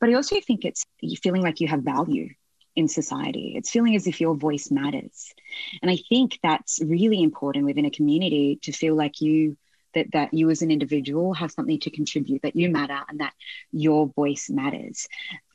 But 0.00 0.10
I 0.10 0.14
also 0.14 0.40
think 0.40 0.64
it's 0.64 0.84
feeling 1.22 1.42
like 1.42 1.60
you 1.60 1.68
have 1.68 1.82
value 1.82 2.30
in 2.74 2.88
society. 2.88 3.54
It's 3.56 3.70
feeling 3.70 3.96
as 3.96 4.06
if 4.06 4.20
your 4.20 4.34
voice 4.34 4.70
matters. 4.70 5.34
And 5.80 5.90
I 5.90 5.98
think 6.08 6.38
that's 6.42 6.80
really 6.82 7.22
important 7.22 7.66
within 7.66 7.84
a 7.84 7.90
community 7.90 8.58
to 8.62 8.72
feel 8.72 8.94
like 8.94 9.20
you 9.20 9.56
that 9.94 10.06
that 10.12 10.32
you 10.32 10.48
as 10.48 10.62
an 10.62 10.70
individual 10.70 11.34
have 11.34 11.50
something 11.50 11.78
to 11.80 11.90
contribute, 11.90 12.40
that 12.42 12.56
you 12.56 12.70
matter 12.70 12.98
and 13.08 13.20
that 13.20 13.34
your 13.72 14.06
voice 14.06 14.48
matters. 14.48 15.06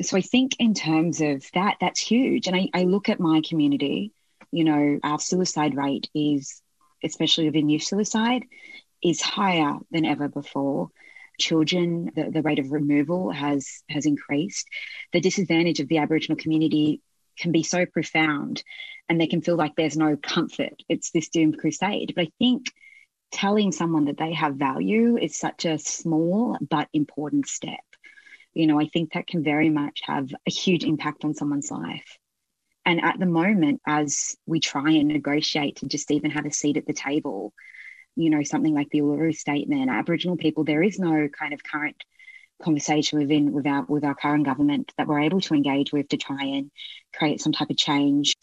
So 0.01 0.15
I 0.15 0.22
think 0.22 0.55
in 0.59 0.76
terms 0.76 1.22
of 1.22 1.43
that, 1.55 1.78
that's 1.82 1.99
huge. 1.99 2.45
And 2.45 2.55
I, 2.55 2.70
I 2.74 2.84
look 2.84 3.09
at 3.09 3.20
my 3.20 3.41
community, 3.47 4.13
you 4.51 4.63
know, 4.63 4.99
our 5.03 5.20
suicide 5.20 5.76
rate 5.76 6.07
is, 6.13 6.61
especially 7.03 7.45
within 7.45 7.68
youth 7.70 7.84
suicide, 7.84 8.43
is 9.03 9.22
higher 9.22 9.74
than 9.89 10.05
ever 10.05 10.28
before 10.28 10.91
children, 11.39 12.11
the, 12.15 12.32
the 12.32 12.41
rate 12.41 12.59
of 12.59 12.72
removal 12.72 13.32
has 13.32 13.84
has 13.89 14.05
increased. 14.05 14.68
The 15.13 15.22
disadvantage 15.22 15.80
of 15.80 15.88
the 15.88 15.99
Aboriginal 15.99 16.38
community 16.38 17.01
can 17.38 17.51
be 17.51 17.63
so 17.63 17.85
profound 17.85 18.63
and 19.09 19.19
they 19.19 19.27
can 19.27 19.41
feel 19.41 19.55
like 19.55 19.75
there's 19.75 19.97
no 19.97 20.17
comfort. 20.17 20.81
It's 20.89 21.11
this 21.11 21.29
doomed 21.29 21.59
crusade. 21.59 22.13
But 22.15 22.23
I 22.23 22.31
think 22.39 22.71
telling 23.31 23.71
someone 23.71 24.05
that 24.05 24.17
they 24.17 24.33
have 24.33 24.55
value 24.55 25.17
is 25.17 25.38
such 25.38 25.65
a 25.65 25.79
small 25.79 26.57
but 26.69 26.88
important 26.93 27.47
step. 27.47 27.79
You 28.53 28.67
know, 28.67 28.79
I 28.79 28.88
think 28.88 29.13
that 29.13 29.27
can 29.27 29.43
very 29.43 29.69
much 29.69 30.01
have 30.03 30.29
a 30.47 30.51
huge 30.51 30.83
impact 30.83 31.23
on 31.23 31.33
someone's 31.33 31.71
life. 31.71 32.17
And 32.85 33.03
at 33.03 33.19
the 33.19 33.25
moment, 33.25 33.81
as 33.85 34.38
we 34.45 34.59
try 34.59 34.91
and 34.91 35.09
negotiate 35.09 35.77
to 35.77 35.88
just 35.88 36.09
even 36.09 36.31
have 36.31 36.45
a 36.45 36.51
seat 36.51 36.77
at 36.77 36.85
the 36.85 36.93
table, 36.93 37.53
you 38.15 38.29
know, 38.29 38.43
something 38.43 38.73
like 38.73 38.89
the 38.89 39.01
Uluru 39.01 39.35
Statement, 39.35 39.89
Aboriginal 39.89 40.38
people, 40.38 40.63
there 40.63 40.81
is 40.81 40.97
no 40.97 41.27
kind 41.27 41.53
of 41.53 41.63
current 41.63 42.01
conversation 42.62 43.20
within 43.20 43.51
with 43.51 43.68
our 43.68 43.84
with 43.84 44.03
our 44.03 44.16
current 44.16 44.45
government 44.45 44.91
that 44.97 45.08
we're 45.08 45.22
able 45.22 45.41
to 45.41 45.53
engage 45.53 45.91
with 45.91 46.08
to 46.10 46.18
try 46.18 46.43
and 46.43 46.72
create 47.16 47.41
some 47.41 47.51
type 47.51 47.70
of 47.70 47.78
change. 47.78 48.36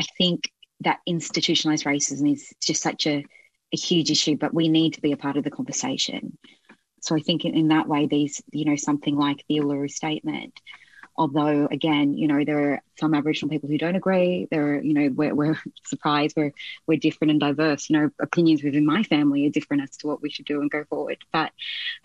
I 0.00 0.04
think 0.18 0.50
that 0.80 1.00
institutionalized 1.06 1.84
racism 1.84 2.32
is 2.32 2.52
just 2.60 2.82
such 2.82 3.06
a, 3.06 3.24
a 3.72 3.76
huge 3.76 4.10
issue, 4.10 4.36
but 4.36 4.54
we 4.54 4.68
need 4.68 4.94
to 4.94 5.00
be 5.00 5.12
a 5.12 5.16
part 5.16 5.36
of 5.36 5.44
the 5.44 5.50
conversation. 5.50 6.36
So 7.00 7.16
I 7.16 7.20
think 7.20 7.44
in, 7.44 7.54
in 7.54 7.68
that 7.68 7.88
way, 7.88 8.06
these, 8.06 8.42
you 8.52 8.64
know, 8.64 8.76
something 8.76 9.16
like 9.16 9.44
the 9.48 9.56
Uluru 9.56 9.90
Statement 9.90 10.60
although 11.16 11.68
again 11.70 12.14
you 12.14 12.26
know 12.26 12.44
there 12.44 12.72
are 12.72 12.82
some 12.98 13.14
aboriginal 13.14 13.50
people 13.50 13.68
who 13.68 13.78
don't 13.78 13.96
agree 13.96 14.48
there 14.50 14.74
are 14.74 14.82
you 14.82 14.94
know 14.94 15.10
we're, 15.14 15.34
we're 15.34 15.58
surprised 15.84 16.36
we're 16.36 16.52
we're 16.86 16.98
different 16.98 17.30
and 17.30 17.40
diverse 17.40 17.90
you 17.90 17.98
know 17.98 18.10
opinions 18.20 18.62
within 18.62 18.86
my 18.86 19.02
family 19.02 19.46
are 19.46 19.50
different 19.50 19.82
as 19.82 19.96
to 19.96 20.06
what 20.06 20.22
we 20.22 20.30
should 20.30 20.46
do 20.46 20.60
and 20.60 20.70
go 20.70 20.84
forward 20.84 21.18
but 21.32 21.52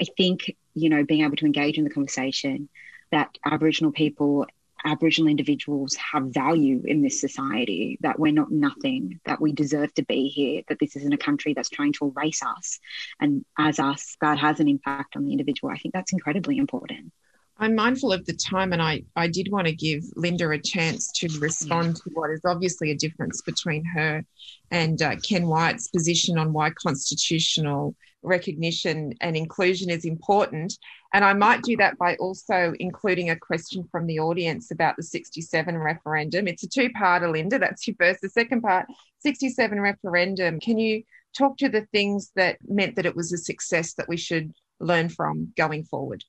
i 0.01 0.05
think 0.17 0.55
you 0.73 0.89
know 0.89 1.03
being 1.03 1.23
able 1.23 1.35
to 1.35 1.45
engage 1.45 1.77
in 1.77 1.83
the 1.83 1.89
conversation 1.89 2.69
that 3.11 3.37
aboriginal 3.45 3.91
people 3.91 4.45
Aboriginal 4.85 5.29
individuals 5.29 5.95
have 5.95 6.27
value 6.27 6.81
in 6.85 7.01
this 7.01 7.19
society, 7.19 7.97
that 8.01 8.19
we're 8.19 8.31
not 8.31 8.51
nothing, 8.51 9.19
that 9.25 9.41
we 9.41 9.51
deserve 9.51 9.93
to 9.95 10.03
be 10.03 10.29
here, 10.29 10.61
that 10.67 10.79
this 10.79 10.95
isn't 10.95 11.13
a 11.13 11.17
country 11.17 11.53
that's 11.53 11.69
trying 11.69 11.93
to 11.93 12.13
erase 12.15 12.41
us. 12.43 12.79
And 13.19 13.43
as 13.57 13.79
us, 13.79 14.17
that 14.21 14.37
has 14.39 14.59
an 14.59 14.67
impact 14.67 15.15
on 15.15 15.25
the 15.25 15.31
individual. 15.31 15.71
I 15.71 15.77
think 15.77 15.93
that's 15.93 16.13
incredibly 16.13 16.57
important. 16.57 17.11
I'm 17.59 17.73
mindful 17.73 18.13
of 18.13 18.25
the 18.25 18.33
time, 18.33 18.71
and 18.71 18.81
I, 18.81 19.03
I 19.15 19.27
did 19.27 19.51
want 19.51 19.65
to 19.65 19.73
give 19.73 20.03
Linda 20.15 20.49
a 20.51 20.59
chance 20.59 21.11
to 21.13 21.27
respond 21.39 21.95
to 21.95 22.09
what 22.13 22.29
is 22.29 22.41
obviously 22.45 22.91
a 22.91 22.95
difference 22.95 23.41
between 23.41 23.83
her 23.85 24.23
and 24.69 25.01
uh, 25.01 25.15
Ken 25.17 25.47
Wyatt's 25.47 25.87
position 25.87 26.37
on 26.37 26.53
why 26.53 26.69
constitutional 26.71 27.95
recognition 28.21 29.13
and 29.21 29.35
inclusion 29.35 29.89
is 29.89 30.05
important. 30.05 30.77
And 31.13 31.25
I 31.25 31.33
might 31.33 31.63
do 31.63 31.75
that 31.77 31.97
by 31.97 32.15
also 32.17 32.73
including 32.79 33.31
a 33.31 33.35
question 33.35 33.87
from 33.91 34.05
the 34.05 34.19
audience 34.19 34.69
about 34.69 34.95
the 34.95 35.03
67 35.03 35.77
referendum. 35.77 36.47
It's 36.47 36.63
a 36.63 36.69
two 36.69 36.89
parter, 36.89 37.31
Linda. 37.31 37.57
That's 37.57 37.87
your 37.87 37.95
first. 37.99 38.21
The 38.21 38.29
second 38.29 38.61
part 38.61 38.85
67 39.19 39.79
referendum. 39.79 40.59
Can 40.59 40.77
you 40.77 41.03
talk 41.35 41.57
to 41.57 41.69
the 41.69 41.87
things 41.91 42.31
that 42.35 42.57
meant 42.67 42.95
that 42.97 43.05
it 43.05 43.15
was 43.15 43.33
a 43.33 43.37
success 43.37 43.93
that 43.95 44.09
we 44.09 44.17
should 44.17 44.51
learn 44.79 45.09
from 45.09 45.53
going 45.55 45.83
forward? 45.83 46.23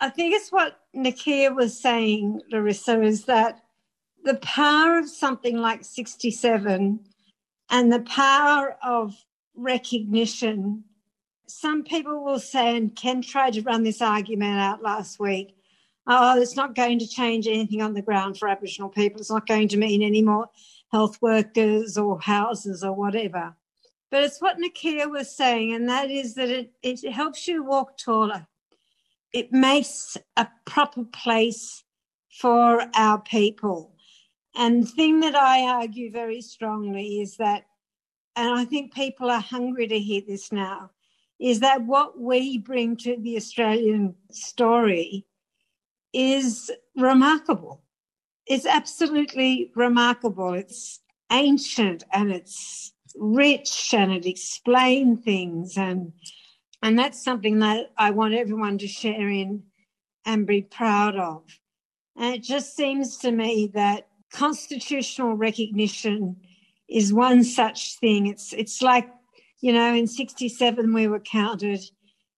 I 0.00 0.10
think 0.10 0.34
it's 0.34 0.52
what 0.52 0.80
Nakkiah 0.94 1.54
was 1.54 1.78
saying, 1.78 2.42
Larissa, 2.50 3.02
is 3.02 3.24
that 3.24 3.62
the 4.24 4.36
power 4.36 4.98
of 4.98 5.08
something 5.08 5.56
like 5.56 5.84
67 5.84 7.00
and 7.70 7.92
the 7.92 8.00
power 8.00 8.76
of 8.82 9.14
recognition. 9.54 10.84
Some 11.46 11.82
people 11.82 12.24
will 12.24 12.38
say, 12.38 12.76
and 12.76 12.94
Ken 12.94 13.22
tried 13.22 13.54
to 13.54 13.62
run 13.62 13.82
this 13.82 14.02
argument 14.02 14.60
out 14.60 14.82
last 14.82 15.18
week 15.18 15.58
oh, 16.08 16.40
it's 16.40 16.56
not 16.56 16.74
going 16.74 16.98
to 16.98 17.06
change 17.06 17.46
anything 17.46 17.82
on 17.82 17.94
the 17.94 18.02
ground 18.02 18.38
for 18.38 18.48
Aboriginal 18.48 18.88
people. 18.88 19.20
It's 19.20 19.30
not 19.30 19.46
going 19.46 19.68
to 19.68 19.76
mean 19.76 20.02
any 20.02 20.22
more 20.22 20.48
health 20.90 21.20
workers 21.20 21.96
or 21.98 22.18
houses 22.18 22.82
or 22.82 22.94
whatever. 22.94 23.54
But 24.10 24.24
it's 24.24 24.40
what 24.40 24.56
Nakkiah 24.56 25.10
was 25.10 25.36
saying, 25.36 25.74
and 25.74 25.88
that 25.90 26.10
is 26.10 26.34
that 26.34 26.48
it, 26.48 26.72
it 26.82 27.12
helps 27.12 27.46
you 27.46 27.62
walk 27.62 27.98
taller 27.98 28.46
it 29.32 29.52
makes 29.52 30.16
a 30.36 30.48
proper 30.64 31.04
place 31.04 31.84
for 32.40 32.86
our 32.94 33.20
people. 33.20 33.94
And 34.54 34.82
the 34.82 34.88
thing 34.88 35.20
that 35.20 35.34
I 35.34 35.62
argue 35.62 36.10
very 36.10 36.40
strongly 36.40 37.20
is 37.20 37.36
that, 37.36 37.66
and 38.36 38.48
I 38.58 38.64
think 38.64 38.94
people 38.94 39.30
are 39.30 39.40
hungry 39.40 39.86
to 39.88 39.98
hear 39.98 40.22
this 40.26 40.50
now, 40.52 40.90
is 41.38 41.60
that 41.60 41.84
what 41.84 42.20
we 42.20 42.58
bring 42.58 42.96
to 42.96 43.16
the 43.16 43.36
Australian 43.36 44.14
story 44.30 45.26
is 46.12 46.70
remarkable. 46.96 47.82
It's 48.46 48.66
absolutely 48.66 49.70
remarkable. 49.76 50.54
It's 50.54 51.00
ancient 51.30 52.04
and 52.12 52.32
it's 52.32 52.92
rich 53.14 53.92
and 53.94 54.12
it 54.12 54.26
explains 54.26 55.22
things 55.22 55.76
and 55.76 56.12
and 56.82 56.98
that's 56.98 57.22
something 57.22 57.58
that 57.60 57.92
I 57.96 58.10
want 58.10 58.34
everyone 58.34 58.78
to 58.78 58.86
share 58.86 59.28
in 59.28 59.64
and 60.24 60.46
be 60.46 60.62
proud 60.62 61.16
of. 61.16 61.42
And 62.16 62.34
it 62.34 62.42
just 62.42 62.76
seems 62.76 63.16
to 63.18 63.32
me 63.32 63.70
that 63.74 64.08
constitutional 64.32 65.34
recognition 65.34 66.36
is 66.88 67.12
one 67.12 67.44
such 67.44 67.98
thing. 67.98 68.26
It's 68.26 68.52
it's 68.52 68.82
like, 68.82 69.08
you 69.60 69.72
know, 69.72 69.94
in 69.94 70.06
67 70.06 70.92
we 70.94 71.08
were 71.08 71.20
counted, 71.20 71.80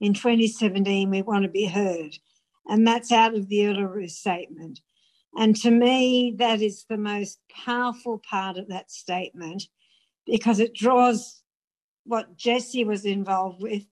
in 0.01 0.15
2017 0.15 1.11
we 1.11 1.23
want 1.23 1.45
to 1.45 1.51
be 1.51 1.67
heard. 1.67 2.17
And 2.67 2.87
that's 2.87 3.13
out 3.13 3.35
of 3.35 3.49
the 3.49 3.61
Uluru 3.61 4.09
Statement. 4.11 4.81
And 5.37 5.57
to 5.57 5.71
me, 5.71 6.35
that 6.39 6.61
is 6.61 6.85
the 6.89 6.97
most 6.97 7.39
powerful 7.65 8.19
part 8.19 8.57
of 8.57 8.69
that 8.69 8.91
statement 8.91 9.69
because 10.27 10.61
it 10.61 10.75
draws 10.75 11.43
what 12.05 12.37
Jessie 12.37 12.85
was 12.85 13.05
involved 13.05 13.63
with 13.63 13.85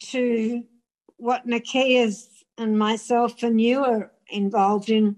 to 0.00 0.64
what 1.16 1.46
Nakkiah's 1.46 2.28
and 2.56 2.78
myself 2.78 3.42
and 3.42 3.60
you 3.60 3.84
are 3.84 4.12
involved 4.30 4.90
in 4.90 5.16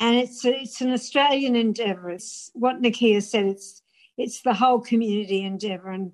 and 0.00 0.16
it's 0.16 0.44
it's 0.44 0.80
an 0.80 0.92
Australian 0.92 1.56
endeavour. 1.56 2.10
It's 2.10 2.50
what 2.54 2.82
Nakkiah 2.82 3.22
said. 3.22 3.46
It's 3.46 3.82
it's 4.16 4.42
the 4.42 4.54
whole 4.54 4.80
community 4.80 5.42
endeavour, 5.44 5.90
and 5.90 6.12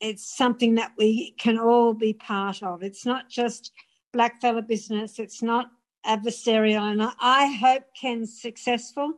it's 0.00 0.36
something 0.36 0.74
that 0.76 0.92
we 0.98 1.32
can 1.38 1.58
all 1.58 1.94
be 1.94 2.12
part 2.12 2.62
of. 2.62 2.82
It's 2.82 3.04
not 3.04 3.28
just 3.28 3.72
blackfella 4.14 4.66
business. 4.66 5.18
It's 5.18 5.42
not 5.42 5.70
adversarial, 6.06 6.90
and 6.90 7.12
I 7.20 7.46
hope 7.52 7.84
Ken's 8.00 8.40
successful, 8.40 9.14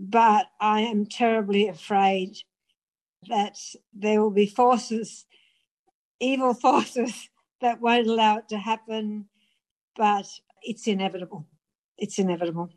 but 0.00 0.46
I 0.60 0.80
am 0.80 1.06
terribly 1.06 1.68
afraid 1.68 2.36
that 3.28 3.56
there 3.94 4.20
will 4.20 4.32
be 4.32 4.46
forces, 4.46 5.26
evil 6.22 6.54
forces, 6.66 7.30
that 7.60 7.80
won't 7.80 8.08
allow 8.08 8.38
it 8.38 8.48
to 8.50 8.58
happen. 8.58 9.26
But 9.96 10.26
it's 10.62 10.86
inevitable. 10.88 11.46
It's 11.98 12.18
inevitable. 12.18 12.70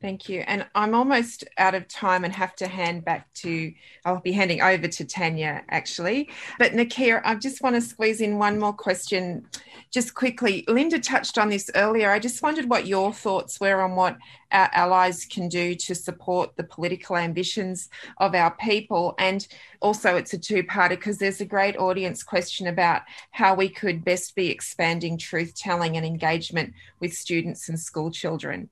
Thank 0.00 0.28
you. 0.28 0.44
And 0.46 0.64
I'm 0.76 0.94
almost 0.94 1.42
out 1.58 1.74
of 1.74 1.88
time 1.88 2.24
and 2.24 2.32
have 2.32 2.54
to 2.56 2.68
hand 2.68 3.04
back 3.04 3.32
to, 3.34 3.72
I'll 4.04 4.20
be 4.20 4.30
handing 4.30 4.62
over 4.62 4.86
to 4.86 5.04
Tanya 5.04 5.64
actually. 5.70 6.30
But 6.56 6.70
Nakkiah, 6.70 7.20
I 7.24 7.34
just 7.34 7.62
want 7.62 7.74
to 7.74 7.80
squeeze 7.80 8.20
in 8.20 8.38
one 8.38 8.60
more 8.60 8.72
question 8.72 9.48
just 9.90 10.14
quickly. 10.14 10.64
Linda 10.68 11.00
touched 11.00 11.36
on 11.36 11.48
this 11.48 11.68
earlier. 11.74 12.12
I 12.12 12.20
just 12.20 12.44
wondered 12.44 12.70
what 12.70 12.86
your 12.86 13.12
thoughts 13.12 13.58
were 13.58 13.80
on 13.80 13.96
what 13.96 14.16
our 14.52 14.70
allies 14.72 15.24
can 15.24 15.48
do 15.48 15.74
to 15.74 15.96
support 15.96 16.54
the 16.56 16.62
political 16.62 17.16
ambitions 17.16 17.88
of 18.18 18.36
our 18.36 18.54
people. 18.54 19.16
And 19.18 19.44
also, 19.80 20.14
it's 20.14 20.32
a 20.32 20.38
two 20.38 20.62
parter 20.62 20.90
because 20.90 21.18
there's 21.18 21.40
a 21.40 21.44
great 21.44 21.76
audience 21.76 22.22
question 22.22 22.68
about 22.68 23.02
how 23.32 23.56
we 23.56 23.68
could 23.68 24.04
best 24.04 24.36
be 24.36 24.48
expanding 24.48 25.18
truth 25.18 25.54
telling 25.56 25.96
and 25.96 26.06
engagement 26.06 26.72
with 27.00 27.12
students 27.14 27.68
and 27.68 27.80
school 27.80 28.12
children. 28.12 28.70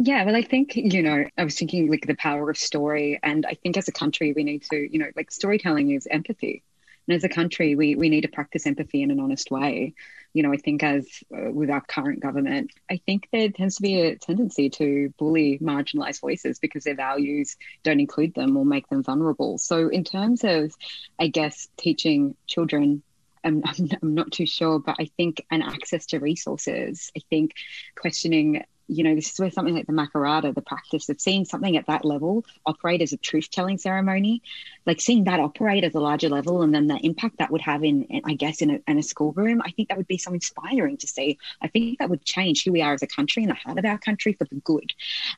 Yeah, 0.00 0.24
well, 0.24 0.36
I 0.36 0.42
think, 0.42 0.76
you 0.76 1.02
know, 1.02 1.24
I 1.36 1.44
was 1.44 1.58
thinking 1.58 1.90
like 1.90 2.06
the 2.06 2.14
power 2.14 2.48
of 2.48 2.56
story. 2.56 3.18
And 3.20 3.44
I 3.44 3.54
think 3.54 3.76
as 3.76 3.88
a 3.88 3.92
country, 3.92 4.32
we 4.32 4.44
need 4.44 4.62
to, 4.70 4.76
you 4.76 5.00
know, 5.00 5.10
like 5.16 5.32
storytelling 5.32 5.90
is 5.90 6.06
empathy. 6.08 6.62
And 7.08 7.16
as 7.16 7.24
a 7.24 7.28
country, 7.28 7.74
we, 7.74 7.96
we 7.96 8.08
need 8.08 8.20
to 8.20 8.28
practice 8.28 8.64
empathy 8.64 9.02
in 9.02 9.10
an 9.10 9.18
honest 9.18 9.50
way. 9.50 9.94
You 10.34 10.44
know, 10.44 10.52
I 10.52 10.56
think 10.56 10.84
as 10.84 11.08
uh, 11.36 11.50
with 11.50 11.68
our 11.68 11.80
current 11.80 12.20
government, 12.20 12.70
I 12.88 12.98
think 13.06 13.28
there 13.32 13.48
tends 13.48 13.76
to 13.76 13.82
be 13.82 14.00
a 14.00 14.16
tendency 14.16 14.70
to 14.70 15.12
bully 15.18 15.58
marginalized 15.58 16.20
voices 16.20 16.60
because 16.60 16.84
their 16.84 16.94
values 16.94 17.56
don't 17.82 17.98
include 17.98 18.34
them 18.34 18.56
or 18.56 18.64
make 18.64 18.88
them 18.88 19.02
vulnerable. 19.02 19.58
So, 19.58 19.88
in 19.88 20.04
terms 20.04 20.44
of, 20.44 20.72
I 21.18 21.26
guess, 21.26 21.66
teaching 21.76 22.36
children 22.46 23.02
I'm, 23.42 23.62
I'm, 24.02 24.14
not 24.14 24.30
too 24.30 24.46
sure, 24.46 24.78
but 24.78 24.96
I 25.00 25.10
think 25.16 25.44
an 25.50 25.62
access 25.62 26.06
to 26.06 26.18
resources, 26.18 27.10
I 27.16 27.20
think 27.30 27.52
questioning 27.96 28.64
you 28.88 29.04
know, 29.04 29.14
this 29.14 29.32
is 29.32 29.38
where 29.38 29.50
something 29.50 29.74
like 29.74 29.86
the 29.86 29.92
Makarrata, 29.92 30.54
the 30.54 30.62
practice 30.62 31.08
of 31.08 31.20
seeing 31.20 31.44
something 31.44 31.76
at 31.76 31.86
that 31.86 32.04
level 32.04 32.44
operate 32.64 33.02
as 33.02 33.12
a 33.12 33.18
truth 33.18 33.50
telling 33.50 33.78
ceremony, 33.78 34.42
like 34.86 35.00
seeing 35.00 35.24
that 35.24 35.40
operate 35.40 35.84
at 35.84 35.94
a 35.94 36.00
larger 36.00 36.28
level 36.28 36.62
and 36.62 36.74
then 36.74 36.86
the 36.86 36.96
impact 36.96 37.38
that 37.38 37.50
would 37.50 37.60
have 37.60 37.84
in, 37.84 38.04
in 38.04 38.22
I 38.24 38.34
guess, 38.34 38.62
in 38.62 38.70
a, 38.70 38.80
in 38.88 38.98
a 38.98 39.02
schoolroom, 39.02 39.60
I 39.62 39.70
think 39.70 39.88
that 39.88 39.98
would 39.98 40.08
be 40.08 40.18
so 40.18 40.32
inspiring 40.32 40.96
to 40.98 41.06
see. 41.06 41.38
I 41.60 41.68
think 41.68 41.98
that 41.98 42.08
would 42.08 42.24
change 42.24 42.64
who 42.64 42.72
we 42.72 42.82
are 42.82 42.94
as 42.94 43.02
a 43.02 43.06
country 43.06 43.42
and 43.42 43.50
the 43.50 43.56
heart 43.56 43.78
of 43.78 43.84
our 43.84 43.98
country 43.98 44.32
for 44.32 44.44
the 44.44 44.56
good. 44.56 44.92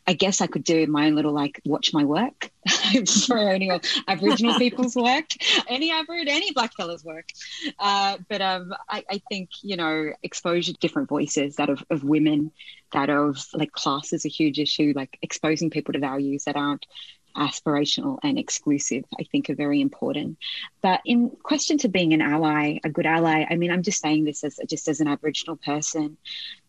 I 0.06 0.12
guess 0.12 0.40
I 0.40 0.46
could 0.46 0.64
do 0.64 0.86
my 0.86 1.06
own 1.06 1.16
little 1.16 1.32
like 1.32 1.60
watch 1.64 1.92
my 1.92 2.04
work 2.04 2.50
any 2.94 3.70
Aboriginal 4.06 4.58
people's 4.58 4.94
work, 4.94 5.26
any 5.68 5.90
Aboriginal, 5.90 6.34
any 6.34 6.52
black 6.52 6.74
fellas' 6.74 7.04
work. 7.04 7.28
Uh, 7.78 8.18
but 8.28 8.42
um, 8.42 8.74
I, 8.88 9.04
I, 9.10 9.22
think, 9.28 9.50
you 9.62 9.76
know, 9.76 10.12
exposure 10.22 10.72
to 10.72 10.78
different 10.78 11.08
voices 11.08 11.56
that 11.56 11.70
of, 11.70 11.82
of 11.90 12.04
women 12.04 12.52
that 12.92 13.08
of 13.08 13.38
like 13.54 13.72
class 13.72 14.12
is 14.12 14.24
a 14.24 14.28
huge 14.28 14.58
issue, 14.58 14.92
like 14.94 15.18
exposing 15.22 15.70
people 15.70 15.92
to 15.92 15.98
values 15.98 16.44
that 16.44 16.56
aren't 16.56 16.86
aspirational 17.36 18.18
and 18.22 18.38
exclusive, 18.38 19.04
I 19.18 19.24
think 19.24 19.48
are 19.48 19.54
very 19.54 19.80
important. 19.80 20.38
But 20.82 21.00
in 21.04 21.30
question 21.42 21.78
to 21.78 21.88
being 21.88 22.12
an 22.12 22.20
ally, 22.20 22.78
a 22.84 22.90
good 22.90 23.06
ally, 23.06 23.46
I 23.48 23.56
mean, 23.56 23.70
I'm 23.70 23.82
just 23.82 24.00
saying 24.00 24.24
this 24.24 24.44
as 24.44 24.58
just 24.68 24.88
as 24.88 25.00
an 25.00 25.08
Aboriginal 25.08 25.56
person. 25.56 26.16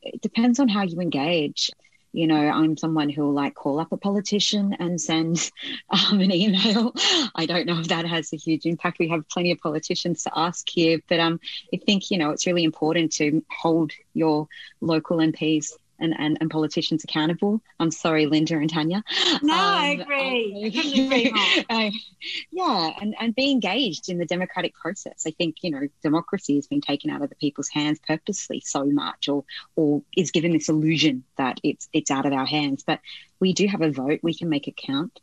It 0.02 0.22
depends 0.22 0.60
on 0.60 0.68
how 0.68 0.84
you 0.84 1.00
engage. 1.00 1.72
You 2.14 2.28
know, 2.28 2.36
I'm 2.36 2.76
someone 2.78 3.10
who 3.10 3.24
will 3.24 3.34
like 3.34 3.56
call 3.56 3.80
up 3.80 3.92
a 3.92 3.98
politician 3.98 4.76
and 4.80 5.00
send 5.00 5.52
um, 5.90 6.20
an 6.20 6.32
email. 6.32 6.94
I 7.36 7.46
don't 7.46 7.66
know 7.66 7.80
if 7.80 7.88
that 7.88 8.06
has 8.06 8.34
a 8.34 8.38
huge 8.38 8.66
impact. 8.66 9.00
We 9.00 9.08
have 9.10 9.28
plenty 9.30 9.52
of 9.52 9.60
politicians 9.60 10.24
to 10.24 10.32
ask 10.36 10.68
here, 10.70 11.00
but 11.08 11.20
um, 11.20 11.40
I 11.74 11.78
think 11.78 12.12
you 12.12 12.18
know 12.18 12.32
it's 12.32 12.48
really 12.48 12.64
important 12.64 13.14
to 13.14 13.44
hold 13.50 13.92
your 14.14 14.48
local 14.82 15.18
MPs 15.18 15.72
and, 16.02 16.14
and, 16.18 16.38
and 16.42 16.50
politicians 16.50 17.04
accountable. 17.04 17.62
I'm 17.80 17.92
sorry, 17.92 18.26
Linda 18.26 18.56
and 18.56 18.70
Tanya. 18.70 19.04
No, 19.42 19.54
um, 19.54 19.60
I 19.60 19.98
agree. 20.02 20.64
I 20.66 20.70
couldn't 20.70 21.06
agree 21.06 21.32
more. 21.32 21.92
yeah, 22.52 22.92
and, 23.02 23.16
and 23.20 23.36
be 23.36 23.52
engaged 23.52 24.10
in 24.10 24.18
the 24.18 24.26
democratic 24.26 24.74
process. 24.74 25.24
I 25.26 25.32
think, 25.32 25.58
you 25.62 25.72
know, 25.72 25.88
democracy 26.04 26.56
has 26.56 26.68
been 26.68 26.82
taken 26.82 27.10
out 27.10 27.22
of 27.22 27.30
the 27.30 27.36
people's 27.36 27.70
hands 27.70 28.00
purposely 28.06 28.62
so 28.66 28.86
much 28.86 29.30
or 29.30 29.46
or 29.76 30.04
is 30.16 30.32
given 30.32 30.52
this 30.52 30.70
illusion 30.70 31.24
that 31.38 31.60
it's 31.64 31.88
it's 31.94 32.12
out 32.12 32.26
of 32.26 32.34
our 32.34 32.46
hands. 32.46 32.84
But 32.86 33.00
we 33.40 33.54
do 33.54 33.68
have 33.68 33.82
a 33.82 33.92
vote, 33.92 34.20
we 34.22 34.34
can 34.34 34.50
make 34.50 34.68
it 34.68 34.78
count. 34.78 35.20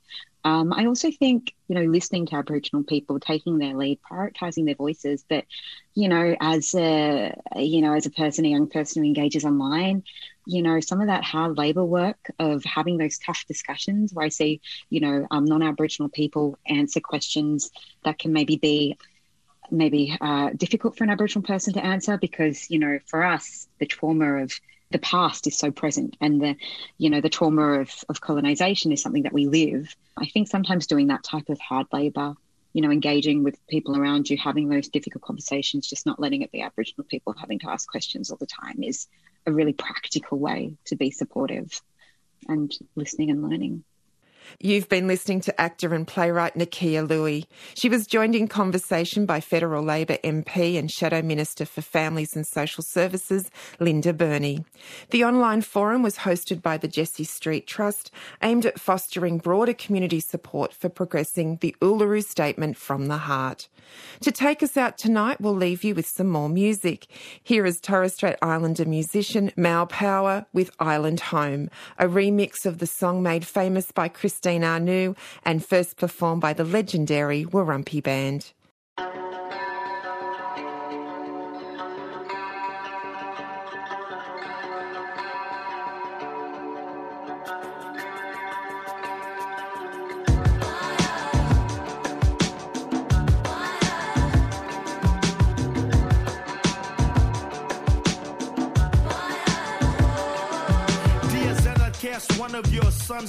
Um, 0.49 0.73
I 0.73 0.87
also 0.87 1.11
think, 1.11 1.55
you 1.69 1.75
know, 1.75 1.83
listening 1.83 2.25
to 2.29 2.37
Aboriginal 2.37 2.83
people, 2.83 3.21
taking 3.21 3.59
their 3.59 3.75
lead, 3.75 3.99
prioritizing 4.11 4.65
their 4.65 4.77
voices. 4.77 5.23
But, 5.29 5.45
you 5.95 6.09
know, 6.09 6.35
as 6.41 6.75
a, 6.75 7.35
you 7.57 7.83
know, 7.83 7.93
as 7.93 8.07
a 8.07 8.11
person, 8.11 8.47
a 8.47 8.49
young 8.49 8.67
person 8.67 9.03
who 9.03 9.09
engages 9.09 9.45
online, 9.45 10.05
you 10.47 10.63
know, 10.63 10.81
some 10.81 11.03
of 11.03 11.09
that 11.09 11.23
hard 11.23 11.59
labor 11.59 11.85
work 11.85 12.31
of 12.39 12.65
having 12.65 12.97
those 12.97 13.19
tough 13.19 13.45
discussions 13.47 14.15
where 14.15 14.25
I 14.25 14.31
see, 14.31 14.63
you 14.89 15.01
know, 15.01 15.27
um, 15.31 15.45
non-Aboriginal 15.45 16.09
people 16.09 16.59
answer 16.67 17.01
questions 17.01 17.71
that 18.05 18.19
can 18.19 18.33
maybe 18.33 18.57
be 18.57 18.97
maybe 19.71 20.17
uh, 20.19 20.49
difficult 20.57 20.97
for 20.97 21.05
an 21.05 21.11
Aboriginal 21.11 21.47
person 21.47 21.75
to 21.75 21.85
answer 21.85 22.17
because, 22.17 22.71
you 22.71 22.79
know, 22.79 22.99
for 23.05 23.23
us, 23.23 23.69
the 23.81 23.87
trauma 23.87 24.37
of 24.45 24.59
the 24.91 24.99
past 24.99 25.47
is 25.47 25.59
so 25.59 25.71
present 25.71 26.17
and 26.21 26.41
the 26.41 26.57
you 26.97 27.11
know 27.11 27.21
the 27.21 27.29
trauma 27.29 27.81
of, 27.81 27.93
of 28.09 28.21
colonization 28.21 28.93
is 28.93 29.03
something 29.03 29.25
that 29.25 29.33
we 29.33 29.47
live. 29.47 29.95
I 30.17 30.27
think 30.27 30.49
sometimes 30.49 30.87
doing 30.87 31.09
that 31.09 31.25
type 31.25 31.49
of 31.49 31.61
hard 31.61 31.87
labor 31.93 32.35
you 32.73 32.83
know 32.83 32.91
engaging 32.91 33.43
with 33.43 33.67
people 33.67 33.97
around 33.97 34.29
you 34.29 34.37
having 34.37 34.69
those 34.69 34.89
difficult 34.89 35.23
conversations 35.23 35.89
just 35.89 36.07
not 36.07 36.21
letting 36.21 36.43
it 36.43 36.53
be 36.53 36.63
aboriginal 36.63 37.05
people 37.05 37.35
having 37.39 37.59
to 37.59 37.71
ask 37.71 37.89
questions 37.91 38.31
all 38.31 38.37
the 38.39 38.47
time 38.47 38.83
is 38.83 39.07
a 39.47 39.53
really 39.53 39.73
practical 39.73 40.39
way 40.39 40.75
to 40.85 40.97
be 40.97 41.11
supportive 41.11 41.81
and 42.49 42.73
listening 42.95 43.31
and 43.31 43.43
learning 43.43 43.85
You've 44.61 44.89
been 44.89 45.07
listening 45.07 45.41
to 45.43 45.61
actor 45.61 45.95
and 45.95 46.07
playwright 46.07 46.55
Nakkiah 46.55 47.09
Lui. 47.09 47.47
She 47.75 47.89
was 47.89 48.07
joined 48.07 48.35
in 48.35 48.49
conversation 48.49 49.27
by 49.27 49.41
Federal 49.41 49.85
Labor 49.85 50.19
MP 50.25 50.79
and 50.79 50.91
Shadow 50.91 51.23
Minister 51.23 51.65
for 51.65 51.83
Families 51.83 52.35
and 52.35 52.47
Social 52.47 52.83
Services, 52.83 53.51
Linda 53.79 54.13
Burney. 54.13 54.65
The 55.11 55.25
online 55.25 55.63
forum 55.63 56.03
was 56.03 56.19
hosted 56.19 56.63
by 56.63 56.77
the 56.77 56.89
Jessie 56.89 57.25
Street 57.25 57.67
Trust, 57.67 58.11
aimed 58.43 58.67
at 58.67 58.81
fostering 58.81 59.39
broader 59.39 59.75
community 59.75 60.21
support 60.21 60.73
for 60.73 60.89
progressing 60.89 61.59
the 61.61 61.77
Uluru 61.81 62.25
Statement 62.25 62.77
from 62.77 63.07
the 63.07 63.19
Heart. 63.19 63.69
To 64.21 64.33
take 64.33 64.63
us 64.63 64.77
out 64.77 64.99
tonight, 64.99 65.41
we'll 65.41 65.55
leave 65.55 65.85
you 65.85 65.95
with 65.95 66.07
some 66.07 66.29
more 66.29 66.49
music. 66.49 67.07
Here 67.43 67.65
is 67.65 67.81
Torres 67.81 68.15
Strait 68.15 68.37
Islander 68.43 68.85
musician 68.85 69.51
Mal 69.57 69.87
Power 69.87 70.47
with 70.53 70.71
Island 70.79 71.21
Home, 71.21 71.71
a 71.99 72.07
remix 72.07 72.67
of 72.67 72.79
the 72.79 72.87
song 72.87 73.23
made 73.23 73.47
famous 73.47 73.91
by 73.93 74.09
Christine 74.39 74.63
Anu 74.63 75.17
and 75.45 75.67
first 75.67 75.97
performed 75.97 76.41
by 76.41 76.53
the 76.53 76.63
legendary 76.63 77.45
Warumpi 77.45 78.01
Band. 78.01 78.53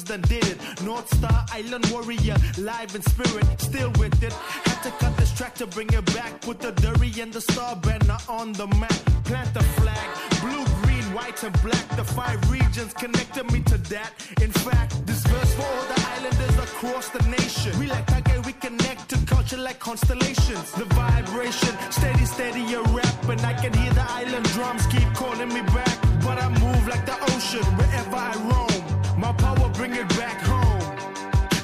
Done 0.09 0.21
did 0.21 0.43
it. 0.47 0.57
North 0.81 1.07
Star 1.17 1.45
Island 1.51 1.85
warrior, 1.91 2.35
live 2.57 2.95
in 2.95 3.03
spirit, 3.03 3.45
still 3.61 3.91
with 3.99 4.23
it. 4.23 4.33
Had 4.33 4.81
to 4.81 4.89
cut 4.97 5.15
this 5.17 5.31
track 5.37 5.53
to 5.61 5.67
bring 5.67 5.87
it 5.93 6.03
back. 6.15 6.41
Put 6.41 6.59
the 6.59 6.71
Dhari 6.71 7.21
and 7.21 7.31
the 7.31 7.41
Star 7.41 7.75
banner 7.75 8.17
on 8.27 8.53
the 8.53 8.65
map. 8.81 8.99
Plant 9.25 9.53
the 9.53 9.61
flag, 9.77 10.07
blue, 10.41 10.65
green, 10.81 11.03
white, 11.13 11.43
and 11.43 11.53
black. 11.61 11.87
The 11.95 12.03
five 12.03 12.39
regions 12.49 12.91
connected 12.93 13.51
me 13.51 13.61
to 13.71 13.77
that. 13.93 14.13
In 14.41 14.51
fact, 14.51 15.05
this 15.05 15.21
verse 15.27 15.53
for 15.53 15.61
all 15.61 15.85
the 15.93 16.01
islanders 16.15 16.57
across 16.57 17.09
the 17.09 17.21
nation. 17.29 17.77
We 17.77 17.85
like 17.85 18.07
Tage, 18.07 18.43
we 18.47 18.53
connect 18.53 19.09
to 19.09 19.17
culture 19.27 19.57
like 19.57 19.77
constellations. 19.77 20.71
The 20.71 20.85
vibration, 20.85 21.73
steady, 21.91 22.25
steady, 22.25 22.73
a 22.73 22.81
rap, 22.81 23.29
and 23.29 23.41
I 23.41 23.53
can 23.53 23.73
hear 23.73 23.93
the 23.93 24.09
island 24.09 24.45
drums 24.55 24.87
keep 24.87 25.13
calling 25.13 25.49
me 25.49 25.61
back. 25.77 25.95
But 26.25 26.41
I 26.41 26.49
move 26.49 26.87
like 26.87 27.05
the 27.05 27.17
ocean 27.35 27.63
wherever 27.77 28.15
I 28.15 28.33
roam. 28.49 28.78
My 29.19 29.33
power 29.33 29.67
bring 29.73 29.93
it 29.95 30.07
back 30.17 30.39
home. 30.39 30.95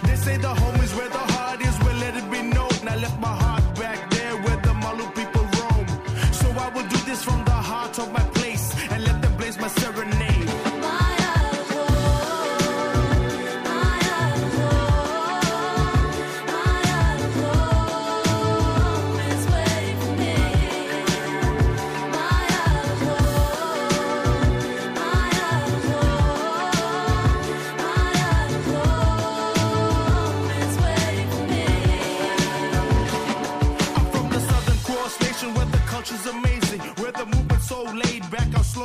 They 0.04 0.18
say 0.18 0.36
the 0.36 0.54
home 0.54 0.76
is 0.82 0.94
where 0.94 1.08
the 1.08 1.26
heart 1.36 1.62
is, 1.62 1.80
well 1.80 1.96
let 1.96 2.14
it 2.18 2.30
be 2.30 2.42
known. 2.42 2.76
I 2.86 2.98
left 2.98 3.18
my 3.22 3.34
heart 3.44 3.64
back 3.76 4.10
there 4.12 4.36
where 4.44 4.58
the 4.58 4.74
Malu 4.74 5.06
people 5.20 5.48
roam. 5.60 5.88
So 6.34 6.48
I 6.50 6.68
will 6.76 6.88
do 6.90 6.98
this 7.10 7.24
from 7.24 7.46
the 7.46 7.60
heart 7.70 7.98
of 7.98 8.12
my 8.12 8.35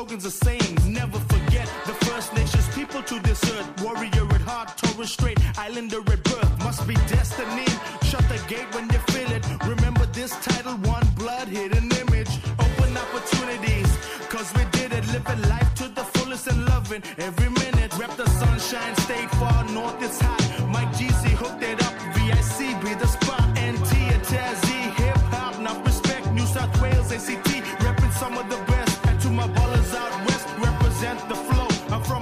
slogans 0.01 0.25
are 0.25 0.31
sayings. 0.47 0.87
Never 0.87 1.19
forget 1.35 1.67
the 1.85 1.93
First 2.07 2.33
Nations 2.33 2.67
people 2.75 3.03
to 3.03 3.21
this 3.21 3.41
earth. 3.53 3.69
Warrior 3.83 4.27
at 4.37 4.41
heart, 4.41 4.69
Torres 4.79 5.13
Strait, 5.13 5.39
Islander 5.59 6.01
at 6.15 6.23
birth. 6.25 6.53
Must 6.65 6.89
be 6.89 6.95
destiny. 7.17 7.69
Shut 8.09 8.25
the 8.33 8.41
gate 8.49 8.69
when 8.75 8.89
you 8.89 9.01
feel 9.13 9.31
it. 9.37 9.45
Remember 9.75 10.07
this 10.07 10.33
title, 10.41 10.77
one 10.97 11.07
blood, 11.19 11.49
hidden 11.49 11.93
image. 12.03 12.33
Open 12.65 12.91
opportunities, 13.05 13.91
cause 14.33 14.49
we 14.57 14.65
did 14.79 14.91
it. 14.99 15.05
Living 15.13 15.43
life 15.55 15.71
to 15.81 15.89
the 15.89 16.05
fullest 16.15 16.47
and 16.47 16.65
loving 16.73 17.03
every 17.19 17.51
minute. 17.63 17.93
Rep 17.99 18.17
the 18.17 18.29
sunshine, 18.41 18.97
state 19.05 19.31
far 19.41 19.65
north, 19.69 20.03
it's 20.03 20.19
hot. 20.19 20.43
Mike 20.75 20.93
GC 20.99 21.23
hooked 21.43 21.63
it 21.63 21.79
up. 21.87 21.95
VIC 22.17 22.59
be 22.85 22.95
the 22.95 23.11
spot. 23.17 23.45
NT 23.71 23.93
Tazzy, 24.31 24.81
hip 25.01 25.19
hop, 25.35 25.61
not 25.61 25.85
respect. 25.85 26.25
New 26.33 26.47
South 26.47 26.73
Wales, 26.81 27.13
ACT, 27.13 27.50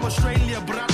Australia, 0.09 0.59
but 0.67 0.77
one 0.77 0.88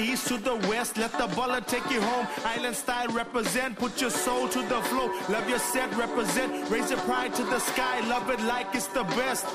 east 0.00 0.28
to 0.28 0.36
the 0.38 0.56
west, 0.68 0.96
let 0.96 1.12
the 1.12 1.26
baller 1.28 1.64
take 1.66 1.88
you 1.90 2.00
home. 2.00 2.26
Island 2.44 2.76
style 2.76 3.08
represent, 3.08 3.76
put 3.76 4.00
your 4.00 4.10
soul 4.10 4.48
to 4.48 4.62
the 4.62 4.80
flow. 4.82 5.06
Love 5.28 5.48
your 5.48 5.58
set, 5.58 5.94
represent, 5.96 6.70
raise 6.70 6.90
your 6.90 7.00
pride 7.00 7.34
to 7.34 7.44
the 7.44 7.58
sky. 7.58 8.00
Love 8.08 8.30
it 8.30 8.40
like 8.40 8.74
it's 8.74 8.86
the 8.88 9.04
best. 9.04 9.46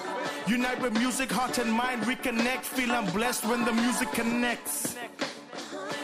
Unite 0.48 0.82
with 0.82 0.94
music, 0.94 1.32
heart 1.32 1.58
and 1.58 1.72
mind, 1.72 2.04
reconnect. 2.04 2.64
Feel 2.64 2.92
I'm 2.92 3.12
blessed 3.12 3.46
when 3.46 3.66
the 3.66 3.74
music 3.74 4.12
connects. 4.12 4.96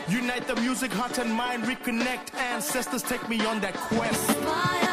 Unite 0.09 0.47
the 0.47 0.55
music, 0.55 0.91
heart 0.91 1.17
and 1.19 1.31
mind, 1.31 1.63
reconnect. 1.63 2.33
Ancestors 2.35 3.03
take 3.03 3.27
me 3.29 3.45
on 3.45 3.59
that 3.61 3.75
quest. 3.75 4.90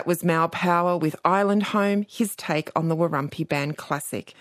That 0.00 0.06
was 0.06 0.24
Mal 0.24 0.48
Power 0.48 0.96
with 0.96 1.14
Island 1.26 1.62
Home, 1.62 2.06
his 2.08 2.34
take 2.34 2.70
on 2.74 2.88
the 2.88 2.96
Warumpi 2.96 3.46
Band 3.46 3.76
classic. 3.76 4.32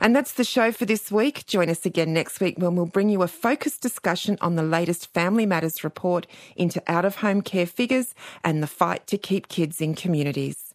And 0.00 0.14
that's 0.14 0.34
the 0.34 0.44
show 0.44 0.70
for 0.70 0.84
this 0.84 1.10
week. 1.10 1.44
Join 1.46 1.68
us 1.68 1.84
again 1.84 2.12
next 2.12 2.38
week 2.38 2.54
when 2.56 2.76
we'll 2.76 2.86
bring 2.86 3.08
you 3.08 3.22
a 3.22 3.26
focused 3.26 3.82
discussion 3.82 4.38
on 4.40 4.54
the 4.54 4.62
latest 4.62 5.12
Family 5.12 5.44
Matters 5.44 5.82
report 5.82 6.28
into 6.54 6.80
out 6.86 7.04
of 7.04 7.16
home 7.16 7.42
care 7.42 7.66
figures 7.66 8.14
and 8.44 8.62
the 8.62 8.68
fight 8.68 9.08
to 9.08 9.18
keep 9.18 9.48
kids 9.48 9.80
in 9.80 9.96
communities. 9.96 10.72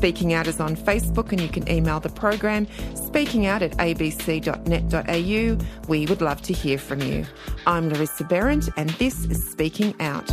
Speaking 0.00 0.32
Out 0.32 0.46
is 0.46 0.60
on 0.60 0.76
Facebook, 0.76 1.30
and 1.30 1.42
you 1.42 1.48
can 1.48 1.70
email 1.70 2.00
the 2.00 2.08
program 2.08 2.64
speakingout 2.94 3.60
at 3.60 3.72
abc.net.au. 3.72 5.66
We 5.88 6.06
would 6.06 6.22
love 6.22 6.40
to 6.40 6.54
hear 6.54 6.78
from 6.78 7.02
you. 7.02 7.26
I'm 7.66 7.90
Larissa 7.90 8.24
Behrendt, 8.24 8.72
and 8.78 8.88
this 8.92 9.26
is 9.26 9.46
Speaking 9.46 9.94
Out. 10.00 10.26